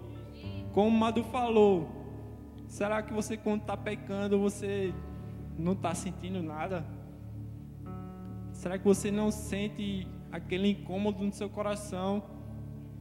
Como 0.74 0.90
o 0.90 0.92
Madu 0.92 1.24
falou, 1.24 1.88
será 2.68 3.02
que 3.02 3.14
você 3.14 3.38
quando 3.38 3.62
está 3.62 3.78
pecando 3.78 4.38
você 4.38 4.94
não 5.58 5.72
está 5.72 5.96
sentindo 5.96 6.44
nada? 6.44 6.86
Será 8.52 8.78
que 8.78 8.84
você 8.84 9.10
não 9.10 9.32
sente 9.32 10.06
aquele 10.30 10.72
incômodo 10.72 11.24
no 11.24 11.32
seu 11.32 11.50
coração? 11.50 12.22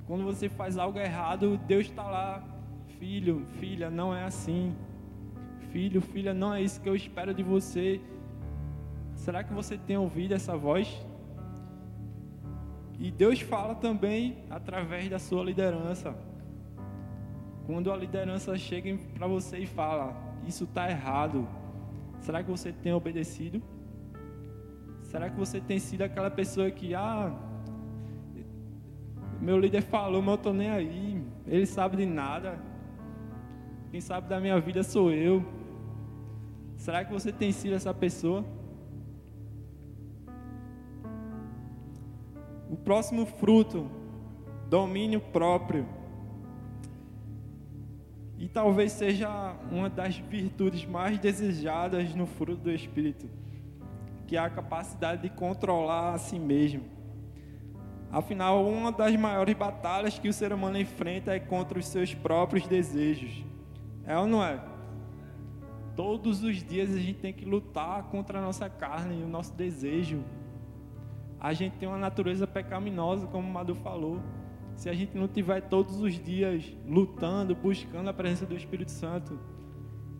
Quando 0.06 0.22
você 0.22 0.48
faz 0.48 0.78
algo 0.78 0.98
errado, 0.98 1.60
Deus 1.66 1.86
está 1.86 2.04
lá. 2.04 2.44
Filho, 3.00 3.46
filha, 3.58 3.90
não 3.90 4.14
é 4.14 4.22
assim. 4.22 4.76
Filho, 5.72 6.00
filha, 6.00 6.34
não 6.34 6.52
é 6.52 6.62
isso 6.62 6.80
que 6.80 6.88
eu 6.88 6.96
espero 6.96 7.32
de 7.32 7.42
você. 7.42 8.00
Será 9.14 9.44
que 9.44 9.52
você 9.52 9.76
tem 9.76 9.96
ouvido 9.96 10.32
essa 10.32 10.56
voz? 10.56 11.06
E 12.98 13.10
Deus 13.10 13.40
fala 13.40 13.74
também 13.74 14.44
através 14.50 15.08
da 15.08 15.18
sua 15.18 15.44
liderança. 15.44 16.14
Quando 17.66 17.92
a 17.92 17.96
liderança 17.96 18.56
chega 18.58 18.98
para 19.14 19.26
você 19.26 19.58
e 19.58 19.66
fala: 19.66 20.16
Isso 20.46 20.64
está 20.64 20.90
errado. 20.90 21.46
Será 22.20 22.42
que 22.42 22.50
você 22.50 22.72
tem 22.72 22.92
obedecido? 22.92 23.62
Será 25.02 25.30
que 25.30 25.36
você 25.36 25.60
tem 25.60 25.78
sido 25.78 26.02
aquela 26.02 26.30
pessoa 26.30 26.70
que, 26.70 26.94
ah, 26.94 27.32
meu 29.40 29.58
líder 29.58 29.82
falou, 29.82 30.20
mas 30.20 30.30
eu 30.30 30.34
estou 30.34 30.52
nem 30.52 30.70
aí. 30.70 31.24
Ele 31.46 31.64
sabe 31.64 31.96
de 31.96 32.06
nada. 32.06 32.58
Quem 33.90 34.00
sabe 34.00 34.28
da 34.28 34.38
minha 34.38 34.60
vida 34.60 34.82
sou 34.82 35.10
eu. 35.10 35.59
Será 36.80 37.04
que 37.04 37.12
você 37.12 37.30
tem 37.30 37.52
sido 37.52 37.74
essa 37.74 37.92
pessoa? 37.92 38.42
O 42.70 42.74
próximo 42.74 43.26
fruto, 43.26 43.86
domínio 44.66 45.20
próprio. 45.20 45.86
E 48.38 48.48
talvez 48.48 48.92
seja 48.92 49.28
uma 49.70 49.90
das 49.90 50.16
virtudes 50.16 50.86
mais 50.86 51.18
desejadas 51.18 52.14
no 52.14 52.26
fruto 52.26 52.62
do 52.62 52.70
Espírito, 52.70 53.28
que 54.26 54.34
é 54.34 54.40
a 54.40 54.48
capacidade 54.48 55.20
de 55.20 55.28
controlar 55.28 56.14
a 56.14 56.18
si 56.18 56.38
mesmo. 56.38 56.84
Afinal, 58.10 58.66
uma 58.66 58.90
das 58.90 59.14
maiores 59.16 59.54
batalhas 59.54 60.18
que 60.18 60.30
o 60.30 60.32
ser 60.32 60.50
humano 60.50 60.78
enfrenta 60.78 61.34
é 61.34 61.38
contra 61.38 61.78
os 61.78 61.86
seus 61.86 62.14
próprios 62.14 62.66
desejos. 62.66 63.44
É 64.06 64.16
ou 64.16 64.26
não 64.26 64.42
é? 64.42 64.69
Todos 66.00 66.42
os 66.42 66.62
dias 66.62 66.88
a 66.94 66.98
gente 66.98 67.18
tem 67.18 67.30
que 67.30 67.44
lutar 67.44 68.04
contra 68.04 68.38
a 68.38 68.42
nossa 68.42 68.70
carne 68.70 69.20
e 69.20 69.22
o 69.22 69.28
nosso 69.28 69.52
desejo. 69.54 70.24
A 71.38 71.52
gente 71.52 71.76
tem 71.76 71.86
uma 71.86 71.98
natureza 71.98 72.46
pecaminosa, 72.46 73.26
como 73.26 73.46
o 73.46 73.52
Madu 73.52 73.74
falou 73.74 74.18
se 74.80 74.88
a 74.88 74.94
gente 74.94 75.14
não 75.14 75.28
tiver 75.28 75.60
todos 75.60 76.00
os 76.00 76.18
dias 76.18 76.64
lutando, 76.86 77.54
buscando 77.54 78.08
a 78.08 78.14
presença 78.14 78.46
do 78.46 78.56
Espírito 78.56 78.90
Santo, 78.90 79.38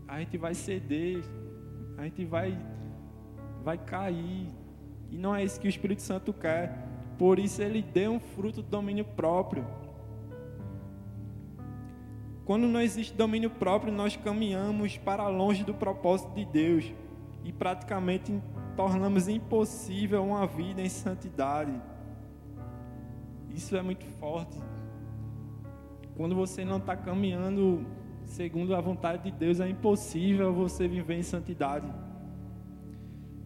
a 0.06 0.20
gente 0.20 0.36
vai 0.36 0.52
ceder, 0.52 1.24
a 1.96 2.04
gente 2.04 2.26
vai 2.26 2.58
vai 3.64 3.78
cair. 3.78 4.50
E 5.10 5.16
não 5.16 5.34
é 5.34 5.42
isso 5.42 5.58
que 5.58 5.66
o 5.66 5.70
Espírito 5.70 6.02
Santo 6.02 6.30
quer. 6.34 6.86
Por 7.16 7.38
isso 7.38 7.62
ele 7.62 7.80
deu 7.80 8.12
um 8.12 8.20
fruto 8.20 8.60
do 8.60 8.68
domínio 8.68 9.06
próprio. 9.06 9.66
Quando 12.44 12.66
não 12.66 12.80
existe 12.80 13.14
domínio 13.14 13.50
próprio, 13.50 13.92
nós 13.92 14.16
caminhamos 14.16 14.96
para 14.98 15.28
longe 15.28 15.62
do 15.62 15.74
propósito 15.74 16.34
de 16.34 16.44
Deus 16.44 16.92
e 17.44 17.52
praticamente 17.52 18.40
tornamos 18.76 19.28
impossível 19.28 20.24
uma 20.24 20.46
vida 20.46 20.80
em 20.80 20.88
santidade. 20.88 21.72
Isso 23.54 23.76
é 23.76 23.82
muito 23.82 24.04
forte. 24.18 24.58
Quando 26.16 26.34
você 26.34 26.64
não 26.64 26.78
está 26.78 26.96
caminhando 26.96 27.86
segundo 28.24 28.74
a 28.74 28.80
vontade 28.80 29.24
de 29.24 29.30
Deus, 29.30 29.60
é 29.60 29.68
impossível 29.68 30.52
você 30.52 30.86
viver 30.86 31.14
em 31.14 31.22
santidade. 31.22 31.86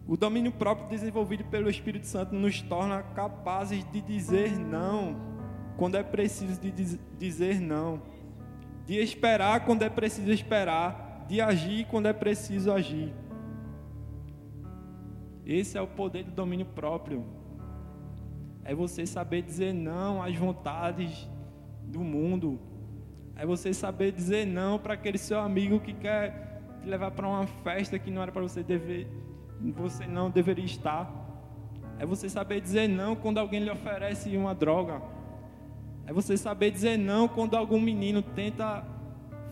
O 0.07 0.15
domínio 0.15 0.51
próprio 0.51 0.87
desenvolvido 0.87 1.43
pelo 1.45 1.69
Espírito 1.69 2.05
Santo 2.05 2.35
nos 2.35 2.61
torna 2.61 3.01
capazes 3.01 3.83
de 3.91 4.01
dizer 4.01 4.57
não 4.57 5.35
quando 5.77 5.95
é 5.95 6.03
preciso 6.03 6.59
de 6.59 6.71
dizer 7.17 7.59
não, 7.59 8.01
de 8.85 8.95
esperar 8.95 9.65
quando 9.65 9.81
é 9.83 9.89
preciso 9.89 10.31
esperar, 10.31 11.25
de 11.27 11.41
agir 11.41 11.85
quando 11.87 12.07
é 12.07 12.13
preciso 12.13 12.71
agir. 12.71 13.13
Esse 15.45 15.77
é 15.77 15.81
o 15.81 15.87
poder 15.87 16.23
do 16.23 16.31
domínio 16.31 16.65
próprio. 16.65 17.23
É 18.63 18.73
você 18.73 19.05
saber 19.05 19.41
dizer 19.43 19.73
não 19.73 20.21
às 20.21 20.35
vontades 20.35 21.29
do 21.83 21.99
mundo. 21.99 22.59
É 23.35 23.45
você 23.45 23.73
saber 23.73 24.11
dizer 24.11 24.45
não 24.45 24.79
para 24.79 24.93
aquele 24.93 25.17
seu 25.17 25.39
amigo 25.39 25.79
que 25.79 25.93
quer 25.93 26.61
te 26.81 26.87
levar 26.87 27.11
para 27.11 27.27
uma 27.27 27.45
festa 27.45 27.99
que 27.99 28.09
não 28.09 28.21
era 28.21 28.31
para 28.31 28.41
você 28.41 28.63
dever, 28.63 29.07
você 29.73 30.07
não 30.07 30.29
deveria 30.29 30.65
estar. 30.65 31.11
É 31.99 32.05
você 32.05 32.29
saber 32.29 32.61
dizer 32.61 32.87
não 32.87 33.15
quando 33.15 33.37
alguém 33.37 33.63
lhe 33.63 33.69
oferece 33.69 34.35
uma 34.35 34.53
droga. 34.55 35.01
É 36.07 36.13
você 36.13 36.37
saber 36.37 36.71
dizer 36.71 36.97
não 36.97 37.27
quando 37.27 37.55
algum 37.55 37.79
menino 37.79 38.21
tenta 38.21 38.83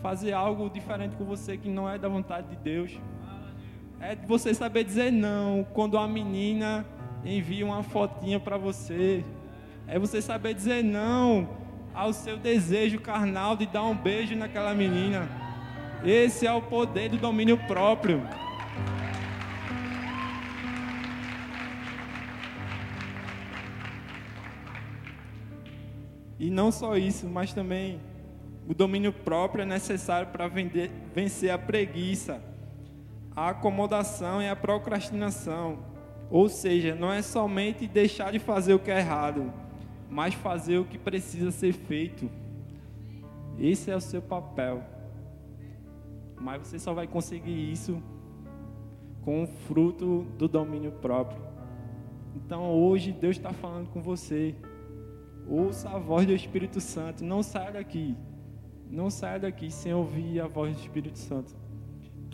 fazer 0.00 0.32
algo 0.32 0.68
diferente 0.68 1.16
com 1.16 1.24
você 1.24 1.56
que 1.56 1.68
não 1.68 1.88
é 1.88 1.98
da 1.98 2.08
vontade 2.08 2.48
de 2.48 2.56
Deus. 2.56 2.92
É 4.00 4.14
você 4.14 4.52
saber 4.54 4.84
dizer 4.84 5.10
não 5.10 5.66
quando 5.72 5.96
a 5.96 6.06
menina 6.06 6.84
envia 7.24 7.64
uma 7.64 7.82
fotinha 7.82 8.38
para 8.38 8.56
você. 8.56 9.24
É 9.86 9.98
você 9.98 10.22
saber 10.22 10.54
dizer 10.54 10.84
não 10.84 11.48
ao 11.94 12.12
seu 12.12 12.36
desejo 12.36 13.00
carnal 13.00 13.56
de 13.56 13.66
dar 13.66 13.82
um 13.84 13.96
beijo 13.96 14.36
naquela 14.36 14.74
menina. 14.74 15.28
Esse 16.04 16.46
é 16.46 16.52
o 16.52 16.60
poder 16.60 17.08
do 17.08 17.16
domínio 17.16 17.56
próprio. 17.66 18.22
E 26.44 26.50
não 26.50 26.70
só 26.70 26.94
isso, 26.94 27.26
mas 27.26 27.54
também 27.54 27.98
o 28.68 28.74
domínio 28.74 29.14
próprio 29.14 29.62
é 29.62 29.64
necessário 29.64 30.28
para 30.28 30.46
vencer 30.46 31.50
a 31.50 31.56
preguiça, 31.56 32.38
a 33.34 33.48
acomodação 33.48 34.42
e 34.42 34.48
a 34.50 34.54
procrastinação. 34.54 35.78
Ou 36.30 36.50
seja, 36.50 36.94
não 36.94 37.10
é 37.10 37.22
somente 37.22 37.86
deixar 37.86 38.30
de 38.30 38.38
fazer 38.38 38.74
o 38.74 38.78
que 38.78 38.90
é 38.90 38.98
errado, 38.98 39.50
mas 40.10 40.34
fazer 40.34 40.76
o 40.76 40.84
que 40.84 40.98
precisa 40.98 41.50
ser 41.50 41.72
feito. 41.72 42.30
Esse 43.58 43.90
é 43.90 43.96
o 43.96 44.00
seu 44.00 44.20
papel. 44.20 44.84
Mas 46.38 46.60
você 46.60 46.78
só 46.78 46.92
vai 46.92 47.06
conseguir 47.06 47.72
isso 47.72 48.02
com 49.22 49.44
o 49.44 49.46
fruto 49.46 50.26
do 50.36 50.46
domínio 50.46 50.92
próprio. 50.92 51.40
Então 52.36 52.70
hoje 52.70 53.12
Deus 53.12 53.34
está 53.34 53.54
falando 53.54 53.88
com 53.88 54.02
você. 54.02 54.54
Ouça 55.48 55.90
a 55.90 55.98
voz 55.98 56.26
do 56.26 56.32
Espírito 56.32 56.80
Santo. 56.80 57.24
Não 57.24 57.42
saia 57.42 57.72
daqui. 57.72 58.16
Não 58.90 59.10
saia 59.10 59.40
daqui 59.40 59.70
sem 59.70 59.92
ouvir 59.92 60.40
a 60.40 60.46
voz 60.46 60.74
do 60.74 60.80
Espírito 60.80 61.18
Santo 61.18 61.54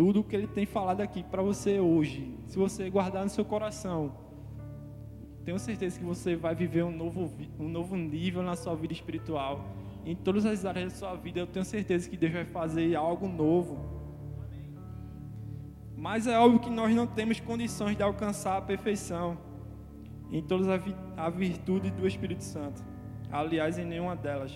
tudo 0.01 0.21
o 0.21 0.25
que 0.25 0.35
ele 0.35 0.47
tem 0.47 0.65
falado 0.65 1.03
aqui 1.03 1.23
para 1.23 1.43
você 1.43 1.79
hoje, 1.79 2.35
se 2.47 2.57
você 2.57 2.89
guardar 2.89 3.23
no 3.23 3.29
seu 3.29 3.45
coração, 3.45 4.15
tenho 5.45 5.59
certeza 5.59 5.99
que 5.99 6.05
você 6.07 6.35
vai 6.35 6.55
viver 6.55 6.83
um 6.83 6.91
novo, 6.91 7.31
um 7.59 7.69
novo 7.69 7.95
nível 7.97 8.43
na 8.43 8.57
sua 8.57 8.75
vida 8.75 8.95
espiritual. 8.95 9.63
Em 10.07 10.17
todas 10.17 10.47
as 10.47 10.65
áreas 10.65 10.95
da 10.95 10.99
sua 10.99 11.15
vida, 11.17 11.41
eu 11.41 11.47
tenho 11.47 11.67
certeza 11.67 12.09
que 12.09 12.17
Deus 12.17 12.33
vai 12.33 12.47
fazer 12.47 12.97
algo 12.97 13.29
novo. 13.29 13.79
Mas 15.95 16.27
é 16.27 16.39
óbvio 16.39 16.61
que 16.61 16.71
nós 16.71 16.95
não 16.95 17.07
temos 17.07 17.39
condições 17.39 17.95
de 17.95 18.03
alcançar 18.03 18.57
a 18.57 18.63
perfeição 18.63 19.37
em 20.33 20.43
todas 20.43 20.67
a 21.15 21.29
virtude 21.29 21.91
do 21.91 22.07
Espírito 22.07 22.43
Santo. 22.43 22.83
Aliás, 23.31 23.79
em 23.79 23.85
nenhuma 23.85 24.17
delas. 24.17 24.53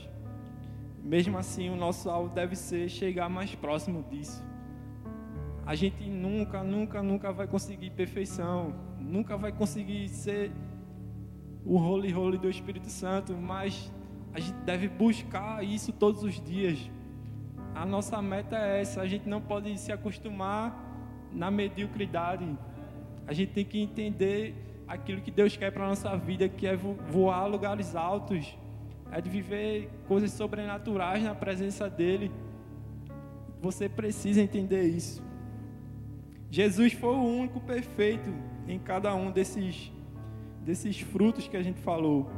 Mesmo 1.02 1.36
assim, 1.36 1.68
o 1.68 1.76
nosso 1.76 2.08
alvo 2.08 2.34
deve 2.34 2.56
ser 2.56 2.88
chegar 2.88 3.28
mais 3.28 3.54
próximo 3.54 4.02
disso 4.10 4.42
a 5.66 5.74
gente 5.74 6.04
nunca, 6.08 6.62
nunca, 6.62 7.02
nunca 7.02 7.32
vai 7.32 7.46
conseguir 7.46 7.90
perfeição, 7.90 8.74
nunca 8.98 9.36
vai 9.36 9.50
conseguir 9.50 10.08
ser 10.08 10.52
o 11.64 11.78
role 11.78 12.12
role 12.12 12.36
do 12.36 12.50
Espírito 12.50 12.90
Santo, 12.90 13.32
mas 13.34 13.90
a 14.34 14.40
gente 14.40 14.56
deve 14.64 14.88
buscar 14.88 15.64
isso 15.64 15.90
todos 15.90 16.22
os 16.22 16.38
dias. 16.38 16.78
A 17.74 17.86
nossa 17.86 18.20
meta 18.20 18.56
é 18.58 18.82
essa, 18.82 19.00
a 19.00 19.06
gente 19.06 19.26
não 19.26 19.40
pode 19.40 19.76
se 19.78 19.90
acostumar 19.90 20.78
na 21.32 21.50
mediocridade. 21.50 22.46
A 23.26 23.32
gente 23.32 23.52
tem 23.52 23.64
que 23.64 23.80
entender 23.80 24.54
aquilo 24.86 25.22
que 25.22 25.30
Deus 25.30 25.56
quer 25.56 25.72
para 25.72 25.86
a 25.86 25.88
nossa 25.88 26.14
vida, 26.14 26.46
que 26.46 26.66
é 26.66 26.76
voar 26.76 27.38
a 27.38 27.46
lugares 27.46 27.96
altos, 27.96 28.54
é 29.14 29.20
de 29.20 29.30
viver 29.30 29.88
coisas 30.08 30.32
sobrenaturais 30.32 31.22
na 31.22 31.36
presença 31.36 31.88
dele. 31.88 32.32
Você 33.62 33.88
precisa 33.88 34.42
entender 34.42 34.82
isso. 34.82 35.22
Jesus 36.50 36.92
foi 36.94 37.14
o 37.14 37.22
único 37.22 37.60
perfeito 37.60 38.28
em 38.66 38.76
cada 38.76 39.14
um 39.14 39.30
desses, 39.30 39.92
desses 40.64 41.00
frutos 41.00 41.46
que 41.46 41.56
a 41.56 41.62
gente 41.62 41.80
falou. 41.80 42.28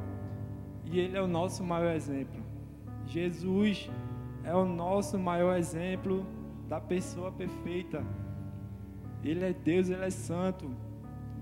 E 0.85 1.01
ele 1.01 1.17
é 1.17 1.23
o 1.23 1.27
nosso 1.27 1.65
maior 1.65 1.95
exemplo. 1.95 2.45
Jesus 3.07 3.91
é 4.45 4.55
o 4.55 4.67
nosso 4.67 5.19
maior 5.19 5.57
exemplo 5.57 6.27
da 6.69 6.79
pessoa 6.79 7.33
perfeita. 7.33 8.05
Ele 9.25 9.45
é 9.47 9.53
Deus, 9.55 9.89
ele 9.89 10.05
é 10.05 10.11
santo. 10.11 10.71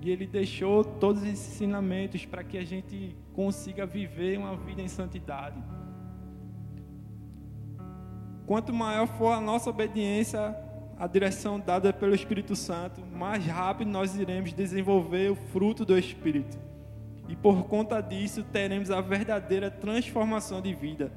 E 0.05 0.11
ele 0.11 0.26
deixou 0.26 0.84
todos 0.84 1.22
esses 1.22 1.55
ensinamentos 1.55 2.26
para 2.26 2.44
que 2.44 2.59
a 2.59 2.64
gente 2.64 3.16
consiga 3.32 3.86
viver 3.86 4.36
uma 4.36 4.55
vida 4.55 4.82
em 4.82 4.86
santidade. 4.86 5.57
Quanto 8.46 8.70
maior 8.70 9.07
for 9.07 9.32
a 9.32 9.40
nossa 9.40 9.70
obediência 9.70 10.55
à 10.98 11.07
direção 11.07 11.59
dada 11.59 11.90
pelo 11.90 12.14
Espírito 12.14 12.55
Santo, 12.55 13.00
mais 13.00 13.46
rápido 13.46 13.90
nós 13.90 14.14
iremos 14.14 14.52
desenvolver 14.52 15.32
o 15.32 15.34
fruto 15.34 15.86
do 15.86 15.98
Espírito. 15.98 16.59
E 17.26 17.34
por 17.34 17.64
conta 17.64 18.02
disso, 18.02 18.44
teremos 18.44 18.90
a 18.90 19.00
verdadeira 19.00 19.70
transformação 19.70 20.61
de 20.61 20.74
vida 20.74 21.11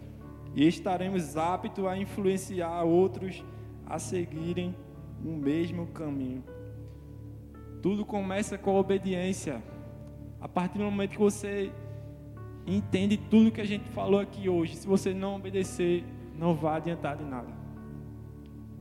e 0.56 0.66
estaremos 0.66 1.36
aptos 1.36 1.86
a 1.86 1.98
influenciar 1.98 2.84
outros 2.84 3.44
a 3.86 4.00
seguirem 4.00 4.74
o 5.26 5.34
mesmo 5.34 5.88
caminho. 5.88 6.42
Tudo 7.88 8.06
começa 8.06 8.58
com 8.58 8.72
a 8.72 8.80
obediência. 8.82 9.64
A 10.42 10.48
partir 10.50 10.78
do 10.78 10.84
momento 10.84 11.12
que 11.12 11.18
você 11.18 11.72
entende 12.66 13.16
tudo 13.16 13.50
que 13.50 13.62
a 13.62 13.66
gente 13.66 13.88
falou 13.92 14.20
aqui 14.20 14.50
hoje, 14.50 14.76
se 14.76 14.86
você 14.86 15.14
não 15.14 15.38
obedecer, 15.38 16.04
não 16.38 16.54
vai 16.54 16.76
adiantar 16.76 17.16
de 17.16 17.24
nada. 17.24 17.48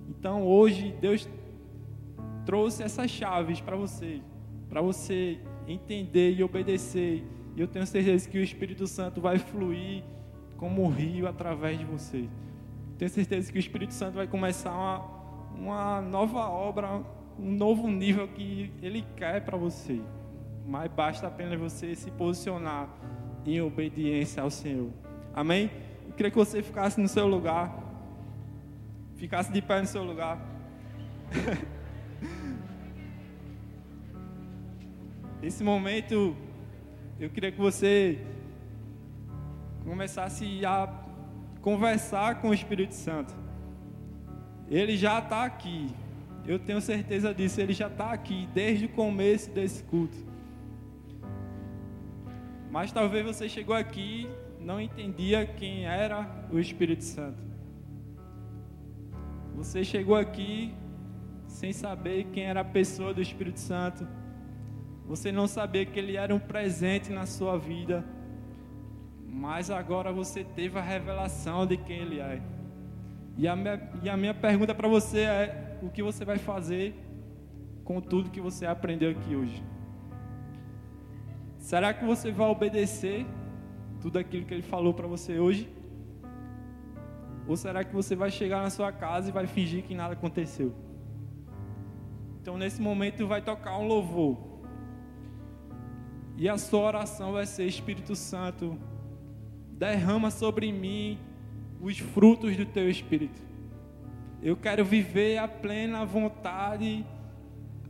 Então 0.09 0.45
hoje 0.45 0.93
Deus 1.01 1.29
trouxe 2.45 2.83
essas 2.83 3.09
chaves 3.09 3.61
para 3.61 3.77
você, 3.77 4.21
para 4.69 4.83
você 4.83 5.39
entender 5.69 6.33
e 6.33 6.43
obedecer. 6.43 7.23
E 7.55 7.61
eu 7.61 7.69
tenho 7.69 7.87
certeza 7.87 8.29
que 8.29 8.39
o 8.39 8.43
Espírito 8.43 8.89
Santo 8.89 9.21
vai 9.21 9.39
fluir 9.39 10.03
como 10.57 10.83
um 10.83 10.89
rio 10.89 11.29
através 11.29 11.79
de 11.79 11.85
você. 11.85 12.29
Tenho 12.99 13.09
certeza 13.09 13.53
que 13.53 13.59
o 13.59 13.61
Espírito 13.61 13.95
Santo 13.95 14.17
vai 14.17 14.27
começar 14.27 14.73
uma, 14.73 14.99
uma 15.57 16.01
nova 16.01 16.49
obra, 16.49 17.05
um 17.39 17.53
novo 17.53 17.89
nível 17.89 18.27
que 18.29 18.73
Ele 18.83 19.05
quer 19.17 19.45
para 19.45 19.57
você. 19.57 20.01
Mas 20.67 20.91
basta 20.91 21.27
apenas 21.27 21.59
você 21.59 21.95
se 21.95 22.11
posicionar 22.11 22.89
em 23.45 23.61
obediência 23.61 24.43
ao 24.43 24.51
Senhor. 24.51 24.91
Amém? 25.35 25.71
Eu 26.07 26.13
queria 26.13 26.31
que 26.31 26.37
você 26.37 26.63
ficasse 26.63 27.01
no 27.01 27.09
seu 27.09 27.27
lugar. 27.27 27.85
Ficasse 29.17 29.53
de 29.53 29.63
pé 29.63 29.81
no 29.81 29.87
seu 29.87 30.03
lugar. 30.03 30.39
Esse 35.43 35.63
momento, 35.63 36.37
eu 37.21 37.31
queria 37.31 37.53
que 37.53 37.59
você 37.59 38.19
começasse 39.85 40.67
a 40.67 40.89
conversar 41.61 42.41
com 42.41 42.49
o 42.49 42.55
Espírito 42.55 42.95
Santo. 42.95 43.35
Ele 44.69 44.97
já 44.97 45.21
está 45.21 45.45
aqui. 45.45 45.95
Eu 46.47 46.59
tenho 46.59 46.81
certeza 46.81 47.35
disso. 47.35 47.61
Ele 47.61 47.73
já 47.73 47.89
está 47.89 48.13
aqui 48.13 48.49
desde 48.55 48.87
o 48.87 48.89
começo 48.89 49.51
desse 49.51 49.83
culto. 49.85 50.17
Mas 52.71 52.93
talvez 52.93 53.25
você 53.25 53.49
chegou 53.49 53.75
aqui 53.75 54.29
não 54.67 54.81
entendia 54.81 55.47
quem 55.47 55.87
era 55.87 56.29
o 56.51 56.59
Espírito 56.59 57.05
Santo. 57.05 57.41
Você 59.55 59.85
chegou 59.85 60.17
aqui 60.17 60.75
sem 61.47 61.73
saber 61.73 62.25
quem 62.33 62.45
era 62.45 62.61
a 62.63 62.65
pessoa 62.65 63.15
do 63.15 63.23
Espírito 63.23 63.61
Santo. 63.61 64.07
Você 65.07 65.31
não 65.31 65.47
sabia 65.47 65.87
que 65.87 65.97
ele 65.97 66.17
era 66.17 66.35
um 66.35 66.39
presente 66.41 67.13
na 67.13 67.27
sua 67.27 67.57
vida. 67.57 68.05
Mas 69.25 69.71
agora 69.71 70.13
você 70.13 70.43
teve 70.43 70.77
a 70.77 70.83
revelação 70.83 71.65
de 71.65 71.77
quem 71.77 71.99
ele 71.99 72.19
é. 72.19 72.43
E 73.39 73.47
a 73.47 73.55
minha, 73.55 73.91
e 74.03 74.09
a 74.09 74.17
minha 74.17 74.35
pergunta 74.35 74.75
para 74.75 74.89
você 74.89 75.21
é: 75.21 75.66
o 75.83 75.91
que 75.91 76.03
você 76.03 76.25
vai 76.25 76.39
fazer 76.39 76.95
com 77.85 78.01
tudo 78.01 78.31
que 78.31 78.41
você 78.41 78.67
aprendeu 78.67 79.11
aqui 79.11 79.37
hoje? 79.37 79.63
Será 81.59 81.93
que 81.93 82.05
você 82.05 82.31
vai 82.31 82.49
obedecer 82.49 83.27
tudo 84.01 84.19
aquilo 84.19 84.45
que 84.45 84.55
ele 84.55 84.63
falou 84.63 84.95
para 84.95 85.07
você 85.07 85.39
hoje? 85.39 85.69
Ou 87.49 87.57
será 87.57 87.85
que 87.85 87.95
você 87.95 88.17
vai 88.17 88.31
chegar 88.31 88.63
na 88.63 88.71
sua 88.71 88.93
casa 88.93 89.29
e 89.29 89.33
vai 89.33 89.47
fingir 89.47 89.85
que 89.85 89.95
nada 89.95 90.15
aconteceu? 90.15 90.75
Então, 92.41 92.57
nesse 92.57 92.81
momento, 92.81 93.27
vai 93.27 93.43
tocar 93.43 93.79
um 93.79 93.87
louvor. 93.87 94.39
E 96.37 96.49
a 96.49 96.59
sua 96.59 96.81
oração 96.81 97.33
vai 97.33 97.47
ser: 97.47 97.67
Espírito 97.67 98.15
Santo, 98.15 98.79
derrama 99.73 100.31
sobre 100.31 100.71
mim 100.71 101.19
os 101.81 101.99
frutos 101.99 102.57
do 102.57 102.67
teu 102.67 102.89
Espírito. 102.89 103.43
Eu 104.47 104.57
quero 104.57 104.85
viver 104.85 105.39
a 105.39 105.49
plena 105.49 106.05
vontade 106.05 107.05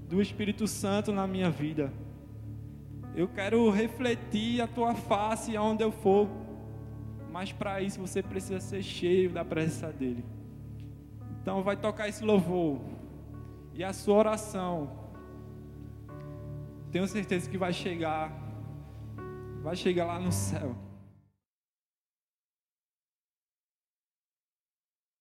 do 0.08 0.22
Espírito 0.22 0.66
Santo 0.66 1.12
na 1.12 1.26
minha 1.26 1.50
vida. 1.50 1.92
Eu 3.14 3.28
quero 3.28 3.68
refletir 3.68 4.62
a 4.62 4.66
tua 4.66 4.94
face 4.94 5.54
aonde 5.54 5.84
eu 5.84 5.92
for. 5.92 6.26
Mas 7.30 7.52
para 7.52 7.82
isso 7.82 8.00
você 8.00 8.22
precisa 8.22 8.58
ser 8.58 8.82
cheio 8.82 9.28
da 9.28 9.44
presença 9.44 9.92
dele. 9.92 10.24
Então 11.42 11.62
vai 11.62 11.76
tocar 11.76 12.08
esse 12.08 12.24
louvor. 12.24 12.80
E 13.74 13.84
a 13.84 13.92
sua 13.92 14.16
oração. 14.16 14.90
Tenho 16.90 17.06
certeza 17.06 17.50
que 17.50 17.58
vai 17.58 17.74
chegar. 17.74 18.32
Vai 19.62 19.76
chegar 19.76 20.06
lá 20.06 20.18
no 20.18 20.32
céu. 20.32 20.74